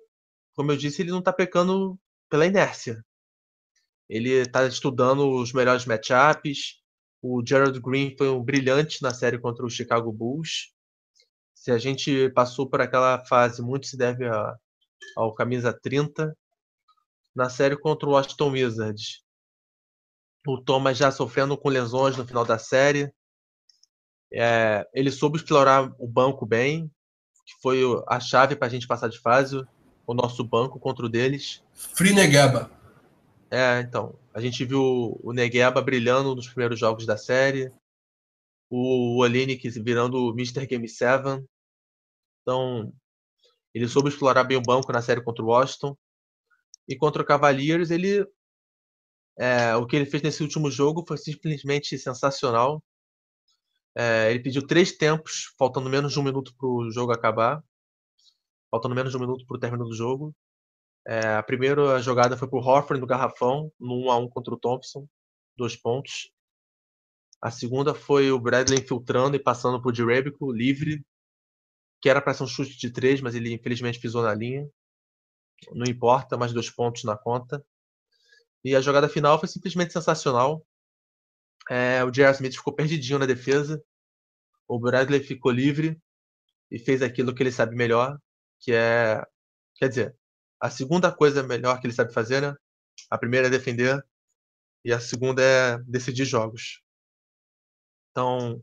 como 0.54 0.72
eu 0.72 0.76
disse, 0.76 1.02
ele 1.02 1.10
não 1.10 1.18
está 1.18 1.32
pecando 1.32 1.98
pela 2.30 2.46
inércia. 2.46 3.04
Ele 4.08 4.30
está 4.30 4.66
estudando 4.66 5.28
os 5.30 5.52
melhores 5.52 5.84
matchups. 5.84 6.80
O 7.20 7.42
Gerald 7.44 7.78
Green 7.80 8.16
foi 8.16 8.28
um 8.28 8.42
brilhante 8.42 9.02
na 9.02 9.12
série 9.12 9.38
contra 9.38 9.66
o 9.66 9.70
Chicago 9.70 10.12
Bulls. 10.12 10.72
Se 11.54 11.70
a 11.70 11.78
gente 11.78 12.30
passou 12.30 12.68
por 12.68 12.80
aquela 12.80 13.24
fase, 13.26 13.60
muito 13.60 13.86
se 13.86 13.96
deve 13.96 14.26
a, 14.26 14.56
ao 15.16 15.34
camisa 15.34 15.72
30, 15.72 16.36
na 17.34 17.50
série 17.50 17.76
contra 17.76 18.08
o 18.08 18.12
Washington 18.12 18.50
Wizards. 18.50 19.22
O 20.46 20.62
Thomas 20.62 20.96
já 20.96 21.10
sofrendo 21.10 21.58
com 21.58 21.68
lesões 21.68 22.16
no 22.16 22.26
final 22.26 22.44
da 22.44 22.58
série. 22.58 23.12
É, 24.32 24.86
ele 24.92 25.10
soube 25.10 25.38
explorar 25.38 25.92
o 25.98 26.06
banco 26.06 26.44
bem, 26.44 26.90
que 27.44 27.54
foi 27.62 27.80
a 28.08 28.18
chave 28.18 28.56
para 28.56 28.66
a 28.66 28.70
gente 28.70 28.86
passar 28.86 29.08
de 29.08 29.20
fase, 29.20 29.64
o 30.06 30.14
nosso 30.14 30.44
banco 30.44 30.78
contra 30.78 31.06
o 31.06 31.08
deles. 31.08 31.62
Free 31.72 32.12
Negaba. 32.12 32.70
É, 33.50 33.80
então. 33.80 34.18
A 34.34 34.40
gente 34.40 34.64
viu 34.64 35.18
o 35.22 35.32
Negeba 35.32 35.80
brilhando 35.80 36.34
nos 36.34 36.48
primeiros 36.48 36.78
jogos 36.78 37.06
da 37.06 37.16
série. 37.16 37.72
O 38.68 39.18
Olinick 39.22 39.68
virando 39.80 40.18
o 40.18 40.32
Mr. 40.32 40.66
Game 40.66 40.88
7. 40.88 41.42
Então, 42.42 42.92
ele 43.74 43.88
soube 43.88 44.08
explorar 44.08 44.44
bem 44.44 44.56
o 44.56 44.62
banco 44.62 44.92
na 44.92 45.00
série 45.00 45.22
contra 45.22 45.44
o 45.44 45.48
Washington. 45.48 45.96
E 46.88 46.96
contra 46.96 47.22
o 47.22 47.24
Cavaliers, 47.24 47.90
ele. 47.90 48.26
É, 49.38 49.74
o 49.76 49.86
que 49.86 49.96
ele 49.96 50.06
fez 50.06 50.22
nesse 50.22 50.42
último 50.42 50.70
jogo 50.70 51.04
foi 51.06 51.18
simplesmente 51.18 51.98
sensacional. 51.98 52.82
É, 53.96 54.30
ele 54.30 54.40
pediu 54.40 54.66
três 54.66 54.92
tempos, 54.92 55.54
faltando 55.58 55.88
menos 55.88 56.12
de 56.12 56.20
um 56.20 56.22
minuto 56.22 56.54
para 56.56 56.68
o 56.68 56.90
jogo 56.90 57.12
acabar. 57.12 57.64
Faltando 58.70 58.94
menos 58.94 59.10
de 59.10 59.16
um 59.16 59.20
minuto 59.20 59.46
para 59.46 59.56
o 59.56 59.60
término 59.60 59.84
do 59.86 59.94
jogo. 59.94 60.34
É, 61.06 61.36
a 61.36 61.42
primeira 61.42 62.00
jogada 62.02 62.36
foi 62.36 62.48
para 62.48 62.58
o 62.58 62.62
Horford 62.62 63.00
no 63.00 63.06
garrafão, 63.06 63.72
no 63.80 64.06
1 64.06 64.10
a 64.10 64.18
1 64.18 64.28
contra 64.28 64.52
o 64.54 64.58
Thompson, 64.58 65.08
dois 65.56 65.76
pontos. 65.76 66.30
A 67.40 67.50
segunda 67.50 67.94
foi 67.94 68.30
o 68.30 68.40
Bradley 68.40 68.80
infiltrando 68.80 69.36
e 69.36 69.42
passando 69.42 69.80
para 69.80 69.88
o 69.88 69.92
Direbico, 69.92 70.50
livre, 70.52 71.04
que 72.02 72.10
era 72.10 72.20
para 72.20 72.34
ser 72.34 72.42
um 72.42 72.46
chute 72.46 72.76
de 72.76 72.90
três, 72.90 73.20
mas 73.20 73.34
ele 73.34 73.52
infelizmente 73.52 74.00
pisou 74.00 74.22
na 74.22 74.34
linha. 74.34 74.68
Não 75.72 75.86
importa, 75.86 76.36
mais 76.36 76.52
dois 76.52 76.68
pontos 76.70 77.04
na 77.04 77.16
conta. 77.16 77.64
E 78.64 78.74
a 78.74 78.80
jogada 78.80 79.08
final 79.08 79.38
foi 79.38 79.48
simplesmente 79.48 79.92
sensacional. 79.92 80.66
É, 81.68 82.04
o 82.04 82.10
J.R. 82.10 82.34
Smith 82.34 82.54
ficou 82.54 82.72
perdidinho 82.72 83.18
na 83.18 83.26
defesa. 83.26 83.82
O 84.68 84.78
Bradley 84.78 85.20
ficou 85.20 85.50
livre 85.50 86.00
e 86.70 86.78
fez 86.78 87.02
aquilo 87.02 87.34
que 87.34 87.42
ele 87.42 87.52
sabe 87.52 87.74
melhor, 87.76 88.18
que 88.60 88.72
é. 88.72 89.22
Quer 89.76 89.88
dizer, 89.88 90.16
a 90.60 90.70
segunda 90.70 91.12
coisa 91.12 91.42
melhor 91.42 91.80
que 91.80 91.86
ele 91.86 91.94
sabe 91.94 92.12
fazer, 92.12 92.40
né? 92.40 92.56
A 93.10 93.18
primeira 93.18 93.48
é 93.48 93.50
defender 93.50 94.04
e 94.84 94.92
a 94.92 95.00
segunda 95.00 95.42
é 95.42 95.78
decidir 95.84 96.24
jogos. 96.24 96.80
Então, 98.10 98.62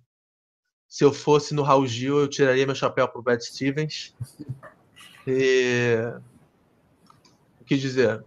se 0.87 1.03
eu 1.03 1.13
fosse 1.13 1.53
no 1.53 1.61
Raul 1.61 1.85
Gil, 1.85 2.19
eu 2.19 2.27
tiraria 2.27 2.65
meu 2.65 2.75
chapéu 2.75 3.07
pro 3.07 3.21
Brad 3.21 3.41
Stevens. 3.41 4.15
E. 5.27 5.95
O 7.59 7.65
que 7.65 7.77
dizer? 7.77 8.23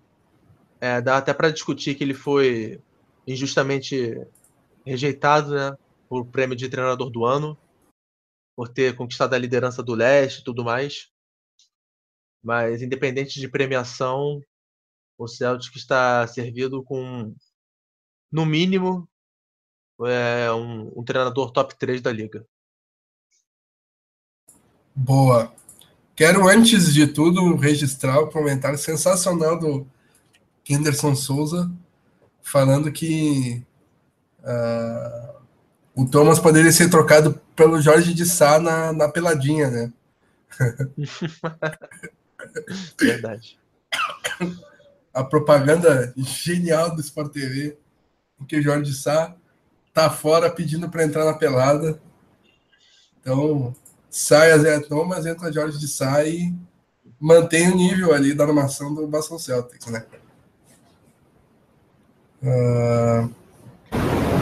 É, 0.80 1.00
dá 1.00 1.18
até 1.18 1.34
para 1.34 1.50
discutir 1.50 1.94
que 1.94 2.04
ele 2.04 2.14
foi 2.14 2.80
injustamente 3.26 4.26
rejeitado 4.86 5.54
né, 5.54 5.76
por 6.08 6.24
prêmio 6.26 6.56
de 6.56 6.68
treinador 6.68 7.10
do 7.10 7.24
ano, 7.24 7.58
por 8.54 8.68
ter 8.68 8.96
conquistado 8.96 9.34
a 9.34 9.38
liderança 9.38 9.82
do 9.82 9.94
leste 9.94 10.38
e 10.38 10.44
tudo 10.44 10.64
mais. 10.64 11.10
Mas, 12.42 12.80
independente 12.80 13.40
de 13.40 13.48
premiação, 13.48 14.40
o 15.18 15.26
Celtic 15.26 15.74
está 15.74 16.26
servido 16.28 16.84
com, 16.84 17.34
no 18.30 18.46
mínimo, 18.46 19.08
é, 20.04 20.52
um, 20.52 21.00
um 21.00 21.04
treinador 21.04 21.50
top 21.50 21.76
3 21.76 22.00
da 22.00 22.12
liga. 22.12 22.46
Boa. 24.94 25.52
Quero, 26.14 26.48
antes 26.48 26.94
de 26.94 27.06
tudo, 27.06 27.56
registrar 27.56 28.20
o 28.20 28.30
comentário 28.30 28.78
sensacional 28.78 29.58
do 29.58 29.86
Henderson 30.68 31.14
Souza, 31.14 31.70
falando 32.40 32.90
que 32.92 33.66
Uh, 34.46 35.34
o 35.96 36.06
Thomas 36.08 36.38
poderia 36.38 36.70
ser 36.70 36.88
trocado 36.88 37.40
pelo 37.56 37.80
Jorge 37.80 38.14
de 38.14 38.24
Sá 38.24 38.60
na, 38.60 38.92
na 38.92 39.08
peladinha, 39.08 39.68
né? 39.68 39.92
Verdade. 43.00 43.58
A 45.12 45.24
propaganda 45.24 46.12
genial 46.16 46.94
do 46.94 47.00
Sport 47.00 47.32
TV, 47.32 47.76
em 48.40 48.44
que 48.44 48.58
o 48.58 48.62
Jorge 48.62 48.92
de 48.92 48.96
Sá 48.96 49.34
tá 49.92 50.08
fora 50.10 50.50
pedindo 50.50 50.88
para 50.88 51.02
entrar 51.02 51.24
na 51.24 51.34
pelada. 51.34 51.98
Então, 53.20 53.74
sai 54.10 54.52
a 54.52 54.58
Zé 54.58 54.78
Thomas, 54.80 55.26
entra 55.26 55.52
Jorge 55.52 55.78
de 55.78 55.88
Sá 55.88 56.22
e 56.24 56.54
mantém 57.18 57.72
o 57.72 57.74
nível 57.74 58.14
ali 58.14 58.34
da 58.34 58.44
armação 58.44 58.94
do 58.94 59.06
Boston 59.08 59.38
Celtics, 59.38 59.86
né? 59.86 60.04
Uh, 62.42 63.34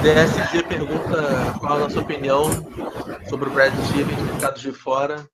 DSG 0.05 0.63
pergunta 0.65 1.59
qual 1.59 1.77
a 1.77 1.79
nossa 1.79 1.99
opinião 1.99 2.45
sobre 3.27 3.49
o 3.49 3.51
Brad 3.51 3.73
Stevens 3.87 4.21
ficado 4.35 4.61
de 4.61 4.71
fora 4.71 5.27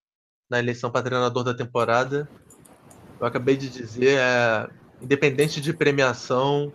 na 0.49 0.61
eleição 0.61 0.93
para 0.93 1.03
treinador 1.03 1.43
da 1.43 1.53
temporada. 1.53 2.31
Eu 3.18 3.27
acabei 3.27 3.57
de 3.57 3.68
dizer, 3.68 4.18
é, 4.18 4.68
independente 5.03 5.61
de 5.61 5.73
premiação, 5.73 6.73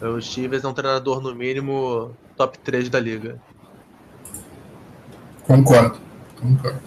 o 0.00 0.20
Stevens 0.20 0.62
é 0.62 0.68
um 0.68 0.72
treinador 0.72 1.20
no 1.20 1.34
mínimo 1.34 2.16
top 2.36 2.60
3 2.60 2.88
da 2.88 3.00
liga. 3.00 3.42
Concordo, 5.48 5.98
concordo. 6.40 6.80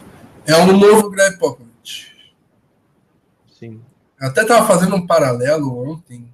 É 0.45 0.55
um 0.55 0.77
novo 0.77 1.09
Greg 1.09 1.37
Popovich. 1.37 2.13
Sim. 3.45 3.81
Eu 4.17 4.29
até 4.29 4.43
estava 4.43 4.65
fazendo 4.65 4.95
um 4.95 5.05
paralelo 5.05 5.91
ontem, 5.91 6.33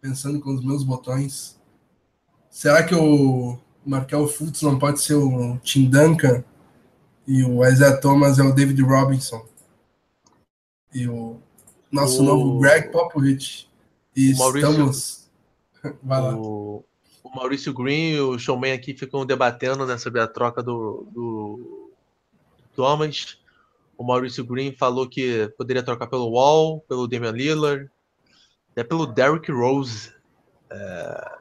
pensando 0.00 0.38
com 0.38 0.54
os 0.54 0.64
meus 0.64 0.84
botões 0.84 1.56
Será 2.56 2.82
que 2.82 2.94
o 2.94 3.58
Markel 3.84 4.26
Fultz 4.26 4.62
não 4.62 4.78
pode 4.78 5.02
ser 5.02 5.12
o 5.12 5.58
Tim 5.58 5.90
Duncan 5.90 6.42
e 7.26 7.44
o 7.44 7.62
Isaiah 7.62 8.00
Thomas 8.00 8.38
é 8.38 8.42
o 8.42 8.54
David 8.54 8.80
Robinson? 8.80 9.46
E 10.94 11.06
o 11.06 11.38
nosso 11.92 12.22
o... 12.22 12.24
novo 12.24 12.58
Greg 12.58 12.90
Popovich. 12.90 13.68
E 14.16 14.34
Maurício... 14.36 14.70
estamos. 14.70 15.30
Vai 16.02 16.18
lá. 16.18 16.34
O... 16.34 16.82
o 17.22 17.36
Maurício 17.36 17.74
Green 17.74 18.12
e 18.12 18.20
o 18.20 18.38
Showman 18.38 18.72
aqui 18.72 18.94
ficam 18.94 19.26
debatendo 19.26 19.84
né, 19.84 19.98
sobre 19.98 20.22
a 20.22 20.26
troca 20.26 20.62
do, 20.62 21.06
do 21.12 21.92
Thomas. 22.74 23.36
O 23.98 24.02
Maurício 24.02 24.42
Green 24.46 24.72
falou 24.72 25.06
que 25.06 25.46
poderia 25.58 25.82
trocar 25.82 26.06
pelo 26.06 26.30
Wall, 26.30 26.80
pelo 26.88 27.06
Damian 27.06 27.32
Lillard, 27.32 27.90
até 28.72 28.82
pelo 28.82 29.04
Derrick 29.04 29.52
Rose. 29.52 30.10
É... 30.70 31.36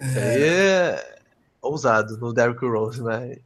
Isso 0.00 0.18
aí 0.18 0.42
é 0.42 1.18
ousado 1.60 2.16
no 2.18 2.32
Derrick 2.32 2.64
Rose, 2.64 3.02
mas. 3.02 3.38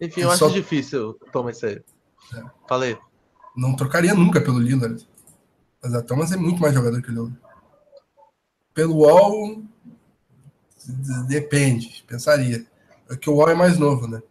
Enfim, 0.00 0.22
eu, 0.22 0.28
eu 0.28 0.30
acho 0.30 0.48
só... 0.48 0.50
difícil 0.50 1.14
tomar 1.32 1.50
isso 1.50 1.66
aí. 1.66 1.82
É. 2.34 2.42
Falei. 2.68 2.98
Não 3.56 3.76
trocaria 3.76 4.14
nunca 4.14 4.40
pelo 4.40 4.58
Lillard. 4.58 5.06
Mas 5.82 5.94
a 5.94 6.02
Thomas 6.02 6.32
é 6.32 6.36
muito 6.36 6.60
mais 6.60 6.74
jogador 6.74 7.00
que 7.02 7.10
o 7.10 7.12
Lillard. 7.12 7.38
Pelo 8.74 8.98
Wall. 8.98 9.62
Depende, 11.28 12.04
pensaria. 12.06 12.66
É 13.08 13.16
que 13.16 13.28
o 13.28 13.36
Wall 13.36 13.50
é 13.50 13.54
mais 13.54 13.78
novo, 13.78 14.08
né? 14.08 14.22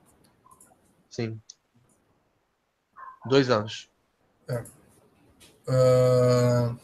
Sim. 1.09 1.39
Dois 3.25 3.49
anos. 3.49 3.89
É. 4.47 4.63
Uh... 5.67 6.75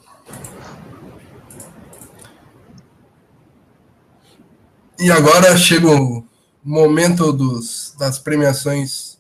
E 4.98 5.12
agora 5.12 5.58
chega 5.58 5.88
o 5.88 6.26
momento 6.64 7.34
dos, 7.34 7.94
das 8.00 8.18
premiações 8.18 9.20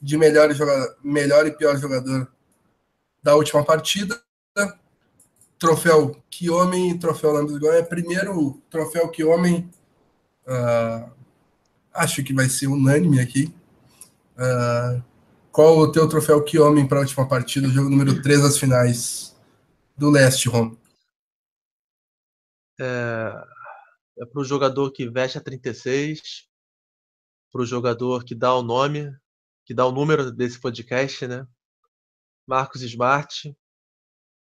de 0.00 0.18
melhor, 0.18 0.52
jogador, 0.52 0.96
melhor 1.02 1.46
e 1.46 1.52
pior 1.52 1.78
jogador 1.78 2.28
da 3.22 3.36
última 3.36 3.64
partida. 3.64 4.20
Troféu 5.58 6.22
Que 6.28 6.50
Homem 6.50 6.90
e 6.90 6.98
Troféu 6.98 7.32
Lambisgoia. 7.32 7.82
Primeiro 7.84 8.60
troféu 8.68 9.08
Que 9.08 9.24
Homem, 9.24 9.70
uh, 10.46 11.10
acho 11.94 12.22
que 12.24 12.34
vai 12.34 12.48
ser 12.48 12.66
unânime 12.66 13.20
aqui. 13.20 13.54
Uh, 14.36 15.02
qual 15.52 15.78
o 15.78 15.92
teu 15.92 16.08
troféu 16.08 16.42
Que 16.42 16.58
Homem 16.58 16.86
para 16.86 16.98
a 16.98 17.02
última 17.02 17.26
partida, 17.26 17.68
jogo 17.68 17.88
número 17.88 18.20
3 18.20 18.42
das 18.42 18.58
finais 18.58 19.34
do 19.96 20.10
Leste, 20.10 20.48
Rom? 20.48 20.74
É, 22.78 23.46
é 24.18 24.24
para 24.26 24.40
o 24.40 24.44
jogador 24.44 24.92
que 24.92 25.08
veste 25.08 25.38
a 25.38 25.40
36, 25.40 26.48
para 27.52 27.62
o 27.62 27.66
jogador 27.66 28.24
que 28.24 28.34
dá 28.34 28.54
o 28.54 28.62
nome, 28.62 29.10
que 29.64 29.74
dá 29.74 29.86
o 29.86 29.92
número 29.92 30.30
desse 30.32 30.60
podcast, 30.60 31.26
né? 31.26 31.46
Marcos 32.46 32.82
Smart, 32.82 33.56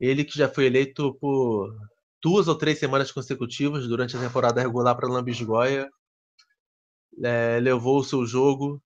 ele 0.00 0.24
que 0.24 0.36
já 0.36 0.48
foi 0.48 0.66
eleito 0.66 1.14
por 1.14 1.74
duas 2.22 2.48
ou 2.48 2.56
três 2.56 2.78
semanas 2.78 3.12
consecutivas 3.12 3.86
durante 3.86 4.16
a 4.16 4.20
temporada 4.20 4.60
regular 4.60 4.96
para 4.96 5.08
Lambisgoia, 5.08 5.88
é, 7.22 7.60
levou 7.60 8.00
o 8.00 8.04
seu 8.04 8.26
jogo 8.26 8.82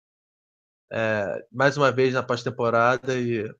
é, 0.92 1.48
mais 1.52 1.78
uma 1.78 1.92
vez 1.92 2.14
na 2.14 2.24
pós-temporada 2.24 3.20
e 3.20 3.54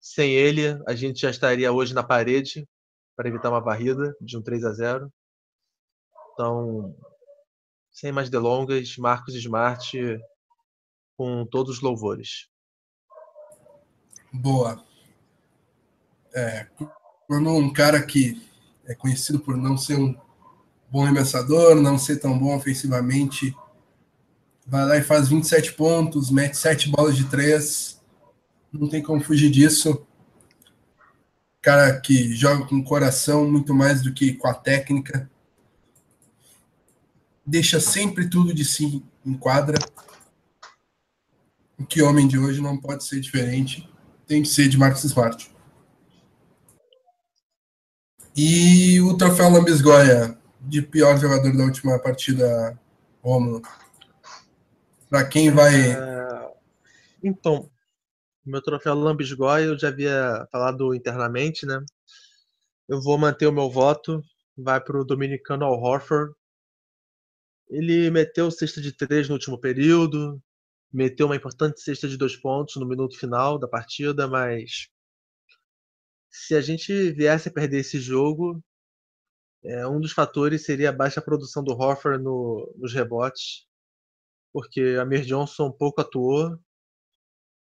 Sem 0.00 0.32
ele, 0.32 0.82
a 0.86 0.94
gente 0.94 1.20
já 1.20 1.30
estaria 1.30 1.70
hoje 1.72 1.94
na 1.94 2.02
parede 2.02 2.66
para 3.16 3.28
evitar 3.28 3.50
uma 3.50 3.60
varrida 3.60 4.16
de 4.20 4.36
um 4.36 4.42
3 4.42 4.64
a 4.64 4.72
0. 4.72 5.12
Então, 6.32 6.94
sem 7.92 8.12
mais 8.12 8.30
delongas, 8.30 8.96
Marcos 8.96 9.34
Smart 9.34 10.20
com 11.16 11.44
todos 11.44 11.76
os 11.76 11.82
louvores. 11.82 12.48
Boa. 14.32 14.82
É, 16.34 16.66
quando 17.26 17.50
um 17.50 17.72
cara 17.72 18.00
que 18.02 18.40
é 18.86 18.94
conhecido 18.94 19.38
por 19.38 19.56
não 19.56 19.76
ser 19.76 19.98
um 19.98 20.16
bom 20.90 21.04
arremessador, 21.04 21.74
não 21.76 21.98
ser 21.98 22.16
tão 22.16 22.38
bom 22.38 22.56
ofensivamente, 22.56 23.54
vai 24.66 24.86
lá 24.86 24.96
e 24.96 25.02
faz 25.02 25.28
27 25.28 25.74
pontos, 25.74 26.30
mete 26.30 26.56
7 26.56 26.90
bolas 26.90 27.16
de 27.16 27.28
3, 27.28 28.00
não 28.72 28.88
tem 28.88 29.02
como 29.02 29.20
fugir 29.22 29.50
disso. 29.50 30.06
Cara 31.60 32.00
que 32.00 32.34
joga 32.34 32.66
com 32.66 32.76
o 32.76 32.84
coração 32.84 33.50
muito 33.50 33.74
mais 33.74 34.02
do 34.02 34.14
que 34.14 34.32
com 34.34 34.48
a 34.48 34.54
técnica. 34.54 35.30
Deixa 37.50 37.80
sempre 37.80 38.30
tudo 38.30 38.54
de 38.54 38.64
si 38.64 39.02
em 39.26 39.34
quadra. 39.34 39.76
O 41.76 41.84
que 41.84 42.00
homem 42.00 42.28
de 42.28 42.38
hoje 42.38 42.60
não 42.60 42.80
pode 42.80 43.02
ser 43.02 43.18
diferente. 43.18 43.92
Tem 44.24 44.40
que 44.40 44.48
ser 44.48 44.68
de 44.68 44.78
Marcos 44.78 45.02
Smart. 45.02 45.50
E 48.36 49.00
o 49.00 49.16
troféu 49.16 49.50
Lambisgoia 49.50 50.38
de 50.60 50.80
pior 50.80 51.18
jogador 51.18 51.56
da 51.56 51.64
última 51.64 51.98
partida, 51.98 52.78
Romulo. 53.20 53.62
Para 55.08 55.26
quem 55.26 55.50
vai. 55.50 55.90
É... 55.90 56.52
Então, 57.20 57.68
meu 58.46 58.62
troféu 58.62 58.94
Lambisgoia 58.94 59.64
eu 59.64 59.76
já 59.76 59.88
havia 59.88 60.46
falado 60.52 60.94
internamente, 60.94 61.66
né? 61.66 61.84
Eu 62.88 63.02
vou 63.02 63.18
manter 63.18 63.48
o 63.48 63.52
meu 63.52 63.68
voto. 63.68 64.22
Vai 64.56 64.80
para 64.80 65.00
o 65.00 65.04
dominicano 65.04 65.64
Al 65.64 65.82
Horford. 65.82 66.32
Ele 67.70 68.10
meteu 68.10 68.50
cesta 68.50 68.80
de 68.80 68.92
três 68.92 69.28
no 69.28 69.34
último 69.34 69.58
período, 69.58 70.42
meteu 70.92 71.26
uma 71.26 71.36
importante 71.36 71.80
cesta 71.80 72.08
de 72.08 72.16
dois 72.16 72.36
pontos 72.36 72.76
no 72.76 72.86
minuto 72.86 73.16
final 73.18 73.58
da 73.58 73.68
partida, 73.68 74.26
mas 74.28 74.88
se 76.30 76.54
a 76.54 76.60
gente 76.60 77.12
viesse 77.12 77.48
a 77.48 77.52
perder 77.52 77.78
esse 77.78 78.00
jogo, 78.00 78.62
é, 79.62 79.86
um 79.86 80.00
dos 80.00 80.12
fatores 80.12 80.64
seria 80.64 80.90
a 80.90 80.92
baixa 80.92 81.22
produção 81.22 81.62
do 81.62 81.72
Hoffer 81.72 82.18
no, 82.18 82.74
nos 82.76 82.92
rebotes, 82.92 83.66
porque 84.52 84.96
a 85.00 85.04
Mer 85.04 85.22
Johnson 85.24 85.70
pouco 85.70 86.00
atuou 86.00 86.58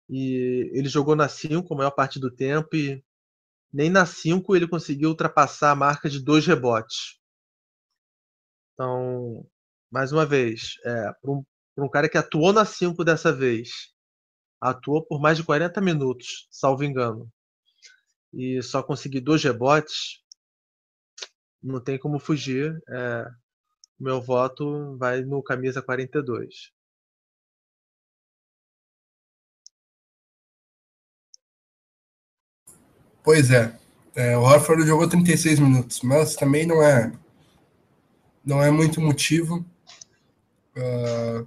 e 0.09 0.71
ele 0.75 0.89
jogou 0.89 1.17
na 1.17 1.29
5 1.29 1.73
a 1.73 1.77
maior 1.77 1.91
parte 1.93 2.19
do 2.21 2.31
tempo 2.31 2.77
e 2.77 3.03
nem 3.73 3.91
na 3.91 4.07
5 4.07 4.55
ele 4.55 4.69
conseguiu 4.69 5.11
ultrapassar 5.11 5.71
a 5.71 5.77
marca 5.77 6.09
de 6.09 6.23
dois 6.23 6.47
rebotes. 6.47 7.19
Então, 8.75 9.47
mais 9.95 10.11
uma 10.11 10.26
vez, 10.26 10.74
é, 10.84 11.12
para 11.22 11.30
um, 11.30 11.45
um, 11.78 11.88
cara 11.88 12.09
que 12.09 12.18
atuou 12.18 12.53
na 12.53 12.64
5 12.64 13.05
dessa 13.05 13.32
vez, 13.32 13.92
atuou 14.61 15.07
por 15.07 15.20
mais 15.20 15.36
de 15.38 15.45
40 15.45 15.80
minutos, 15.80 16.49
salvo 16.51 16.82
engano, 16.82 17.30
e 18.32 18.61
só 18.61 18.82
conseguir 18.82 19.20
dois 19.20 19.45
rebotes, 19.45 20.20
não 21.62 21.80
tem 21.80 21.97
como 21.97 22.18
fugir. 22.18 22.76
É, 22.88 23.24
meu 23.99 24.20
voto 24.20 24.97
vai 24.99 25.22
no 25.22 25.40
camisa 25.40 25.80
42. 25.80 26.72
Pois 33.22 33.49
é. 33.53 33.78
é 34.16 34.36
o 34.36 34.42
Horford 34.42 34.84
jogou 34.84 35.09
36 35.09 35.61
minutos, 35.61 36.01
mas 36.03 36.34
também 36.34 36.66
não 36.66 36.82
é 36.82 37.12
não 38.45 38.61
é 38.61 38.72
muito 38.72 39.01
motivo. 39.01 39.64
Uh, 40.77 41.47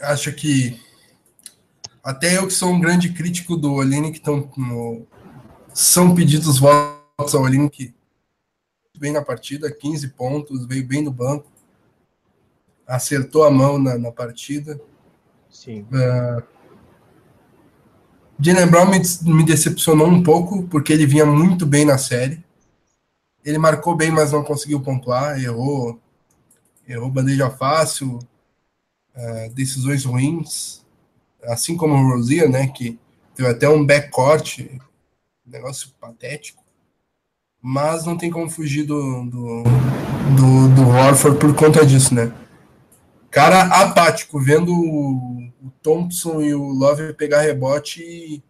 acho 0.00 0.32
que 0.32 0.80
até 2.02 2.38
eu 2.38 2.46
que 2.46 2.52
sou 2.52 2.70
um 2.70 2.80
grande 2.80 3.12
crítico 3.12 3.56
do 3.56 3.74
Olini, 3.74 4.12
que 4.12 4.18
estão 4.18 4.50
são 5.74 6.14
pedidos 6.14 6.58
votos 6.58 7.34
ao 7.34 7.42
Olini, 7.42 7.68
que 7.68 7.94
bem 8.98 9.12
na 9.12 9.22
partida, 9.22 9.70
15 9.70 10.08
pontos, 10.08 10.66
veio 10.66 10.86
bem 10.86 11.02
no 11.02 11.12
banco, 11.12 11.46
acertou 12.86 13.44
a 13.44 13.50
mão 13.50 13.78
na, 13.78 13.96
na 13.96 14.10
partida. 14.10 14.80
Sim. 15.50 15.82
Uh, 15.82 16.42
Jalen 18.40 18.66
Brown 18.68 18.86
me, 18.86 19.00
me 19.24 19.44
decepcionou 19.44 20.06
um 20.06 20.22
pouco, 20.22 20.62
porque 20.68 20.92
ele 20.92 21.06
vinha 21.06 21.26
muito 21.26 21.66
bem 21.66 21.84
na 21.84 21.98
série. 21.98 22.42
Ele 23.44 23.58
marcou 23.58 23.94
bem, 23.94 24.10
mas 24.10 24.32
não 24.32 24.44
conseguiu 24.44 24.80
pontuar, 24.80 25.40
errou, 25.40 26.00
errou 26.88 27.10
bandeja 27.10 27.50
fácil, 27.50 28.18
uh, 29.14 29.50
decisões 29.54 30.04
ruins 30.04 30.78
assim 31.44 31.76
como 31.76 31.94
o 31.94 32.10
Rosier, 32.14 32.48
né, 32.48 32.68
que 32.68 32.98
teve 33.34 33.48
até 33.48 33.68
um 33.68 33.84
backcourt, 33.84 34.60
negócio 35.46 35.90
patético, 36.00 36.62
mas 37.60 38.04
não 38.04 38.16
tem 38.16 38.30
como 38.30 38.50
fugir 38.50 38.84
do, 38.84 39.24
do, 39.24 39.62
do, 40.36 40.74
do 40.74 40.88
Horford 40.88 41.38
por 41.38 41.54
conta 41.54 41.84
disso, 41.84 42.14
né. 42.14 42.32
Cara 43.30 43.62
apático, 43.82 44.40
vendo 44.40 44.72
o, 44.72 45.52
Thompson 45.82 46.40
e 46.40 46.54
o 46.54 46.68
Love 46.68 47.12
pegar 47.12 47.42
rebote 47.42 48.42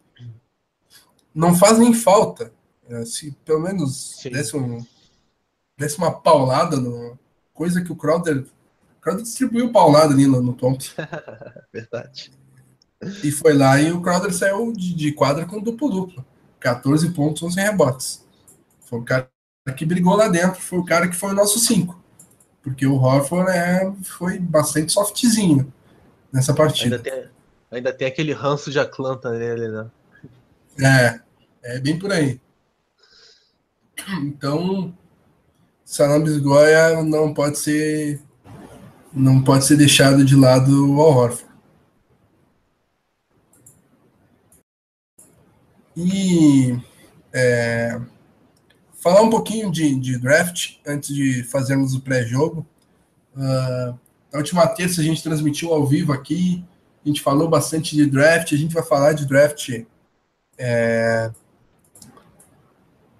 não 1.35 1.53
faz 1.53 1.77
nem 1.77 1.93
falta. 1.93 2.51
É, 2.89 3.05
se 3.05 3.31
pelo 3.45 3.59
menos 3.59 4.17
desse, 4.23 4.55
um, 4.55 4.83
desse 5.77 5.97
uma 5.97 6.11
paulada, 6.11 6.77
no, 6.77 7.18
coisa 7.59 7.83
que 7.83 7.91
o 7.91 7.95
Crowder, 7.95 8.37
o 8.37 9.01
Crowder 9.01 9.21
distribuiu 9.21 9.69
paulada 9.69 10.13
ali 10.13 10.25
no, 10.25 10.41
no 10.41 10.53
Thompson. 10.53 10.93
Verdade. 11.73 12.31
E 13.21 13.29
foi 13.31 13.53
lá 13.53 13.81
e 13.81 13.91
o 13.91 14.01
Crowder 14.01 14.33
saiu 14.33 14.71
de, 14.71 14.93
de 14.93 15.11
quadra 15.11 15.45
com 15.45 15.61
duplo-duplo. 15.61 16.25
14 16.57 17.09
pontos, 17.11 17.43
11 17.43 17.59
rebotes. 17.59 18.25
Foi 18.85 18.99
o 18.99 19.03
cara 19.03 19.29
que 19.75 19.85
brigou 19.85 20.15
lá 20.15 20.29
dentro, 20.29 20.61
foi 20.61 20.79
o 20.79 20.85
cara 20.85 21.09
que 21.09 21.17
foi 21.17 21.31
o 21.31 21.35
nosso 21.35 21.59
5. 21.59 22.01
Porque 22.63 22.87
o 22.87 22.95
Horford 22.95 23.51
é, 23.51 23.91
foi 24.03 24.39
bastante 24.39 24.93
softzinho 24.93 25.71
nessa 26.31 26.53
partida. 26.53 26.95
Ainda 26.95 27.11
tem, 27.11 27.29
ainda 27.71 27.93
tem 27.93 28.07
aquele 28.07 28.31
ranço 28.31 28.71
de 28.71 28.79
Atlanta 28.79 29.31
nele, 29.31 29.67
né? 29.67 29.91
É, 30.81 31.75
é 31.75 31.79
bem 31.81 31.99
por 31.99 32.09
aí. 32.09 32.39
Então, 34.21 34.97
Salambis 35.89 36.37
Goya 36.37 37.01
não 37.03 37.33
pode 37.33 37.57
ser 37.57 38.21
não 39.11 39.41
pode 39.41 39.65
ser 39.65 39.75
deixado 39.75 40.23
de 40.23 40.35
lado 40.35 40.93
o 40.93 41.01
Al 41.01 41.17
Horford. 41.17 41.49
E 45.97 46.79
é, 47.33 47.99
falar 49.01 49.23
um 49.23 49.31
pouquinho 49.31 49.71
de, 49.71 49.95
de, 49.95 50.19
draft 50.19 50.75
antes 50.85 51.09
de 51.09 51.41
fazermos 51.41 51.95
o 51.95 52.01
pré-jogo. 52.01 52.63
Uh, 53.35 53.97
na 54.31 54.37
última 54.37 54.67
terça 54.67 55.01
a 55.01 55.03
gente 55.03 55.23
transmitiu 55.23 55.73
ao 55.73 55.87
vivo 55.87 56.13
aqui, 56.13 56.63
a 57.03 57.07
gente 57.07 57.19
falou 57.19 57.49
bastante 57.49 57.95
de 57.95 58.05
draft, 58.05 58.53
a 58.53 58.57
gente 58.57 58.75
vai 58.75 58.83
falar 58.83 59.13
de 59.13 59.25
draft 59.25 59.83
é, 60.55 61.31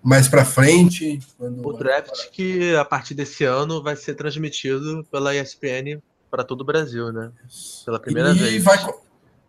mais 0.10 0.28
para 0.28 0.44
frente. 0.44 1.20
o 1.40 1.72
draft 1.72 2.32
que 2.32 2.76
a 2.76 2.84
partir 2.84 3.14
desse 3.14 3.44
ano 3.44 3.84
vai 3.84 3.96
ser 3.96 4.16
transmitido 4.16 5.06
pela 5.12 5.36
ESPN 5.36 6.02
para 6.32 6.44
todo 6.44 6.62
o 6.62 6.66
Brasil, 6.66 7.14
né? 7.14 7.32
Pela 7.86 8.00
primeira 8.00 8.32
e 8.32 8.34
vez. 8.34 8.64
Vai, 8.64 8.78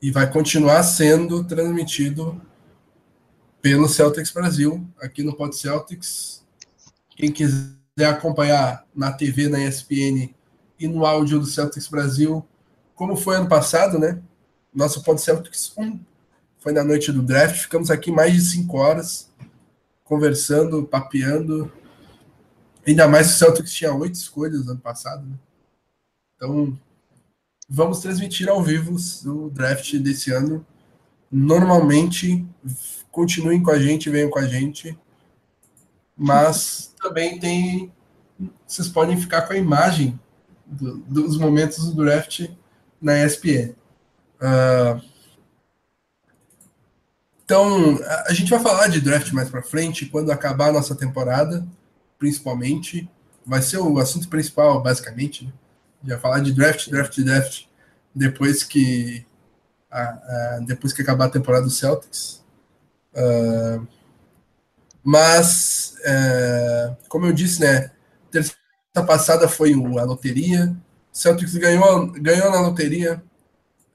e 0.02 0.10
vai 0.10 0.30
continuar 0.30 0.82
sendo 0.82 1.42
transmitido 1.44 2.38
pelo 3.62 3.88
Celtics 3.88 4.30
Brasil, 4.32 4.86
aqui 5.00 5.22
no 5.22 5.34
Pod 5.34 5.56
Celtics. 5.56 6.44
Quem 7.16 7.32
quiser 7.32 7.74
acompanhar 8.06 8.84
na 8.94 9.10
TV, 9.12 9.48
na 9.48 9.60
ESPN 9.60 10.34
e 10.78 10.86
no 10.86 11.06
áudio 11.06 11.40
do 11.40 11.46
Celtics 11.46 11.88
Brasil, 11.88 12.46
como 12.94 13.16
foi 13.16 13.36
ano 13.36 13.48
passado, 13.48 13.98
né? 13.98 14.20
Nosso 14.74 15.02
Pod 15.02 15.18
Celtics 15.18 15.72
1 15.74 15.98
foi 16.58 16.72
na 16.72 16.84
noite 16.84 17.10
do 17.10 17.22
draft. 17.22 17.62
Ficamos 17.62 17.90
aqui 17.90 18.12
mais 18.12 18.34
de 18.34 18.42
cinco 18.42 18.76
horas 18.76 19.30
conversando, 20.10 20.84
papeando. 20.84 21.70
Ainda 22.84 23.06
mais 23.06 23.28
que 23.28 23.34
o 23.34 23.36
Celtics 23.36 23.72
tinha 23.72 23.94
oito 23.94 24.16
escolhas 24.16 24.66
ano 24.66 24.80
passado, 24.80 25.24
né? 25.24 25.36
Então, 26.34 26.76
vamos 27.68 28.00
transmitir 28.00 28.48
ao 28.48 28.60
vivo 28.60 28.96
o 29.26 29.50
draft 29.50 29.94
desse 29.98 30.32
ano. 30.32 30.66
Normalmente 31.30 32.44
continuem 33.12 33.62
com 33.62 33.70
a 33.70 33.78
gente, 33.78 34.10
venham 34.10 34.28
com 34.28 34.40
a 34.40 34.48
gente. 34.48 34.98
Mas 36.16 36.92
também 37.00 37.38
tem. 37.38 37.92
Vocês 38.66 38.88
podem 38.88 39.16
ficar 39.16 39.42
com 39.42 39.52
a 39.52 39.56
imagem 39.56 40.18
do, 40.66 40.98
dos 40.98 41.38
momentos 41.38 41.92
do 41.92 42.04
draft 42.04 42.48
na 43.00 43.24
ESPN. 43.24 43.76
Uh, 44.40 45.09
Então, 47.50 47.98
a 48.28 48.32
gente 48.32 48.48
vai 48.48 48.60
falar 48.60 48.86
de 48.86 49.00
draft 49.00 49.32
mais 49.32 49.50
para 49.50 49.60
frente, 49.60 50.06
quando 50.06 50.30
acabar 50.30 50.68
a 50.68 50.72
nossa 50.72 50.94
temporada, 50.94 51.66
principalmente. 52.16 53.10
Vai 53.44 53.60
ser 53.60 53.78
o 53.78 53.98
assunto 53.98 54.28
principal, 54.28 54.80
basicamente. 54.80 55.46
Né? 55.46 55.52
Já 56.04 56.16
falar 56.16 56.38
de 56.38 56.52
draft, 56.52 56.88
draft, 56.88 57.18
draft, 57.18 57.64
depois 58.14 58.62
que, 58.62 59.26
a, 59.90 60.00
a, 60.00 60.60
depois 60.64 60.92
que 60.92 61.02
acabar 61.02 61.24
a 61.24 61.28
temporada 61.30 61.64
do 61.64 61.70
Celtics. 61.70 62.40
Uh, 63.12 63.84
mas, 65.02 65.96
é, 66.04 66.94
como 67.08 67.26
eu 67.26 67.32
disse, 67.32 67.62
né? 67.62 67.90
Terça 68.30 68.54
passada 69.04 69.48
foi 69.48 69.72
a 69.72 70.04
loteria. 70.04 70.72
Celtics 71.12 71.56
ganhou, 71.56 72.12
ganhou 72.12 72.48
na 72.48 72.60
loteria. 72.60 73.20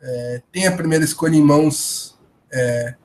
É, 0.01 0.41
tem 0.51 0.68
a 0.68 0.76
primeira 0.76 1.06
escolha 1.06 1.38
em 1.38 1.41
mãos. 1.41 2.20
É, 2.51 2.95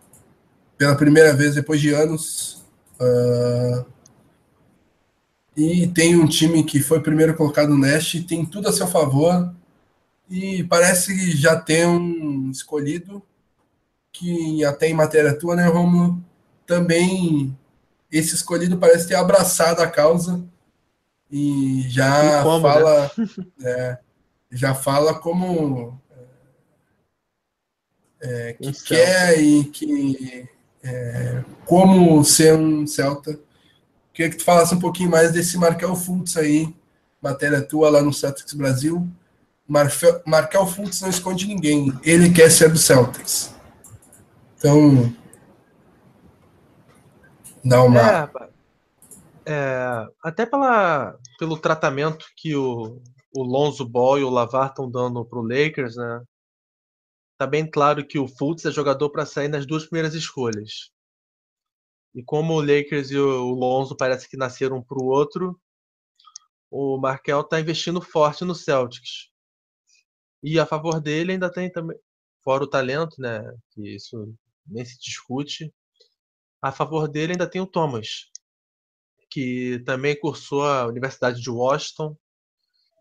pela 0.81 0.97
primeira 0.97 1.35
vez 1.35 1.57
depois 1.57 1.79
de 1.79 1.93
anos. 1.93 2.65
Uh, 2.99 3.85
e 5.55 5.87
tem 5.89 6.17
um 6.17 6.27
time 6.27 6.65
que 6.65 6.81
foi 6.81 7.03
primeiro 7.03 7.35
colocado 7.35 7.69
no 7.69 7.77
Neste, 7.77 8.23
tem 8.23 8.47
tudo 8.47 8.67
a 8.67 8.73
seu 8.73 8.87
favor. 8.87 9.55
E 10.31 10.65
parece 10.65 11.15
que 11.15 11.37
já 11.37 11.55
tem 11.55 11.85
um 11.85 12.51
escolhido 12.51 13.23
que 14.11 14.65
até 14.65 14.89
em 14.89 14.95
matéria 14.95 15.39
tua, 15.39 15.55
né, 15.55 15.67
Romulo? 15.67 16.25
Também 16.67 17.55
esse 18.11 18.35
escolhido 18.35 18.79
parece 18.79 19.07
ter 19.07 19.17
abraçado 19.17 19.83
a 19.83 19.87
causa 19.87 20.43
e 21.31 21.85
já 21.89 22.41
e 22.41 22.43
como, 22.43 22.67
né? 22.67 22.73
fala 22.73 23.03
né? 23.19 23.29
é, 23.69 23.99
já 24.51 24.75
fala 24.75 25.13
como 25.13 26.01
é, 28.19 28.55
que 28.55 28.67
um 28.67 28.73
quer 28.73 29.39
e 29.39 29.65
que 29.65 30.49
é, 30.83 31.45
como 31.67 32.23
ser 32.25 32.55
um 32.55 32.87
Celta. 32.87 33.39
Queria 34.13 34.31
que 34.31 34.39
tu 34.39 34.45
falasse 34.45 34.75
um 34.75 34.81
pouquinho 34.81 35.11
mais 35.11 35.33
desse 35.33 35.57
Markel 35.57 35.95
Fultz 35.95 36.37
aí, 36.37 36.75
matéria 37.23 37.63
tua 37.63 37.91
lá 37.91 38.03
no 38.03 38.13
Celtics 38.13 38.55
Brasil. 38.55 39.07
Markel 40.27 40.67
Fultz 40.67 41.01
não 41.01 41.09
esconde 41.09 41.47
ninguém, 41.47 41.93
ele 42.03 42.33
quer 42.33 42.51
ser 42.51 42.71
do 42.71 42.79
Celtics. 42.79 43.55
Então, 44.59 45.15
dá 47.65 47.83
uma... 47.83 48.01
É, 48.01 48.31
é, 49.47 50.07
até 50.23 50.45
pela, 50.45 51.17
pelo 51.39 51.57
tratamento 51.57 52.27
que 52.37 52.55
o, 52.57 53.01
o 53.35 53.43
Lonzo 53.43 53.89
Ball 53.89 54.19
e 54.19 54.25
o 54.25 54.31
Lavar 54.31 54.69
estão 54.69 54.91
dando 54.91 55.25
para 55.25 55.39
o 55.39 55.47
Lakers, 55.47 55.97
né? 55.97 56.23
Tá 57.41 57.47
bem 57.47 57.67
claro 57.67 58.07
que 58.07 58.19
o 58.19 58.29
Fultz 58.29 58.67
é 58.67 58.71
jogador 58.71 59.09
para 59.09 59.25
sair 59.25 59.49
nas 59.49 59.65
duas 59.65 59.87
primeiras 59.87 60.13
escolhas. 60.13 60.93
E 62.15 62.23
como 62.23 62.53
o 62.53 62.61
Lakers 62.61 63.11
e 63.11 63.17
o 63.17 63.55
Lonzo 63.55 63.97
parece 63.97 64.29
que 64.29 64.37
nasceram 64.37 64.83
para 64.83 64.99
o 64.99 65.07
outro, 65.07 65.59
o 66.71 66.99
Markel 66.99 67.41
está 67.41 67.59
investindo 67.59 68.03
forte 68.03 68.45
no 68.45 68.55
Celtics. 68.55 69.31
E 70.43 70.61
a 70.61 70.67
favor 70.67 71.01
dele 71.01 71.33
ainda 71.33 71.51
tem 71.51 71.73
também, 71.73 71.99
fora 72.45 72.65
o 72.65 72.69
talento, 72.69 73.19
né, 73.19 73.43
que 73.71 73.89
isso 73.89 74.35
nem 74.67 74.85
se 74.85 75.01
discute, 75.01 75.73
a 76.61 76.71
favor 76.71 77.09
dele 77.09 77.33
ainda 77.33 77.49
tem 77.49 77.63
o 77.63 77.67
Thomas, 77.67 78.31
que 79.31 79.83
também 79.87 80.15
cursou 80.15 80.63
a 80.67 80.87
Universidade 80.87 81.41
de 81.41 81.49
Washington, 81.49 82.15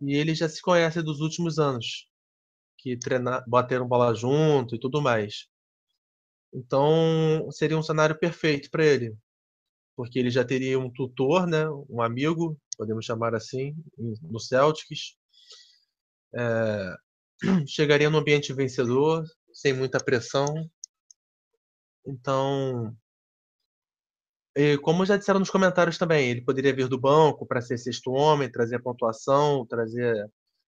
e 0.01 0.15
ele 0.15 0.33
já 0.33 0.47
se 0.47 0.61
conhece 0.61 1.01
dos 1.01 1.19
últimos 1.19 1.59
anos 1.59 2.09
que 2.80 2.97
treinar, 2.97 3.43
bateram 3.47 3.88
bola 3.88 4.13
junto 4.15 4.75
e 4.75 4.80
tudo 4.80 5.01
mais. 5.01 5.47
Então, 6.53 7.47
seria 7.51 7.77
um 7.77 7.84
cenário 7.84 8.17
perfeito 8.17 8.71
para 8.71 8.86
ele, 8.86 9.15
porque 9.95 10.17
ele 10.17 10.32
já 10.32 10.43
teria 10.43 10.80
um 10.80 10.89
tutor, 10.89 11.45
né, 11.45 11.69
um 11.89 12.01
amigo, 12.01 12.57
podemos 12.77 13.05
chamar 13.05 13.36
assim, 13.36 13.75
no 13.97 14.39
Celtics. 14.39 15.15
É, 16.34 16.95
chegaria 17.67 18.09
num 18.09 18.19
ambiente 18.19 18.53
vencedor, 18.53 19.23
sem 19.53 19.73
muita 19.73 19.99
pressão. 20.03 20.47
Então, 22.05 22.95
como 24.82 25.05
já 25.05 25.15
disseram 25.17 25.39
nos 25.39 25.49
comentários 25.49 25.97
também, 25.97 26.30
ele 26.30 26.41
poderia 26.41 26.75
vir 26.75 26.88
do 26.88 26.99
banco 26.99 27.45
para 27.45 27.61
ser 27.61 27.77
sexto 27.77 28.11
homem, 28.11 28.51
trazer 28.51 28.80
pontuação, 28.82 29.65
trazer 29.65 30.30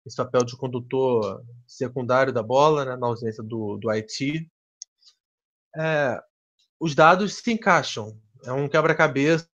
esse 0.04 0.16
papel 0.16 0.44
de 0.44 0.56
condutor 0.56 1.42
secundário 1.66 2.32
da 2.32 2.42
bola, 2.42 2.84
né, 2.84 2.96
na 2.96 3.06
ausência 3.06 3.42
do, 3.42 3.78
do 3.78 3.88
Haiti. 3.88 4.50
É, 5.76 6.20
os 6.78 6.94
dados 6.94 7.36
se 7.36 7.52
encaixam. 7.52 8.20
É 8.44 8.52
um 8.52 8.68
quebra-cabeça. 8.68 9.48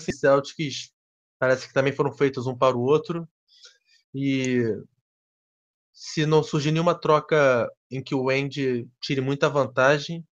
Celtics 0.00 0.92
parece 1.38 1.66
que 1.66 1.74
também 1.74 1.92
foram 1.92 2.12
feitos 2.12 2.46
um 2.46 2.56
para 2.56 2.76
o 2.76 2.82
outro. 2.82 3.28
E 4.14 4.62
se 5.92 6.24
não 6.26 6.42
surgir 6.42 6.70
nenhuma 6.70 6.94
troca 6.94 7.70
em 7.90 8.02
que 8.02 8.14
o 8.14 8.24
Wendy 8.24 8.88
tire 9.00 9.20
muita 9.20 9.48
vantagem, 9.48 10.26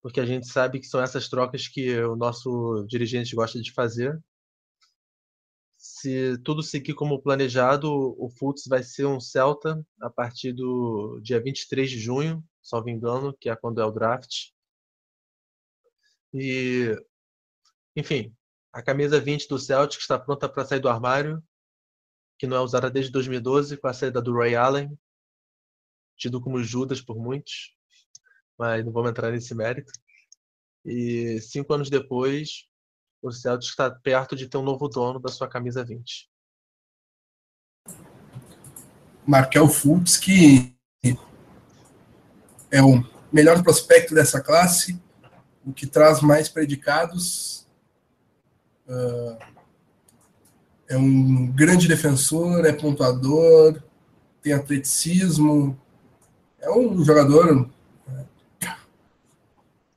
porque 0.00 0.20
a 0.20 0.26
gente 0.26 0.46
sabe 0.46 0.80
que 0.80 0.86
são 0.86 1.00
essas 1.00 1.28
trocas 1.28 1.68
que 1.68 2.00
o 2.00 2.16
nosso 2.16 2.84
dirigente 2.88 3.34
gosta 3.34 3.60
de 3.60 3.72
fazer, 3.72 4.18
se 6.00 6.38
tudo 6.44 6.62
seguir 6.62 6.94
como 6.94 7.20
planejado, 7.20 7.90
o 7.92 8.30
Fultz 8.30 8.66
vai 8.68 8.82
ser 8.82 9.06
um 9.06 9.20
Celta 9.20 9.84
a 10.00 10.08
partir 10.08 10.52
do 10.52 11.20
dia 11.22 11.42
23 11.42 11.90
de 11.90 11.98
junho, 11.98 12.44
salvo 12.62 12.88
engano, 12.88 13.36
que 13.38 13.50
é 13.50 13.56
quando 13.56 13.80
é 13.80 13.84
o 13.84 13.90
draft. 13.90 14.50
E, 16.32 16.94
enfim, 17.96 18.32
a 18.72 18.80
camisa 18.80 19.20
20 19.20 19.48
do 19.48 19.58
Celtic 19.58 20.00
está 20.00 20.18
pronta 20.18 20.48
para 20.48 20.64
sair 20.64 20.78
do 20.80 20.88
armário, 20.88 21.42
que 22.38 22.46
não 22.46 22.56
é 22.56 22.60
usada 22.60 22.88
desde 22.88 23.10
2012, 23.10 23.76
com 23.78 23.88
a 23.88 23.92
saída 23.92 24.22
do 24.22 24.32
Ray 24.32 24.54
Allen, 24.54 24.96
tido 26.16 26.40
como 26.40 26.62
Judas 26.62 27.00
por 27.00 27.16
muitos, 27.16 27.74
mas 28.56 28.84
não 28.84 28.92
vamos 28.92 29.10
entrar 29.10 29.32
nesse 29.32 29.54
mérito. 29.54 29.92
E 30.84 31.40
cinco 31.40 31.74
anos 31.74 31.90
depois, 31.90 32.68
o 33.22 33.30
Celtics 33.30 33.70
está 33.70 33.90
perto 33.90 34.36
de 34.36 34.48
ter 34.48 34.56
um 34.56 34.62
novo 34.62 34.88
dono 34.88 35.18
da 35.18 35.28
sua 35.28 35.48
camisa 35.48 35.84
20. 35.84 36.28
Markel 39.26 39.68
Fultz, 39.68 40.16
que 40.16 40.74
é 42.70 42.82
o 42.82 43.04
melhor 43.32 43.62
prospecto 43.62 44.14
dessa 44.14 44.40
classe, 44.40 45.00
o 45.66 45.72
que 45.72 45.86
traz 45.86 46.20
mais 46.20 46.48
predicados. 46.48 47.66
Uh, 48.86 49.36
é 50.88 50.96
um 50.96 51.52
grande 51.52 51.86
defensor, 51.86 52.64
é 52.64 52.72
pontuador, 52.72 53.82
tem 54.40 54.54
atleticismo, 54.54 55.78
é 56.58 56.70
um 56.70 57.04
jogador 57.04 57.68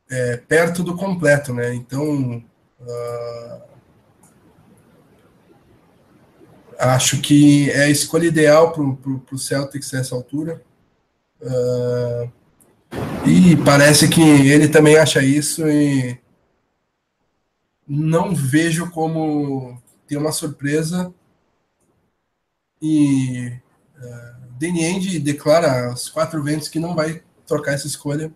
é, 0.09 0.35
perto 0.35 0.83
do 0.83 0.95
completo, 0.97 1.53
né? 1.53 1.73
Então, 1.73 2.43
Uh, 2.81 3.61
acho 6.79 7.21
que 7.21 7.69
é 7.71 7.83
a 7.83 7.89
escolha 7.89 8.27
ideal 8.27 8.71
para 8.71 8.81
o 8.81 9.37
Celtics 9.37 9.91
nessa 9.91 10.15
altura. 10.15 10.61
Uh, 11.41 12.31
e 13.25 13.55
parece 13.63 14.07
que 14.09 14.21
ele 14.21 14.67
também 14.67 14.97
acha 14.97 15.23
isso 15.23 15.67
e 15.67 16.19
não 17.87 18.33
vejo 18.33 18.89
como 18.89 19.81
ter 20.07 20.17
uma 20.17 20.31
surpresa. 20.31 21.13
E 22.81 23.53
uh, 23.97 24.41
Danny 24.59 25.19
declara 25.19 25.89
aos 25.89 26.09
quatro 26.09 26.43
ventos 26.43 26.67
que 26.67 26.79
não 26.79 26.95
vai 26.95 27.21
trocar 27.45 27.73
essa 27.73 27.87
escolha, 27.87 28.33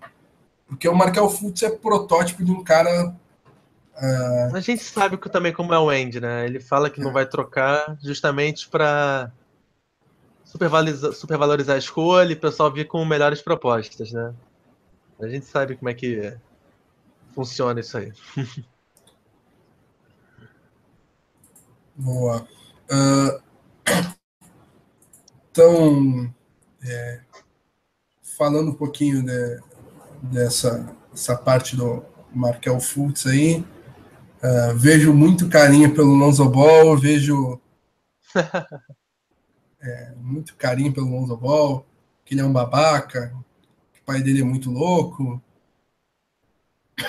porque 0.67 0.87
o 0.87 0.95
Markel 0.95 1.29
Fultz 1.29 1.63
é 1.63 1.69
protótipo 1.69 2.43
de 2.43 2.51
um 2.51 2.63
cara. 2.63 3.15
A 4.53 4.59
gente 4.59 4.83
sabe 4.83 5.17
que, 5.17 5.29
também 5.29 5.53
como 5.53 5.73
é 5.73 5.79
o 5.79 5.89
Andy, 5.89 6.19
né? 6.19 6.45
Ele 6.45 6.59
fala 6.59 6.89
que 6.89 6.99
não 6.99 7.13
vai 7.13 7.25
trocar 7.25 7.97
justamente 8.01 8.67
para 8.67 9.31
supervalorizar, 10.43 11.13
supervalorizar 11.13 11.75
a 11.75 11.79
escolha 11.79 12.31
e 12.31 12.35
o 12.35 12.39
pessoal 12.39 12.71
vir 12.71 12.87
com 12.87 13.03
melhores 13.05 13.41
propostas, 13.41 14.11
né? 14.11 14.33
A 15.19 15.27
gente 15.27 15.45
sabe 15.45 15.77
como 15.77 15.89
é 15.89 15.93
que 15.93 16.37
funciona 17.33 17.79
isso 17.79 17.97
aí. 17.97 18.11
Boa. 21.95 22.45
Uh, 22.91 23.41
então, 25.51 26.33
é, 26.83 27.21
falando 28.37 28.71
um 28.71 28.75
pouquinho 28.75 29.23
de, 29.23 29.61
dessa 30.21 30.93
essa 31.13 31.37
parte 31.37 31.77
do 31.77 32.03
Markel 32.33 32.77
Fultz 32.81 33.25
aí, 33.25 33.65
Uh, 34.43 34.75
vejo 34.75 35.13
muito 35.13 35.49
carinho 35.49 35.93
pelo 35.93 36.13
Lonzo 36.13 36.47
Ball, 36.49 36.97
vejo 36.97 37.59
é, 39.81 40.13
muito 40.17 40.55
carinho 40.55 40.93
pelo 40.93 41.09
Lonzo 41.09 41.35
Ball, 41.37 41.85
que 42.23 42.33
ele 42.33 42.41
é 42.41 42.45
um 42.45 42.53
babaca, 42.53 43.33
que 43.93 44.01
o 44.01 44.03
pai 44.03 44.21
dele 44.21 44.41
é 44.41 44.43
muito 44.43 44.69
louco. 44.69 45.41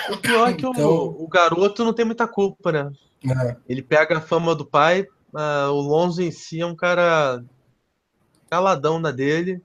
O 0.09 0.17
pior 0.17 0.49
é 0.49 0.53
que 0.53 0.65
então, 0.65 0.85
o, 0.85 1.23
o, 1.23 1.27
garoto 1.27 1.83
não 1.83 1.93
tem 1.93 2.05
muita 2.05 2.27
culpa, 2.27 2.71
né? 2.71 2.91
É. 3.25 3.55
Ele 3.67 3.81
pega 3.81 4.17
a 4.17 4.21
fama 4.21 4.53
do 4.53 4.65
pai, 4.65 5.03
uh, 5.33 5.71
o 5.71 5.81
Lonzo 5.81 6.21
em 6.21 6.31
si 6.31 6.61
é 6.61 6.65
um 6.65 6.75
cara 6.75 7.43
caladão 8.49 8.99
na 8.99 9.11
dele. 9.11 9.61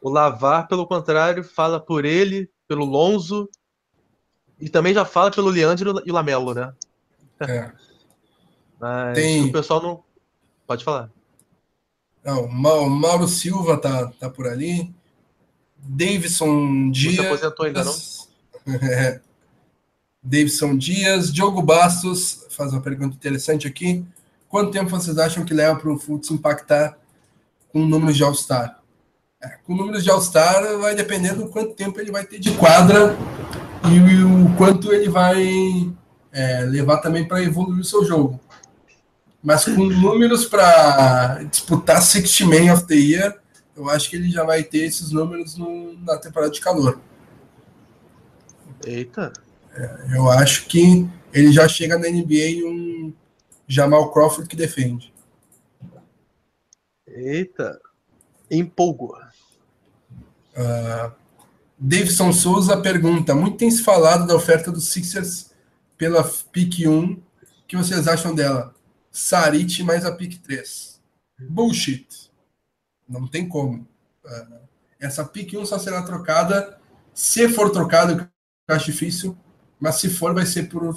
O 0.00 0.08
Lavar, 0.08 0.66
pelo 0.66 0.86
contrário, 0.86 1.44
fala 1.44 1.78
por 1.78 2.04
ele, 2.04 2.50
pelo 2.66 2.84
Lonzo, 2.84 3.48
e 4.60 4.68
também 4.68 4.92
já 4.92 5.04
fala 5.04 5.30
pelo 5.30 5.48
Leandro 5.48 6.02
e 6.04 6.10
o 6.10 6.14
Lamelo, 6.14 6.54
né? 6.54 6.72
É. 7.40 7.70
Mas 8.78 9.14
Tem... 9.14 9.44
o 9.44 9.52
pessoal 9.52 9.82
não. 9.82 10.02
Pode 10.66 10.84
falar. 10.84 11.10
Não, 12.24 12.44
o 12.44 12.90
Mauro 12.90 13.26
Silva 13.26 13.78
tá, 13.78 14.12
tá 14.20 14.28
por 14.28 14.46
ali. 14.46 14.94
Davidson 15.78 16.90
Dias. 16.90 17.16
Você 17.16 17.26
aposentou 17.26 17.66
ainda, 17.66 17.84
não? 17.84 17.94
É. 18.82 19.20
Davidson 20.22 20.76
Dias. 20.76 21.32
Diogo 21.32 21.62
Bastos 21.62 22.46
faz 22.50 22.72
uma 22.72 22.82
pergunta 22.82 23.16
interessante 23.16 23.66
aqui. 23.66 24.04
Quanto 24.48 24.70
tempo 24.70 24.90
vocês 24.90 25.16
acham 25.16 25.44
que 25.44 25.54
leva 25.54 25.78
para 25.78 25.90
o 25.90 25.98
Fultz 25.98 26.30
impactar 26.30 26.98
com 27.72 27.86
números 27.86 28.16
de 28.16 28.24
All-Star? 28.24 28.78
É, 29.42 29.48
com 29.64 29.74
números 29.74 30.04
de 30.04 30.10
All-Star 30.10 30.78
vai 30.78 30.94
depender 30.94 31.34
do 31.34 31.48
quanto 31.48 31.74
tempo 31.74 31.98
ele 31.98 32.12
vai 32.12 32.24
ter 32.24 32.38
de 32.38 32.52
quadra 32.56 33.16
e 33.88 34.22
o 34.22 34.56
quanto 34.56 34.92
ele 34.92 35.08
vai 35.08 35.90
é, 36.32 36.60
levar 36.64 36.98
também 36.98 37.26
para 37.26 37.42
evoluir 37.42 37.80
o 37.80 37.84
seu 37.84 38.04
jogo. 38.04 38.38
Mas 39.42 39.64
com 39.64 39.86
números 39.86 40.44
para 40.44 41.42
disputar 41.44 42.02
60 42.02 42.44
Man 42.46 42.74
of 42.74 42.86
the 42.86 42.94
Year, 42.94 43.40
eu 43.74 43.88
acho 43.88 44.10
que 44.10 44.16
ele 44.16 44.30
já 44.30 44.44
vai 44.44 44.62
ter 44.62 44.84
esses 44.84 45.10
números 45.10 45.56
no, 45.56 45.98
na 46.00 46.18
temporada 46.18 46.52
de 46.52 46.60
calor. 46.60 47.00
Eita! 48.84 49.32
É, 49.74 50.16
eu 50.16 50.30
acho 50.30 50.66
que 50.66 51.08
ele 51.32 51.52
já 51.52 51.66
chega 51.68 51.98
na 51.98 52.08
NBA 52.08 52.66
um 52.66 53.12
Jamal 53.66 54.12
Crawford 54.12 54.48
que 54.48 54.56
defende. 54.56 55.12
Eita! 57.06 57.80
Empolgou. 58.50 59.16
Uh, 60.52 61.12
Davidson 61.80 62.32
Souza 62.32 62.76
pergunta: 62.76 63.34
muito 63.34 63.56
tem 63.56 63.70
se 63.70 63.82
falado 63.82 64.26
da 64.26 64.36
oferta 64.36 64.70
dos 64.70 64.92
Sixers 64.92 65.50
pela 65.96 66.22
pick 66.22 66.86
1. 66.86 67.12
O 67.12 67.18
que 67.66 67.76
vocês 67.76 68.06
acham 68.06 68.34
dela? 68.34 68.74
Sarit 69.10 69.82
mais 69.82 70.04
a 70.04 70.12
pick 70.12 70.38
3. 70.42 71.00
Bullshit. 71.48 72.30
Não 73.08 73.26
tem 73.26 73.48
como. 73.48 73.88
Uh, 74.24 74.60
essa 75.00 75.24
pick 75.24 75.54
1 75.54 75.66
só 75.66 75.78
será 75.78 76.02
trocada 76.02 76.78
se 77.20 77.48
for 77.48 77.70
trocada, 77.70 78.30
eu 78.68 78.74
acho 78.74 78.86
difícil, 78.86 79.36
mas 79.78 79.96
se 79.96 80.08
for, 80.08 80.34
vai 80.34 80.46
ser 80.46 80.68
por 80.68 80.96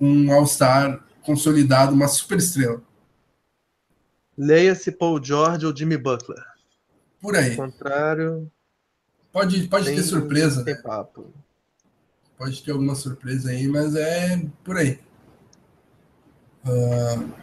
um 0.00 0.32
All-Star 0.32 1.04
consolidado, 1.22 1.92
uma 1.92 2.08
super 2.08 2.38
estrela. 2.38 2.82
Leia-se 4.36 4.90
Paul 4.90 5.22
George 5.22 5.66
ou 5.66 5.76
Jimmy 5.76 5.96
Butler. 5.96 6.42
Por 7.20 7.36
aí. 7.36 7.50
Ao 7.50 7.56
contrário. 7.56 8.50
Pode, 9.32 9.66
pode 9.68 9.86
tem, 9.86 9.96
ter 9.96 10.02
surpresa. 10.02 10.62
Tem 10.62 10.80
papo. 10.80 11.32
Pode 12.36 12.62
ter 12.62 12.72
alguma 12.72 12.94
surpresa 12.94 13.50
aí, 13.50 13.66
mas 13.66 13.94
é 13.94 14.44
por 14.62 14.76
aí. 14.76 15.00
Uh... 16.66 17.42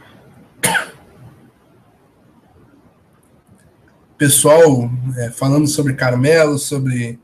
Pessoal, 4.17 4.89
é, 5.17 5.31
falando 5.31 5.65
sobre 5.65 5.93
Carmelo, 5.93 6.59
sobre 6.59 7.17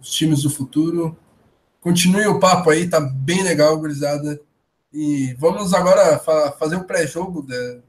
os 0.00 0.10
times 0.10 0.42
do 0.42 0.50
futuro. 0.50 1.16
Continue 1.80 2.26
o 2.26 2.40
papo 2.40 2.70
aí, 2.70 2.88
tá 2.88 2.98
bem 3.00 3.42
legal, 3.42 3.78
gurizada. 3.78 4.40
E 4.90 5.34
vamos 5.38 5.74
agora 5.74 6.18
fa 6.18 6.52
fazer 6.52 6.76
o 6.76 6.84
pré-jogo. 6.84 7.46
É, 7.50 7.80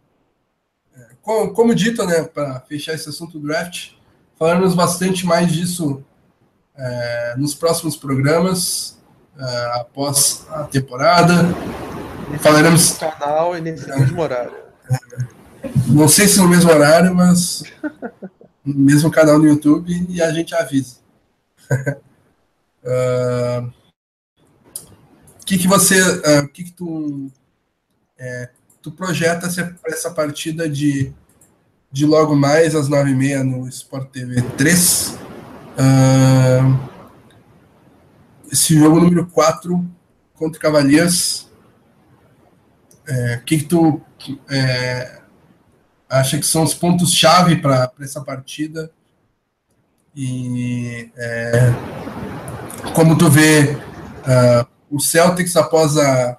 como, 1.21 1.53
como, 1.53 1.73
dito, 1.73 2.05
né, 2.05 2.23
para 2.23 2.59
fechar 2.61 2.93
esse 2.93 3.07
assunto 3.07 3.39
do 3.39 3.47
draft, 3.47 3.91
falaremos 4.37 4.75
bastante 4.75 5.25
mais 5.25 5.51
disso 5.51 6.03
é, 6.75 7.35
nos 7.37 7.53
próximos 7.53 7.95
programas, 7.95 8.97
é, 9.37 9.79
após 9.79 10.45
a 10.49 10.63
temporada. 10.63 11.43
Nesse 12.29 12.43
falaremos. 12.43 12.97
canal 12.97 13.57
e 13.57 13.61
nesse 13.61 13.87
mesmo 13.87 14.21
horário. 14.21 14.63
Não 15.87 16.07
sei 16.07 16.27
se 16.27 16.39
no 16.39 16.47
mesmo 16.47 16.71
horário, 16.71 17.15
mas 17.15 17.63
no 18.65 18.75
mesmo 18.75 19.11
canal 19.11 19.37
no 19.37 19.47
YouTube 19.47 20.05
e 20.09 20.21
a 20.21 20.31
gente 20.31 20.53
avisa. 20.55 20.97
uh, 22.83 23.71
que 25.45 25.57
que 25.57 25.67
você, 25.67 26.01
uh, 26.01 26.47
que 26.51 26.63
que 26.65 26.71
tu, 26.71 27.31
é, 28.17 28.49
tu 28.81 28.91
projeta 28.91 29.49
para 29.81 29.93
essa 29.93 30.11
partida 30.11 30.69
de, 30.69 31.13
de 31.93 32.07
logo 32.07 32.35
mais 32.35 32.73
às 32.73 32.89
nove 32.89 33.11
e 33.11 33.15
meia 33.15 33.43
no 33.43 33.69
Sport 33.69 34.09
TV 34.09 34.41
3? 34.57 35.19
Uh, 35.77 36.89
esse 38.51 38.75
jogo 38.75 38.99
número 38.99 39.27
4 39.27 39.85
contra 40.33 40.59
Cavaliers. 40.59 41.47
É, 43.05 43.41
que, 43.45 43.59
que 43.59 43.65
tu 43.65 44.01
é, 44.49 45.21
acha 46.09 46.39
que 46.39 46.45
são 46.45 46.63
os 46.63 46.73
pontos-chave 46.73 47.57
para 47.57 47.91
essa 47.99 48.21
partida? 48.21 48.91
E 50.15 51.11
é, 51.15 51.51
como 52.95 53.17
tu 53.17 53.29
vê 53.29 53.75
uh, 53.75 54.67
o 54.89 54.99
Celtics 54.99 55.55
após 55.57 55.97
a, 55.97 56.37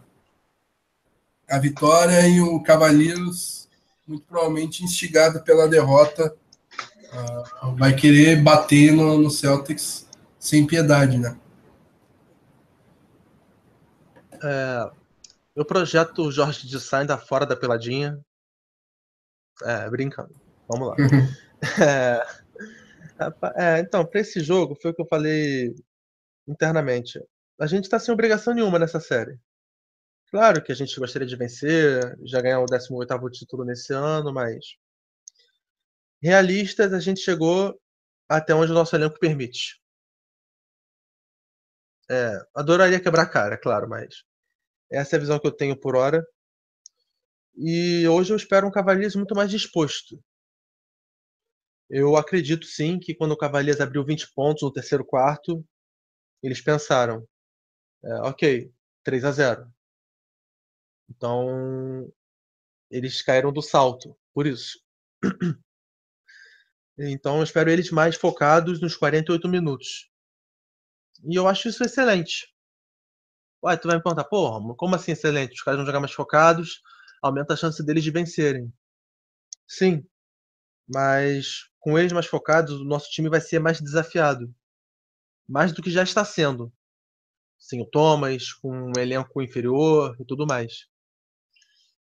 a 1.49 1.59
vitória 1.59 2.27
e 2.27 2.41
o 2.41 2.61
Cavaleiros, 2.61 3.64
muito 4.07 4.25
provavelmente 4.27 4.85
instigado 4.85 5.43
pela 5.43 5.69
derrota, 5.69 6.35
uh, 7.63 7.75
vai 7.77 7.95
querer 7.95 8.43
bater 8.43 8.93
no, 8.93 9.19
no 9.19 9.31
Celtics 9.31 10.07
sem 10.39 10.67
piedade, 10.67 11.19
né? 11.19 11.39
É, 14.43 14.91
eu 15.57 15.65
projeto 15.65 16.23
o 16.23 16.31
Jorge 16.31 16.69
de 16.69 16.79
Sainz 16.79 17.09
da 17.09 17.17
fora 17.17 17.47
da 17.47 17.57
peladinha. 17.57 18.21
É, 19.63 19.89
brincando. 19.89 20.35
Vamos 20.69 20.89
lá. 20.89 20.97
é, 21.83 22.27
é, 23.57 23.79
então, 23.81 24.05
para 24.05 24.21
esse 24.21 24.41
jogo, 24.41 24.75
foi 24.75 24.91
o 24.91 24.95
que 24.95 25.01
eu 25.01 25.07
falei 25.07 25.75
internamente. 26.47 27.19
A 27.59 27.67
gente 27.67 27.85
está 27.85 27.99
sem 27.99 28.13
obrigação 28.13 28.53
nenhuma 28.53 28.79
nessa 28.79 29.01
série. 29.01 29.39
Claro 30.35 30.61
que 30.65 30.73
a 30.73 30.75
gente 30.75 30.99
gostaria 30.99 31.29
de 31.29 31.37
vencer, 31.37 32.19
já 32.25 32.41
ganhar 32.43 32.59
o 32.59 32.67
18º 32.67 33.31
título 33.31 33.65
nesse 33.65 33.93
ano, 33.93 34.35
mas 34.35 34.75
realistas, 36.21 36.93
a 36.93 36.99
gente 36.99 37.21
chegou 37.21 37.81
até 38.29 38.53
onde 38.53 38.73
o 38.73 38.75
nosso 38.75 38.97
elenco 38.97 39.17
permite. 39.21 39.81
É, 42.11 42.37
adoraria 42.53 42.99
quebrar 42.99 43.27
cara, 43.27 43.57
claro, 43.57 43.89
mas 43.89 44.25
essa 44.91 45.15
é 45.15 45.19
a 45.19 45.21
visão 45.21 45.39
que 45.39 45.47
eu 45.47 45.53
tenho 45.53 45.79
por 45.79 45.95
hora. 45.95 46.27
E 47.57 48.05
hoje 48.09 48.33
eu 48.33 48.37
espero 48.37 48.67
um 48.67 48.73
Cavaliers 48.73 49.15
muito 49.15 49.37
mais 49.37 49.49
disposto. 49.53 50.21
Eu 51.89 52.17
acredito 52.17 52.67
sim 52.67 52.99
que 52.99 53.15
quando 53.15 53.31
o 53.31 53.39
Cavaliers 53.39 53.81
abriu 53.81 54.05
20 54.05 54.35
pontos 54.35 54.65
no 54.65 54.73
terceiro 54.73 55.05
quarto, 55.05 55.65
eles 56.43 56.61
pensaram, 56.61 57.25
é, 58.05 58.15
ok, 58.23 58.73
3 59.05 59.25
a 59.25 59.31
0. 59.31 59.75
Então, 61.09 62.13
eles 62.91 63.23
caíram 63.23 63.53
do 63.53 63.63
salto, 63.63 64.17
por 64.33 64.47
isso. 64.47 64.79
Então, 66.97 67.39
eu 67.39 67.43
espero 67.43 67.71
eles 67.71 67.91
mais 67.91 68.15
focados 68.15 68.81
nos 68.81 68.97
48 68.97 69.49
minutos. 69.49 70.09
E 71.25 71.35
eu 71.35 71.49
acho 71.49 71.69
isso 71.69 71.83
excelente. 71.83 72.47
Ué, 73.65 73.77
tu 73.77 73.89
vai 73.89 73.97
me 73.97 74.03
perguntar, 74.03 74.25
porra, 74.25 74.61
como 74.77 74.95
assim 74.95 75.11
excelente? 75.11 75.55
Os 75.55 75.63
caras 75.63 75.79
vão 75.79 75.87
jogar 75.87 75.99
mais 75.99 76.13
focados, 76.13 76.81
aumenta 77.21 77.55
a 77.55 77.57
chance 77.57 77.85
deles 77.85 78.05
de 78.05 78.13
vencerem. 78.13 78.73
Sim, 79.67 80.07
mas 80.87 81.69
com 81.81 81.99
eles 81.99 82.13
mais 82.13 82.27
focados, 82.27 82.81
o 82.81 82.85
nosso 82.85 83.11
time 83.11 83.29
vai 83.29 83.41
ser 83.41 83.59
mais 83.59 83.81
desafiado 83.81 84.55
mais 85.49 85.73
do 85.73 85.83
que 85.83 85.91
já 85.91 86.03
está 86.03 86.25
sendo. 86.25 86.73
Sem 87.59 87.83
o 87.83 87.87
Thomas, 87.87 88.53
com 88.53 88.71
um 88.71 88.93
elenco 88.99 89.43
inferior 89.43 90.17
e 90.21 90.25
tudo 90.25 90.47
mais. 90.47 90.87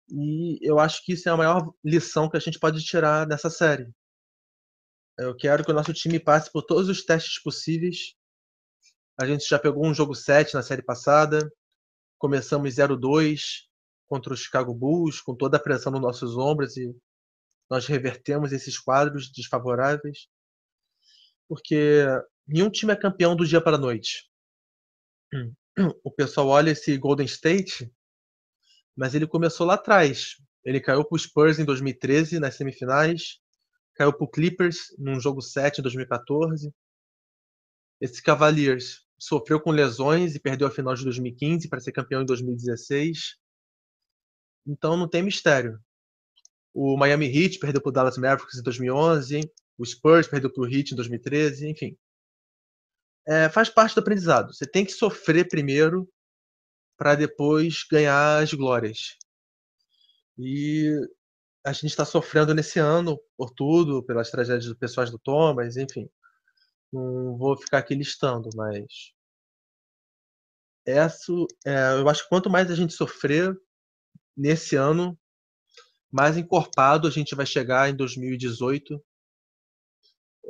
E 0.08 0.58
eu 0.62 0.78
acho 0.78 1.04
que 1.04 1.12
isso 1.12 1.28
é 1.28 1.32
a 1.32 1.36
maior 1.36 1.72
lição 1.82 2.28
que 2.28 2.36
a 2.36 2.40
gente 2.40 2.58
pode 2.58 2.82
tirar 2.84 3.24
dessa 3.26 3.48
série. 3.48 3.90
Eu 5.18 5.34
quero 5.36 5.64
que 5.64 5.70
o 5.70 5.74
nosso 5.74 5.92
time 5.92 6.18
passe 6.18 6.50
por 6.50 6.62
todos 6.62 6.88
os 6.88 7.04
testes 7.04 7.40
possíveis. 7.42 8.14
A 9.18 9.26
gente 9.26 9.48
já 9.48 9.58
pegou 9.58 9.86
um 9.86 9.94
jogo 9.94 10.14
7 10.14 10.54
na 10.54 10.62
série 10.62 10.82
passada. 10.82 11.50
Começamos 12.18 12.74
0-2 12.74 13.40
contra 14.06 14.32
o 14.32 14.36
Chicago 14.36 14.74
Bulls, 14.74 15.20
com 15.20 15.34
toda 15.34 15.56
a 15.56 15.60
pressão 15.60 15.92
nos 15.92 16.00
nossos 16.00 16.36
ombros 16.36 16.76
e 16.76 16.94
nós 17.70 17.86
revertemos 17.86 18.52
esses 18.52 18.78
quadros 18.78 19.30
desfavoráveis. 19.30 20.28
Porque 21.48 22.04
nenhum 22.46 22.70
time 22.70 22.92
é 22.92 22.96
campeão 22.96 23.36
do 23.36 23.46
dia 23.46 23.60
para 23.60 23.76
a 23.76 23.80
noite. 23.80 24.28
o 26.04 26.10
pessoal 26.10 26.48
olha 26.48 26.70
esse 26.70 26.96
Golden 26.98 27.26
State, 27.26 27.90
mas 28.96 29.14
ele 29.14 29.26
começou 29.26 29.66
lá 29.66 29.74
atrás. 29.74 30.36
Ele 30.64 30.80
caiu 30.80 31.04
para 31.04 31.16
o 31.16 31.18
Spurs 31.18 31.58
em 31.58 31.64
2013, 31.64 32.38
nas 32.38 32.56
semifinais. 32.56 33.40
Caiu 33.94 34.12
para 34.12 34.24
o 34.24 34.30
Clippers 34.30 34.94
num 34.98 35.20
jogo 35.20 35.40
7 35.40 35.78
em 35.78 35.82
2014. 35.82 36.72
Esse 38.00 38.22
Cavaliers 38.22 39.04
sofreu 39.18 39.60
com 39.60 39.70
lesões 39.70 40.34
e 40.34 40.40
perdeu 40.40 40.66
a 40.66 40.70
final 40.70 40.94
de 40.94 41.04
2015 41.04 41.68
para 41.68 41.80
ser 41.80 41.92
campeão 41.92 42.22
em 42.22 42.26
2016. 42.26 43.36
Então 44.66 44.96
não 44.96 45.08
tem 45.08 45.22
mistério. 45.22 45.78
O 46.72 46.96
Miami 46.96 47.26
Heat 47.26 47.58
perdeu 47.58 47.80
para 47.80 47.90
o 47.90 47.92
Dallas 47.92 48.18
Mavericks 48.18 48.58
em 48.58 48.62
2011, 48.62 49.40
o 49.78 49.84
Spurs 49.84 50.26
perdeu 50.26 50.52
para 50.52 50.62
o 50.62 50.66
Heat 50.66 50.92
em 50.92 50.96
2013, 50.96 51.68
enfim. 51.68 51.96
É, 53.26 53.48
faz 53.48 53.70
parte 53.70 53.94
do 53.94 54.00
aprendizado. 54.00 54.52
Você 54.52 54.66
tem 54.66 54.84
que 54.84 54.92
sofrer 54.92 55.48
primeiro 55.48 56.08
para 56.96 57.14
depois 57.14 57.84
ganhar 57.90 58.42
as 58.42 58.52
glórias. 58.52 59.16
E 60.38 60.90
a 61.64 61.72
gente 61.72 61.86
está 61.86 62.04
sofrendo 62.04 62.54
nesse 62.54 62.78
ano 62.78 63.18
por 63.36 63.50
tudo, 63.50 64.02
pelas 64.04 64.30
tragédias 64.30 64.72
pessoais 64.74 65.10
do 65.10 65.18
Thomas, 65.18 65.76
enfim. 65.76 66.08
Não 66.92 67.36
vou 67.36 67.56
ficar 67.56 67.78
aqui 67.78 67.94
listando, 67.94 68.48
mas 68.54 69.12
essa, 70.86 71.32
é, 71.64 71.94
eu 71.98 72.08
acho 72.08 72.24
que 72.24 72.28
quanto 72.28 72.50
mais 72.50 72.70
a 72.70 72.74
gente 72.74 72.92
sofrer 72.92 73.56
nesse 74.36 74.76
ano, 74.76 75.18
mais 76.12 76.36
encorpado 76.36 77.08
a 77.08 77.10
gente 77.10 77.34
vai 77.34 77.46
chegar 77.46 77.88
em 77.88 77.96
2018. 77.96 79.02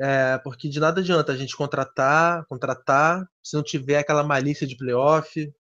É, 0.00 0.38
porque 0.38 0.68
de 0.68 0.80
nada 0.80 1.00
adianta 1.00 1.32
a 1.32 1.36
gente 1.36 1.56
contratar, 1.56 2.44
contratar, 2.46 3.24
se 3.42 3.54
não 3.54 3.62
tiver 3.62 3.98
aquela 3.98 4.24
malícia 4.24 4.66
de 4.66 4.76
playoff, 4.76 5.52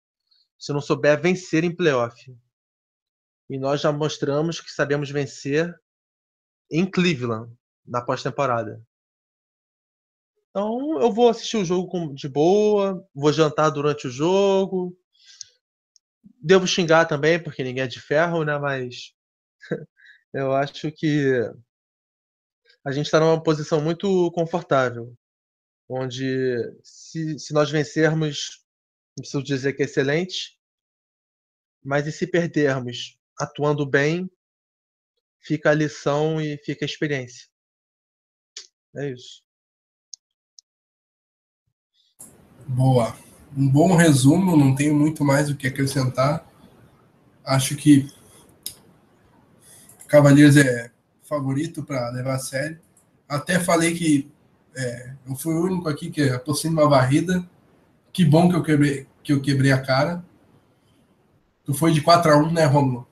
se 0.64 0.72
não 0.72 0.80
souber 0.80 1.22
vencer 1.22 1.66
em 1.66 1.76
playoff. 1.76 2.34
E 3.50 3.58
nós 3.60 3.82
já 3.82 3.92
mostramos 3.92 4.62
que 4.62 4.72
sabemos 4.72 5.12
vencer 5.12 5.78
em 6.72 6.90
Cleveland 6.90 7.54
na 7.86 8.02
pós-temporada. 8.02 8.82
Então 10.50 11.02
eu 11.02 11.12
vou 11.12 11.28
assistir 11.28 11.58
o 11.58 11.66
jogo 11.66 12.14
de 12.14 12.30
boa, 12.30 13.06
vou 13.14 13.34
jantar 13.34 13.72
durante 13.72 14.08
o 14.08 14.10
jogo. 14.10 14.98
Devo 16.40 16.66
xingar 16.66 17.08
também, 17.08 17.44
porque 17.44 17.62
ninguém 17.62 17.84
é 17.84 17.88
de 17.88 18.00
ferro, 18.00 18.46
né? 18.46 18.58
Mas 18.58 19.14
eu 20.34 20.54
acho 20.54 20.90
que 20.94 21.42
a 22.86 22.92
gente 22.94 23.08
está 23.08 23.20
numa 23.20 23.44
posição 23.44 23.82
muito 23.82 24.32
confortável, 24.32 25.14
onde 25.90 26.58
se, 26.82 27.38
se 27.38 27.54
nós 27.54 27.70
vencermos, 27.70 28.63
não 29.18 29.22
preciso 29.22 29.44
dizer 29.44 29.74
que 29.74 29.84
é 29.84 29.86
excelente, 29.86 30.58
mas 31.84 32.08
e 32.08 32.12
se 32.12 32.26
perdermos 32.26 33.18
atuando 33.38 33.86
bem, 33.86 34.30
fica 35.40 35.70
a 35.70 35.74
lição 35.74 36.42
e 36.42 36.58
fica 36.58 36.86
a 36.86 36.88
experiência. 36.88 37.48
É 38.96 39.12
isso. 39.12 39.44
Boa. 42.68 43.16
Um 43.56 43.70
bom 43.70 43.96
resumo, 43.96 44.58
não 44.58 44.74
tenho 44.74 44.96
muito 44.96 45.24
mais 45.24 45.50
o 45.50 45.56
que 45.56 45.68
acrescentar. 45.68 46.48
Acho 47.44 47.76
que 47.76 48.12
Cavaleiros 50.08 50.58
é 50.58 50.92
favorito 51.24 51.84
para 51.84 52.10
levar 52.10 52.36
a 52.36 52.40
sério. 52.40 52.80
Até 53.28 53.60
falei 53.60 53.94
que 53.96 54.32
é, 54.76 55.16
eu 55.28 55.36
fui 55.36 55.54
o 55.54 55.64
único 55.64 55.90
aqui 55.90 56.10
que 56.10 56.30
apostei 56.30 56.70
numa 56.70 56.88
varrida. 56.88 57.48
Que 58.14 58.24
bom 58.24 58.48
que 58.48 58.56
eu 58.56 58.62
quebrei, 58.64 59.08
que 59.24 59.34
eu 59.34 59.42
quebrei 59.42 59.72
a 59.72 59.82
cara. 59.82 60.24
Tu 61.66 61.74
foi 61.74 61.92
de 61.92 62.02
4 62.02 62.32
a 62.32 62.38
1 62.38 62.52
né, 62.52 62.66
Romulo? 62.66 63.08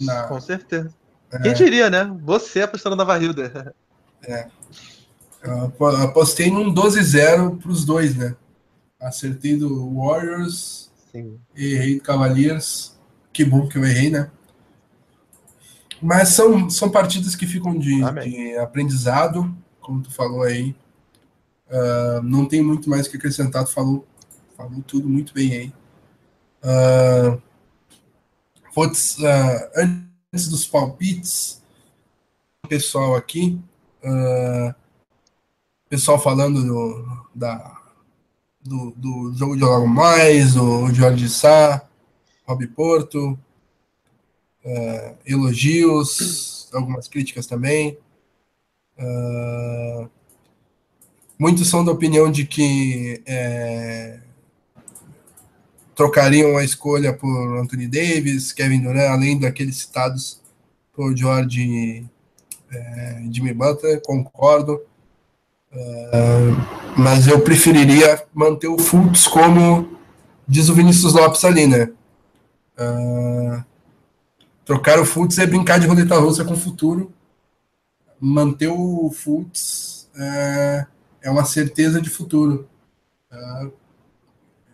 Na... 0.00 0.24
Com 0.24 0.40
certeza. 0.40 0.92
É... 1.30 1.38
Quem 1.38 1.54
diria, 1.54 1.88
né? 1.88 2.04
Você 2.22 2.62
apostando 2.62 2.96
na 2.96 3.04
varrida. 3.04 3.74
É. 4.26 4.48
Apostei 6.02 6.50
num 6.50 6.74
12-0 6.74 7.60
para 7.60 7.70
os 7.70 7.84
dois, 7.84 8.16
né? 8.16 8.34
Acertei 8.98 9.56
do 9.56 9.94
Warriors, 9.94 10.90
Sim. 11.12 11.38
errei 11.54 11.96
do 11.96 12.02
Cavaliers. 12.02 12.98
Que 13.32 13.44
bom 13.44 13.68
que 13.68 13.76
eu 13.76 13.84
errei, 13.84 14.10
né? 14.10 14.30
Mas 16.00 16.30
são, 16.30 16.70
são 16.70 16.90
partidas 16.90 17.36
que 17.36 17.46
ficam 17.46 17.78
de, 17.78 18.00
de 18.22 18.56
aprendizado, 18.56 19.54
como 19.80 20.02
tu 20.02 20.10
falou 20.10 20.42
aí. 20.42 20.74
Uh, 21.68 22.22
não 22.22 22.46
tem 22.46 22.62
muito 22.62 22.88
mais 22.88 23.08
que 23.08 23.16
acrescentar, 23.16 23.66
falou, 23.66 24.06
falou 24.56 24.82
tudo 24.86 25.08
muito 25.08 25.32
bem 25.32 25.52
aí. 25.52 25.72
Uh, 26.62 27.42
putz, 28.74 29.18
uh, 29.18 29.70
antes 29.76 30.48
dos 30.48 30.66
palpites, 30.66 31.62
pessoal 32.68 33.14
aqui, 33.14 33.60
uh, 34.02 34.74
pessoal 35.88 36.18
falando 36.18 36.64
do, 36.64 37.26
da, 37.34 37.80
do, 38.60 38.90
do 38.96 39.34
jogo 39.34 39.56
de 39.56 39.62
logo 39.62 39.86
mais, 39.86 40.56
o 40.56 40.92
Jorge 40.92 41.28
Sá, 41.28 41.86
Rob 42.46 42.66
Porto, 42.68 43.38
uh, 44.64 45.16
elogios, 45.24 46.68
algumas 46.72 47.08
críticas 47.08 47.46
também. 47.46 47.98
Uh, 48.98 50.08
muitos 51.38 51.68
são 51.68 51.84
da 51.84 51.92
opinião 51.92 52.30
de 52.30 52.44
que 52.44 53.22
é, 53.26 54.18
trocariam 55.94 56.56
a 56.56 56.64
escolha 56.64 57.12
por 57.12 57.58
Anthony 57.58 57.86
Davis, 57.86 58.52
Kevin 58.52 58.82
Durant, 58.82 59.10
além 59.10 59.38
daqueles 59.38 59.76
citados 59.76 60.40
por 60.92 61.16
George 61.16 62.04
é, 62.70 63.22
Jimmy 63.30 63.52
Butler, 63.52 64.00
concordo. 64.02 64.80
Uh, 65.72 66.54
mas 66.96 67.26
eu 67.26 67.40
preferiria 67.40 68.22
manter 68.32 68.68
o 68.68 68.78
Fultz 68.78 69.26
como 69.26 69.98
diz 70.46 70.68
o 70.68 70.74
Vinícius 70.74 71.12
Lopes 71.12 71.44
ali, 71.44 71.66
né? 71.66 71.90
Uh, 72.78 73.64
trocar 74.64 75.00
o 75.00 75.04
Fultz 75.04 75.38
é 75.38 75.46
brincar 75.46 75.80
de 75.80 75.86
roleta 75.88 76.16
russa 76.16 76.44
com 76.44 76.54
o 76.54 76.58
futuro. 76.58 77.12
Manter 78.20 78.68
o 78.68 79.10
Fultz 79.10 80.08
uh, 80.14 80.86
é 81.24 81.30
uma 81.30 81.44
certeza 81.44 82.00
de 82.00 82.10
futuro. 82.10 82.68
Uh, 83.32 83.72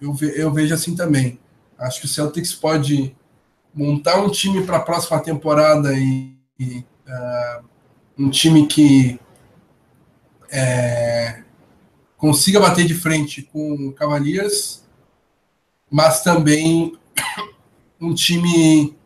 eu, 0.02 0.12
ve 0.12 0.32
eu 0.36 0.52
vejo 0.52 0.74
assim 0.74 0.96
também. 0.96 1.38
Acho 1.78 2.00
que 2.00 2.06
o 2.06 2.08
Celtics 2.08 2.52
pode 2.52 3.16
montar 3.72 4.20
um 4.20 4.28
time 4.28 4.66
para 4.66 4.78
a 4.78 4.82
próxima 4.82 5.20
temporada 5.20 5.94
e, 5.94 6.36
e 6.58 6.84
um 8.18 8.28
time 8.28 8.66
que 8.66 9.18
é, 10.50 11.42
consiga 12.16 12.60
bater 12.60 12.84
de 12.84 12.94
frente 12.94 13.42
com 13.42 13.88
o 13.88 13.92
Cavaliers, 13.92 14.84
mas 15.90 16.22
também 16.22 16.98
um 18.00 18.12
time 18.12 18.96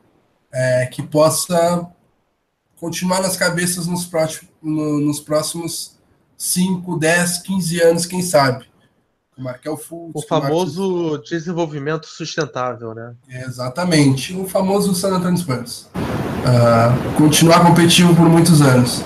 é, 0.51 0.87
que 0.87 1.03
possa 1.03 1.89
continuar 2.77 3.23
nas 3.23 3.37
cabeças 3.37 3.87
nos, 3.87 4.11
nos 4.63 5.21
próximos 5.21 5.94
5, 6.37 6.99
10, 6.99 7.39
15 7.39 7.81
anos, 7.83 8.07
quem 8.07 8.23
sabe. 8.23 8.67
O 9.37 9.43
Markel 9.43 9.77
Fultz, 9.77 10.23
o 10.23 10.27
famoso 10.27 11.11
Marcos... 11.11 11.29
desenvolvimento 11.29 12.07
sustentável, 12.07 12.95
né? 12.95 13.15
exatamente, 13.29 14.35
o 14.37 14.47
famoso 14.47 14.95
San 14.95 15.17
Antonio 15.17 15.39
Spurs. 15.39 15.91
Uh, 15.95 17.17
continuar 17.17 17.65
competitivo 17.67 18.15
por 18.15 18.29
muitos 18.29 18.61
anos. 18.63 19.03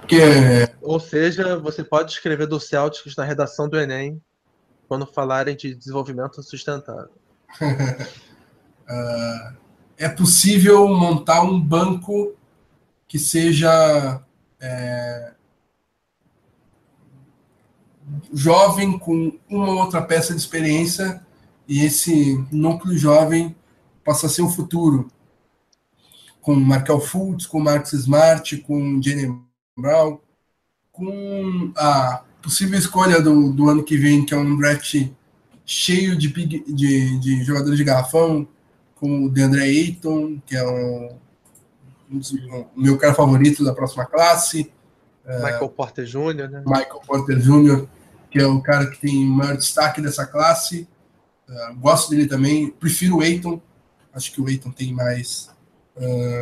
Porque... 0.00 0.68
Ou 0.82 1.00
seja, 1.00 1.58
você 1.58 1.82
pode 1.82 2.12
escrever 2.12 2.46
do 2.46 2.60
Celtics 2.60 3.16
na 3.16 3.24
redação 3.24 3.68
do 3.68 3.80
Enem 3.80 4.20
quando 4.86 5.06
falarem 5.06 5.56
de 5.56 5.74
desenvolvimento 5.74 6.42
sustentável. 6.42 7.10
uh, 7.60 9.54
é 9.96 10.08
possível 10.08 10.86
montar 10.88 11.42
um 11.42 11.58
banco 11.58 12.34
que 13.08 13.18
seja 13.18 14.20
é, 14.60 15.33
jovem 18.32 18.98
com 18.98 19.32
uma 19.48 19.68
ou 19.68 19.78
outra 19.78 20.02
peça 20.02 20.32
de 20.34 20.40
experiência 20.40 21.24
e 21.66 21.84
esse 21.84 22.44
núcleo 22.50 22.96
jovem 22.96 23.54
possa 24.04 24.28
ser 24.28 24.42
o 24.42 24.48
futuro 24.48 25.08
com 26.40 26.54
Markel 26.54 27.00
Fultz, 27.00 27.46
com 27.46 27.58
Marcos 27.58 27.94
Smart, 27.94 28.58
com 28.58 29.00
Jenny 29.00 29.34
Brown, 29.76 30.18
com 30.92 31.72
a 31.74 32.22
possível 32.42 32.78
escolha 32.78 33.20
do, 33.20 33.50
do 33.50 33.70
ano 33.70 33.82
que 33.82 33.96
vem, 33.96 34.26
que 34.26 34.34
é 34.34 34.36
um 34.36 34.58
draft 34.58 35.08
cheio 35.64 36.14
de, 36.16 36.28
de, 36.28 37.18
de 37.18 37.42
jogadores 37.42 37.78
de 37.78 37.84
garrafão, 37.84 38.46
como 38.94 39.24
o 39.24 39.30
DeAndre 39.30 39.62
Ayton, 39.62 40.38
que 40.44 40.54
é 40.54 40.62
um, 40.62 41.16
um, 42.12 42.20
um, 42.20 42.66
meu 42.76 42.98
cara 42.98 43.14
favorito 43.14 43.64
da 43.64 43.72
próxima 43.72 44.04
classe. 44.04 44.70
Michael 45.26 45.64
uh, 45.64 45.68
Porter 45.70 46.04
Jr., 46.04 46.50
né? 46.50 46.62
Michael 46.66 47.00
Porter 47.06 47.38
Jr., 47.38 47.88
que 48.34 48.40
é 48.40 48.46
o 48.48 48.60
cara 48.60 48.86
que 48.86 48.98
tem 48.98 49.24
o 49.24 49.30
maior 49.30 49.56
destaque 49.56 50.00
dessa 50.00 50.26
classe. 50.26 50.88
Uh, 51.48 51.76
gosto 51.76 52.10
dele 52.10 52.26
também. 52.26 52.68
Prefiro 52.68 53.18
o 53.18 53.22
Eiton. 53.22 53.62
Acho 54.12 54.32
que 54.32 54.40
o 54.40 54.48
Eiton 54.48 54.72
tem 54.72 54.92
mais. 54.92 55.50
Uh, 55.96 56.40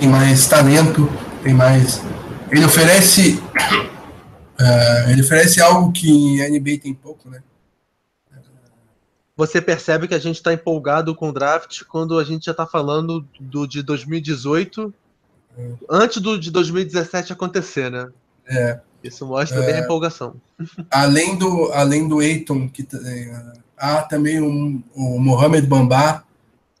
tem 0.00 0.08
mais 0.08 0.48
talento, 0.48 1.08
tem 1.44 1.54
mais. 1.54 2.02
Ele 2.50 2.64
oferece. 2.64 3.40
Uh, 4.60 5.10
ele 5.10 5.22
oferece 5.22 5.62
algo 5.62 5.92
que 5.92 6.42
a 6.42 6.48
NBA 6.48 6.80
tem 6.82 6.92
pouco, 6.92 7.30
né? 7.30 7.40
Você 9.36 9.62
percebe 9.62 10.08
que 10.08 10.14
a 10.14 10.18
gente 10.18 10.38
está 10.38 10.52
empolgado 10.52 11.14
com 11.14 11.28
o 11.28 11.32
draft 11.32 11.84
quando 11.84 12.18
a 12.18 12.24
gente 12.24 12.46
já 12.46 12.50
está 12.50 12.66
falando 12.66 13.24
do 13.38 13.64
de 13.64 13.80
2018, 13.84 14.92
é. 15.56 15.72
antes 15.88 16.20
do 16.20 16.36
de 16.36 16.50
2017 16.50 17.32
acontecer, 17.32 17.88
né? 17.88 18.10
É. 18.44 18.80
Isso 19.02 19.26
mostra 19.26 19.62
é, 19.62 19.66
bem 19.66 19.74
a 19.76 19.80
empolgação. 19.80 20.34
Além 20.90 21.36
do, 21.36 21.70
além 21.72 22.08
do 22.08 22.20
Eiton, 22.20 22.68
que 22.68 22.86
é, 22.92 23.52
há 23.76 24.02
também 24.02 24.40
um, 24.40 24.82
o 24.94 25.18
Mohamed 25.18 25.66
Bambá, 25.66 26.24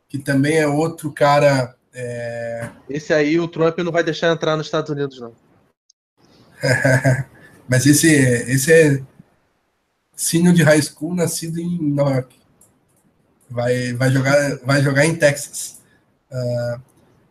que 0.08 0.18
também 0.18 0.58
é 0.58 0.66
outro 0.66 1.12
cara. 1.12 1.74
É... 1.94 2.70
Esse 2.88 3.12
aí 3.12 3.38
o 3.38 3.46
Trump 3.48 3.78
não 3.78 3.92
vai 3.92 4.02
deixar 4.02 4.32
entrar 4.32 4.56
nos 4.56 4.66
Estados 4.66 4.90
Unidos, 4.90 5.20
não. 5.20 5.32
Mas 7.68 7.86
esse, 7.86 8.08
esse 8.08 8.72
é 8.72 9.02
senior 10.16 10.54
de 10.54 10.62
high 10.62 10.82
school 10.82 11.14
nascido 11.14 11.60
em 11.60 11.78
Nova 11.80 12.14
York. 12.14 12.36
Vai, 13.50 13.92
vai, 13.94 14.10
jogar, 14.10 14.58
vai 14.58 14.82
jogar 14.82 15.06
em 15.06 15.14
Texas. 15.14 15.80
Uh, 16.30 16.82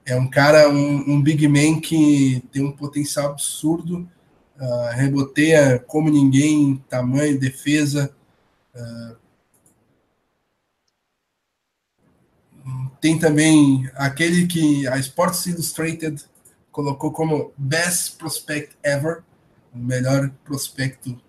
é 0.05 0.15
um 0.15 0.29
cara, 0.29 0.69
um, 0.69 1.15
um, 1.15 1.21
big 1.21 1.47
man 1.47 1.81
que 1.81 2.41
tem 2.51 2.63
um 2.63 2.71
potencial 2.71 3.31
absurdo, 3.31 4.09
uh, 4.59 4.91
reboteia 4.93 5.79
como 5.79 6.09
ninguém, 6.09 6.83
tamanho, 6.89 7.39
defesa. 7.39 8.13
Uh, 8.75 9.15
tem 12.99 13.17
também 13.17 13.89
aquele 13.95 14.47
que 14.47 14.87
a 14.87 14.97
Sports 14.97 15.45
Illustrated 15.45 16.23
colocou 16.71 17.11
como 17.11 17.53
Best 17.57 18.17
Prospect 18.17 18.75
Ever, 18.83 19.23
o 19.73 19.77
melhor 19.77 20.29
prospecto 20.43 21.19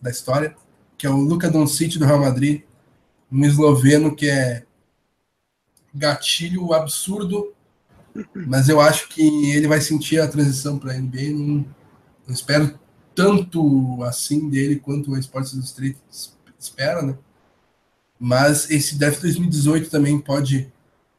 da 0.00 0.10
história, 0.10 0.56
que 0.96 1.06
é 1.06 1.10
o 1.10 1.16
Luca 1.16 1.50
Doncic 1.50 1.98
do 1.98 2.04
Real 2.04 2.20
Madrid, 2.20 2.62
um 3.30 3.44
esloveno 3.44 4.14
que 4.14 4.28
é 4.28 4.64
gatilho 5.94 6.72
absurdo, 6.72 7.52
mas 8.34 8.68
eu 8.68 8.80
acho 8.80 9.08
que 9.08 9.50
ele 9.50 9.68
vai 9.68 9.80
sentir 9.80 10.20
a 10.20 10.28
transição 10.28 10.78
para 10.78 10.92
a 10.92 10.98
NBA. 10.98 11.30
Não, 11.32 11.64
não, 12.28 12.34
espero 12.34 12.78
tanto 13.14 14.04
assim 14.04 14.50
dele 14.50 14.76
quanto 14.78 15.10
o 15.12 15.18
Sports 15.18 15.54
Illustrated 15.54 15.98
espera, 16.58 17.00
né? 17.00 17.16
Mas 18.20 18.70
esse 18.70 18.98
draft 18.98 19.20
2018 19.20 19.88
também 19.90 20.20
pode 20.20 20.70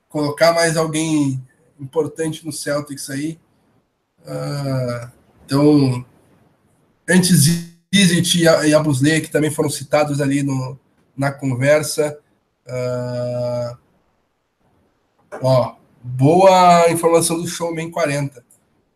colocar 0.08 0.54
mais 0.54 0.78
alguém 0.78 1.44
importante 1.80 2.46
no 2.46 2.52
Celtics 2.52 3.10
aí. 3.10 3.40
Uh, 4.22 5.12
então, 5.46 6.06
antes 7.10 7.70
Zizit 7.94 8.44
e 8.44 8.74
Abusley, 8.74 9.22
que 9.22 9.32
também 9.32 9.50
foram 9.50 9.70
citados 9.70 10.22
ali 10.22 10.44
no, 10.44 10.78
na 11.18 11.32
conversa. 11.32 12.20
Uh, 12.68 13.78
ó, 15.42 15.76
boa 16.04 16.92
informação 16.92 17.42
do 17.42 17.48
Showman 17.48 17.90
40. 17.90 18.44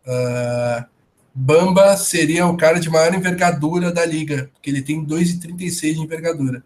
Uh, 0.05 0.92
Bamba 1.34 1.97
seria 1.97 2.45
o 2.45 2.55
cara 2.55 2.79
de 2.79 2.89
maior 2.89 3.13
envergadura 3.13 3.91
da 3.91 4.05
liga, 4.05 4.51
porque 4.53 4.69
ele 4.69 4.81
tem 4.81 5.03
2,36 5.03 5.93
de 5.93 5.99
envergadura. 6.01 6.63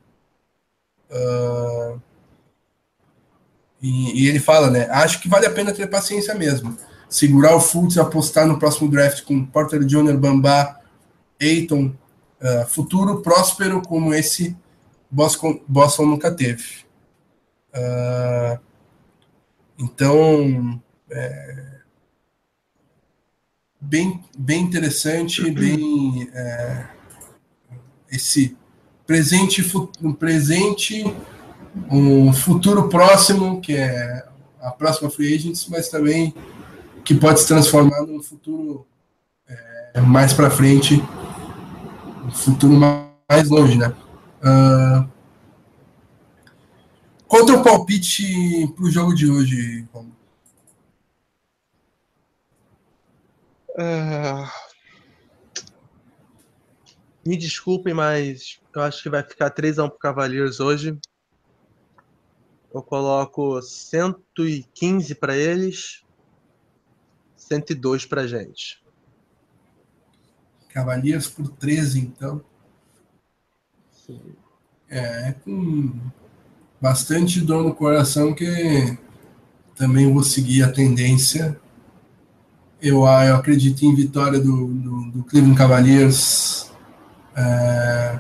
Uh, 1.10 2.02
e, 3.82 4.24
e, 4.24 4.28
ele 4.28 4.40
fala, 4.40 4.70
né? 4.70 4.88
Acho 4.90 5.22
que 5.22 5.30
vale 5.30 5.46
a 5.46 5.52
pena 5.52 5.74
ter 5.74 5.88
paciência 5.88 6.36
mesmo. 6.36 6.78
Segurar 7.08 7.56
o 7.56 7.62
Fultz 7.62 7.98
apostar 7.98 8.46
no 8.46 8.60
próximo 8.60 8.90
draft 8.92 9.24
com 9.24 9.46
Porter 9.46 9.86
Jr., 9.86 10.18
Bamba, 10.18 10.82
Aiton, 11.42 11.96
uh, 12.42 12.68
futuro 12.68 13.22
próspero 13.22 13.82
como 13.82 14.14
esse 14.14 14.58
Boston, 15.10 15.62
Boston 15.66 16.08
nunca 16.08 16.30
teve. 16.30 16.86
Uh, 17.74 18.60
então, 19.80 20.82
é, 21.10 21.77
bem, 23.80 24.24
bem 24.38 24.62
interessante, 24.64 25.50
bem 25.52 26.30
é, 26.34 26.88
esse 28.12 28.58
presente, 29.06 29.64
um 30.02 30.14
presente, 30.14 31.04
um 31.90 32.34
futuro 32.34 32.90
próximo, 32.90 33.62
que 33.62 33.76
é 33.76 34.26
a 34.62 34.72
próxima 34.72 35.10
free 35.10 35.34
agents, 35.34 35.68
mas 35.70 35.90
também 35.90 36.34
que 37.06 37.16
pode 37.16 37.40
se 37.40 37.48
transformar 37.48 38.02
num 38.02 38.22
futuro 38.22 38.86
é, 39.48 40.02
mais 40.02 40.34
para 40.34 40.50
frente, 40.50 41.02
um 42.26 42.32
futuro 42.32 42.74
mais 42.74 43.50
longe, 43.50 43.78
né? 43.78 43.94
Uh, 44.40 45.08
qual 47.28 47.44
o 47.44 47.46
teu 47.46 47.64
palpite 47.64 48.68
para 48.76 48.86
o 48.86 48.92
jogo 48.92 49.14
de 49.14 49.30
hoje, 49.30 49.88
Romulo? 49.94 50.17
Uh, 53.78 54.50
me 57.24 57.38
desculpem, 57.38 57.94
mas 57.94 58.60
eu 58.76 58.82
acho 58.82 59.04
que 59.04 59.10
vai 59.10 59.22
ficar 59.22 59.52
3x1 59.52 59.90
para 59.90 60.00
Cavaliers 60.00 60.60
hoje. 60.60 60.98
Eu 62.74 62.82
coloco 62.82 63.62
115 63.62 65.16
para 65.16 65.38
eles, 65.38 66.04
102 67.36 68.06
para 68.06 68.28
gente. 68.28 68.84
Cavaliers 70.70 71.28
por 71.28 71.48
13, 71.50 72.00
então. 72.00 72.44
É, 74.90 75.30
é, 75.30 75.32
com 75.34 75.94
bastante 76.80 77.42
dor 77.42 77.64
no 77.64 77.76
coração 77.76 78.34
que 78.34 78.98
também 79.76 80.12
vou 80.12 80.24
seguir 80.24 80.64
a 80.64 80.72
tendência. 80.72 81.60
Eu, 82.82 83.00
eu 83.02 83.36
acredito 83.36 83.84
em 83.84 83.96
vitória 83.96 84.40
do, 84.40 84.68
do, 84.68 85.12
do 85.12 85.24
Cleveland 85.24 85.58
Cavaliers 85.58 86.72
é, 87.36 88.20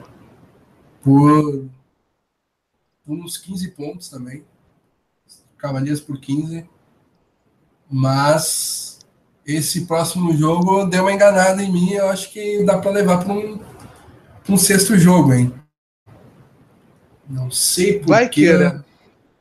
por, 1.04 1.66
uns 3.08 3.38
15 3.38 3.72
pontos 3.72 4.10
também. 4.10 4.44
Cavaliers 5.58 6.02
por 6.02 6.20
15. 6.20 6.68
Mas 7.90 9.00
esse 9.46 9.86
próximo 9.86 10.36
jogo 10.36 10.86
deu 10.86 11.04
uma 11.04 11.14
enganada 11.14 11.64
em 11.64 11.72
mim. 11.72 11.92
Eu 11.94 12.10
acho 12.10 12.32
que 12.32 12.64
dá 12.64 12.78
para 12.78 12.92
levar 12.92 13.24
para 13.24 13.34
um, 13.34 13.60
um 14.50 14.58
sexto 14.58 14.98
jogo, 14.98 15.34
hein? 15.34 15.54
Não 17.30 17.52
sei 17.52 18.00
por 18.00 18.10
Vai 18.10 18.30
que, 18.30 18.54
né? 18.54 18.84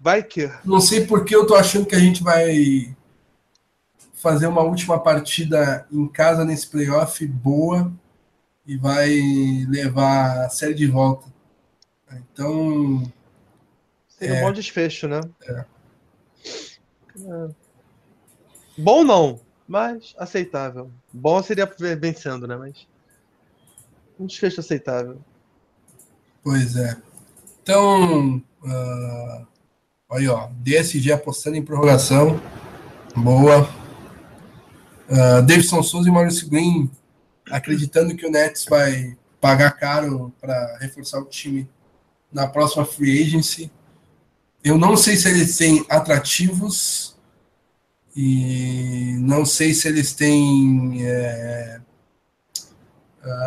Vai 0.01 0.23
que. 0.23 0.51
Não 0.65 0.81
sei 0.81 1.07
por 1.07 1.24
que 1.24 1.35
eu 1.35 1.47
tô 1.47 1.55
achando 1.55 1.86
que 1.86 1.95
a 1.95 2.01
gente 2.01 2.23
vai 2.23 2.95
fazer 4.17 4.47
uma 4.47 4.63
última 4.63 4.99
partida 4.99 5.87
em 5.93 6.09
casa 6.09 6.45
nesse 6.45 6.67
playoff 6.67 7.25
boa 7.27 7.93
e 8.67 8.77
vai 8.77 9.11
levar 9.69 10.47
a 10.47 10.49
série 10.49 10.75
de 10.75 10.87
volta. 10.87 11.27
Então. 12.13 13.11
Seria 14.09 14.37
é, 14.37 14.43
um 14.43 14.47
bom 14.47 14.53
desfecho, 14.53 15.07
né? 15.07 15.21
É. 15.43 15.65
É. 17.21 17.49
Bom 18.79 19.05
não, 19.05 19.41
mas 19.69 20.15
aceitável. 20.19 20.91
Bom 21.13 21.43
seria 21.43 21.71
vencendo, 21.99 22.47
né? 22.47 22.57
Mas 22.57 22.87
um 24.19 24.27
desfecho 24.27 24.61
aceitável. 24.61 25.19
Pois 26.43 26.77
é. 26.77 26.97
Então, 27.63 28.43
uh, 28.63 29.47
aí, 30.11 30.27
ó, 30.29 30.49
DSG 30.61 31.13
apostando 31.13 31.57
em 31.57 31.65
prorrogação. 31.65 32.41
Boa. 33.15 33.69
Uh, 35.09 35.43
Davidson 35.43 35.83
Souza 35.83 36.09
e 36.09 36.12
Maurício 36.12 36.49
Green 36.49 36.91
acreditando 37.51 38.16
que 38.16 38.27
o 38.27 38.31
Nets 38.31 38.65
vai 38.69 39.16
pagar 39.41 39.70
caro 39.73 40.33
para 40.41 40.78
reforçar 40.81 41.20
o 41.20 41.24
time 41.24 41.69
na 42.33 42.47
próxima 42.47 42.85
free 42.85 43.23
agency. 43.23 43.70
Eu 44.65 44.77
não 44.77 44.97
sei 44.97 45.16
se 45.16 45.28
eles 45.28 45.57
têm 45.57 45.85
atrativos 45.89 47.16
e 48.16 49.16
não 49.20 49.45
sei 49.45 49.73
se 49.74 49.87
eles 49.87 50.12
têm 50.12 51.05
é, 51.05 51.81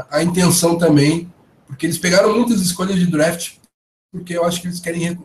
a 0.09 0.23
intenção 0.23 0.77
também, 0.77 1.31
porque 1.67 1.85
eles 1.85 1.97
pegaram 1.97 2.33
muitas 2.33 2.61
escolhas 2.61 2.97
de 2.97 3.07
draft 3.07 3.59
porque 4.11 4.35
eu 4.35 4.43
acho 4.43 4.61
que 4.61 4.67
eles 4.67 4.79
querem 4.79 5.01
re 5.01 5.19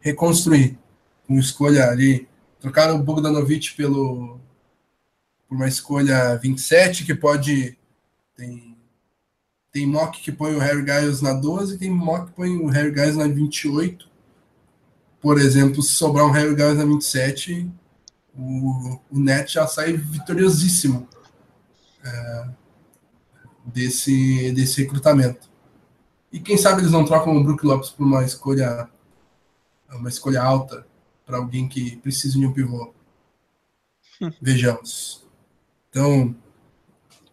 reconstruir. 0.00 0.78
Uma 1.28 1.40
escolha 1.40 1.88
ali. 1.88 2.26
Trocaram 2.58 2.96
o 2.96 3.02
Bogdanovich 3.02 3.74
pelo, 3.74 4.40
por 5.50 5.56
uma 5.56 5.66
escolha 5.66 6.36
27, 6.36 7.04
que 7.04 7.12
pode. 7.12 7.76
Tem, 8.36 8.76
Tem 9.72 9.84
mock 9.84 10.22
que 10.22 10.30
põe 10.30 10.54
o 10.54 10.60
Harry 10.60 10.86
Giles 10.86 11.20
na 11.20 11.32
12, 11.32 11.76
tem 11.76 11.90
mock 11.90 12.26
que 12.26 12.36
põe 12.36 12.56
o 12.56 12.68
Harry 12.68 12.94
Giles 12.94 13.16
na 13.16 13.26
28. 13.26 14.08
Por 15.20 15.38
exemplo, 15.40 15.82
se 15.82 15.92
sobrar 15.94 16.24
um 16.24 16.30
Harry 16.30 16.56
Giles 16.56 16.78
na 16.78 16.84
27, 16.84 17.68
o, 18.32 19.00
o 19.10 19.18
Net 19.18 19.52
já 19.52 19.66
sai 19.66 19.94
vitoriosíssimo 19.94 21.08
é, 22.04 22.48
desse, 23.66 24.52
desse 24.52 24.82
recrutamento. 24.82 25.50
E 26.32 26.38
quem 26.38 26.56
sabe 26.56 26.80
eles 26.80 26.92
não 26.92 27.04
trocam 27.04 27.36
o 27.36 27.42
Brook 27.42 27.66
Lopes 27.66 27.90
por 27.90 28.04
uma 28.04 28.24
escolha 28.24 28.88
uma 29.92 30.08
escolha 30.08 30.40
alta 30.40 30.86
para 31.26 31.38
alguém 31.38 31.68
que 31.68 31.96
precisa 31.96 32.38
de 32.38 32.46
um 32.46 32.52
pivô. 32.52 32.94
Vejamos. 34.40 35.19
Então, 35.90 36.34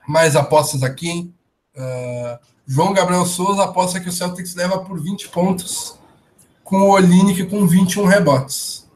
mais 0.07 0.35
apostas 0.35 0.83
aqui. 0.83 1.31
Uh, 1.75 2.39
João 2.65 2.91
Gabriel 2.91 3.25
Souza 3.25 3.63
aposta 3.63 3.99
que 3.99 4.09
o 4.09 4.11
Celtics 4.11 4.55
leva 4.55 4.79
por 4.79 5.01
20 5.01 5.29
pontos, 5.29 5.97
com 6.63 6.81
o 6.81 6.89
Olinick 6.89 7.45
com 7.45 7.65
21 7.65 8.05
rebotes. 8.05 8.89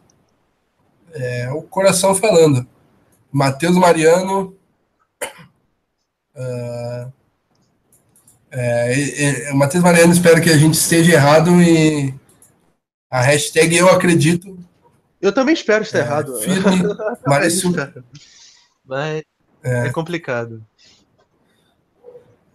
É 1.14 1.52
o 1.52 1.62
coração 1.62 2.16
falando. 2.16 2.68
Matheus 3.32 3.78
Mariano. 3.78 4.56
Uh, 6.36 7.12
é, 8.50 9.50
é, 9.50 9.54
Matheus 9.54 9.84
Mariano 9.84 10.12
espera 10.12 10.42
que 10.42 10.50
a 10.50 10.58
gente 10.58 10.74
esteja 10.74 11.14
errado 11.14 11.62
e 11.62 12.14
a 13.10 13.22
hashtag 13.22 13.78
eu 13.78 13.90
acredito. 13.90 14.58
Eu 15.22 15.32
também 15.32 15.54
espero 15.54 15.84
estar 15.84 16.00
é, 16.00 16.02
errado. 16.02 16.36
Firme, 16.40 16.84
Maurício, 17.26 17.72
Mas 18.84 19.24
é, 19.64 19.88
é 19.88 19.92
complicado. 19.92 20.66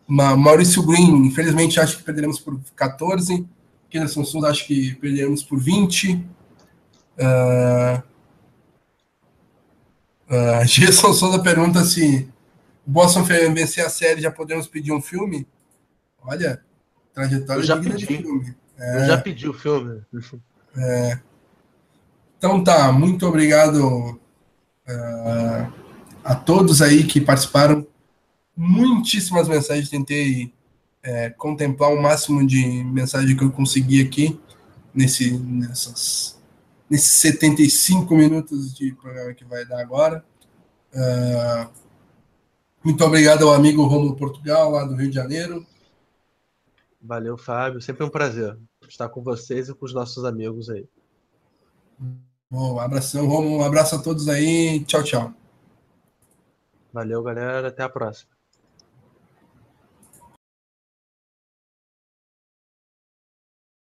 Maurício 0.08 0.82
Green, 0.84 1.26
infelizmente, 1.26 1.80
acho 1.80 1.98
que 1.98 2.04
perderemos 2.04 2.38
por 2.38 2.60
14. 2.76 3.46
Kenderson 3.90 4.24
Souza, 4.24 4.48
acho 4.48 4.66
que 4.66 4.94
perderemos 4.96 5.42
por 5.42 5.58
20. 5.58 6.14
Uh, 7.18 8.02
uh, 10.30 10.66
Gerson 10.66 11.12
Souza 11.12 11.42
pergunta 11.42 11.84
se 11.84 12.28
o 12.86 12.90
Boston 12.90 13.22
vencer 13.22 13.84
a 13.84 13.90
série 13.90 14.20
já 14.20 14.30
podemos 14.30 14.68
pedir 14.68 14.92
um 14.92 15.02
filme. 15.02 15.46
Olha, 16.22 16.62
trajetória 17.12 17.62
já 17.62 17.76
digna 17.76 17.94
pedi. 17.94 18.06
de 18.06 18.22
filme. 18.22 18.54
É, 18.78 19.02
Eu 19.02 19.06
já 19.06 19.18
pedi 19.18 19.48
o 19.48 19.54
filme. 19.54 20.02
É, 20.76 21.18
então 22.38 22.62
tá, 22.62 22.92
muito 22.92 23.26
obrigado 23.26 24.20
uh, 24.86 25.85
a 26.26 26.34
todos 26.34 26.82
aí 26.82 27.04
que 27.04 27.20
participaram 27.20 27.86
muitíssimas 28.56 29.46
mensagens, 29.46 29.88
tentei 29.88 30.52
é, 31.02 31.30
contemplar 31.30 31.92
o 31.92 32.02
máximo 32.02 32.44
de 32.44 32.82
mensagens 32.84 33.38
que 33.38 33.44
eu 33.44 33.52
consegui 33.52 34.02
aqui 34.02 34.38
nesse, 34.92 35.38
nessas, 35.38 36.36
nesses 36.90 37.12
75 37.12 38.12
minutos 38.16 38.74
de 38.74 38.92
programa 38.92 39.34
que 39.34 39.44
vai 39.44 39.64
dar 39.64 39.80
agora. 39.80 40.24
Uh, 40.92 41.70
muito 42.82 43.04
obrigado 43.04 43.46
ao 43.46 43.54
amigo 43.54 43.84
Romulo 43.84 44.16
Portugal, 44.16 44.70
lá 44.72 44.84
do 44.84 44.96
Rio 44.96 45.08
de 45.08 45.14
Janeiro. 45.14 45.64
Valeu, 47.00 47.38
Fábio. 47.38 47.80
Sempre 47.80 48.04
um 48.04 48.10
prazer 48.10 48.58
estar 48.88 49.08
com 49.08 49.22
vocês 49.22 49.68
e 49.68 49.74
com 49.74 49.84
os 49.84 49.94
nossos 49.94 50.24
amigos 50.24 50.68
aí. 50.70 50.88
Bom, 52.50 52.74
um 52.74 52.80
abração, 52.80 53.26
Romulo. 53.28 53.58
Um 53.58 53.64
abraço 53.64 53.94
a 53.94 53.98
todos 53.98 54.28
aí. 54.28 54.82
Tchau, 54.86 55.04
tchau. 55.04 55.45
Valeu, 56.96 57.22
galera. 57.22 57.68
Até 57.68 57.82
a 57.84 57.88
próxima. 57.88 58.35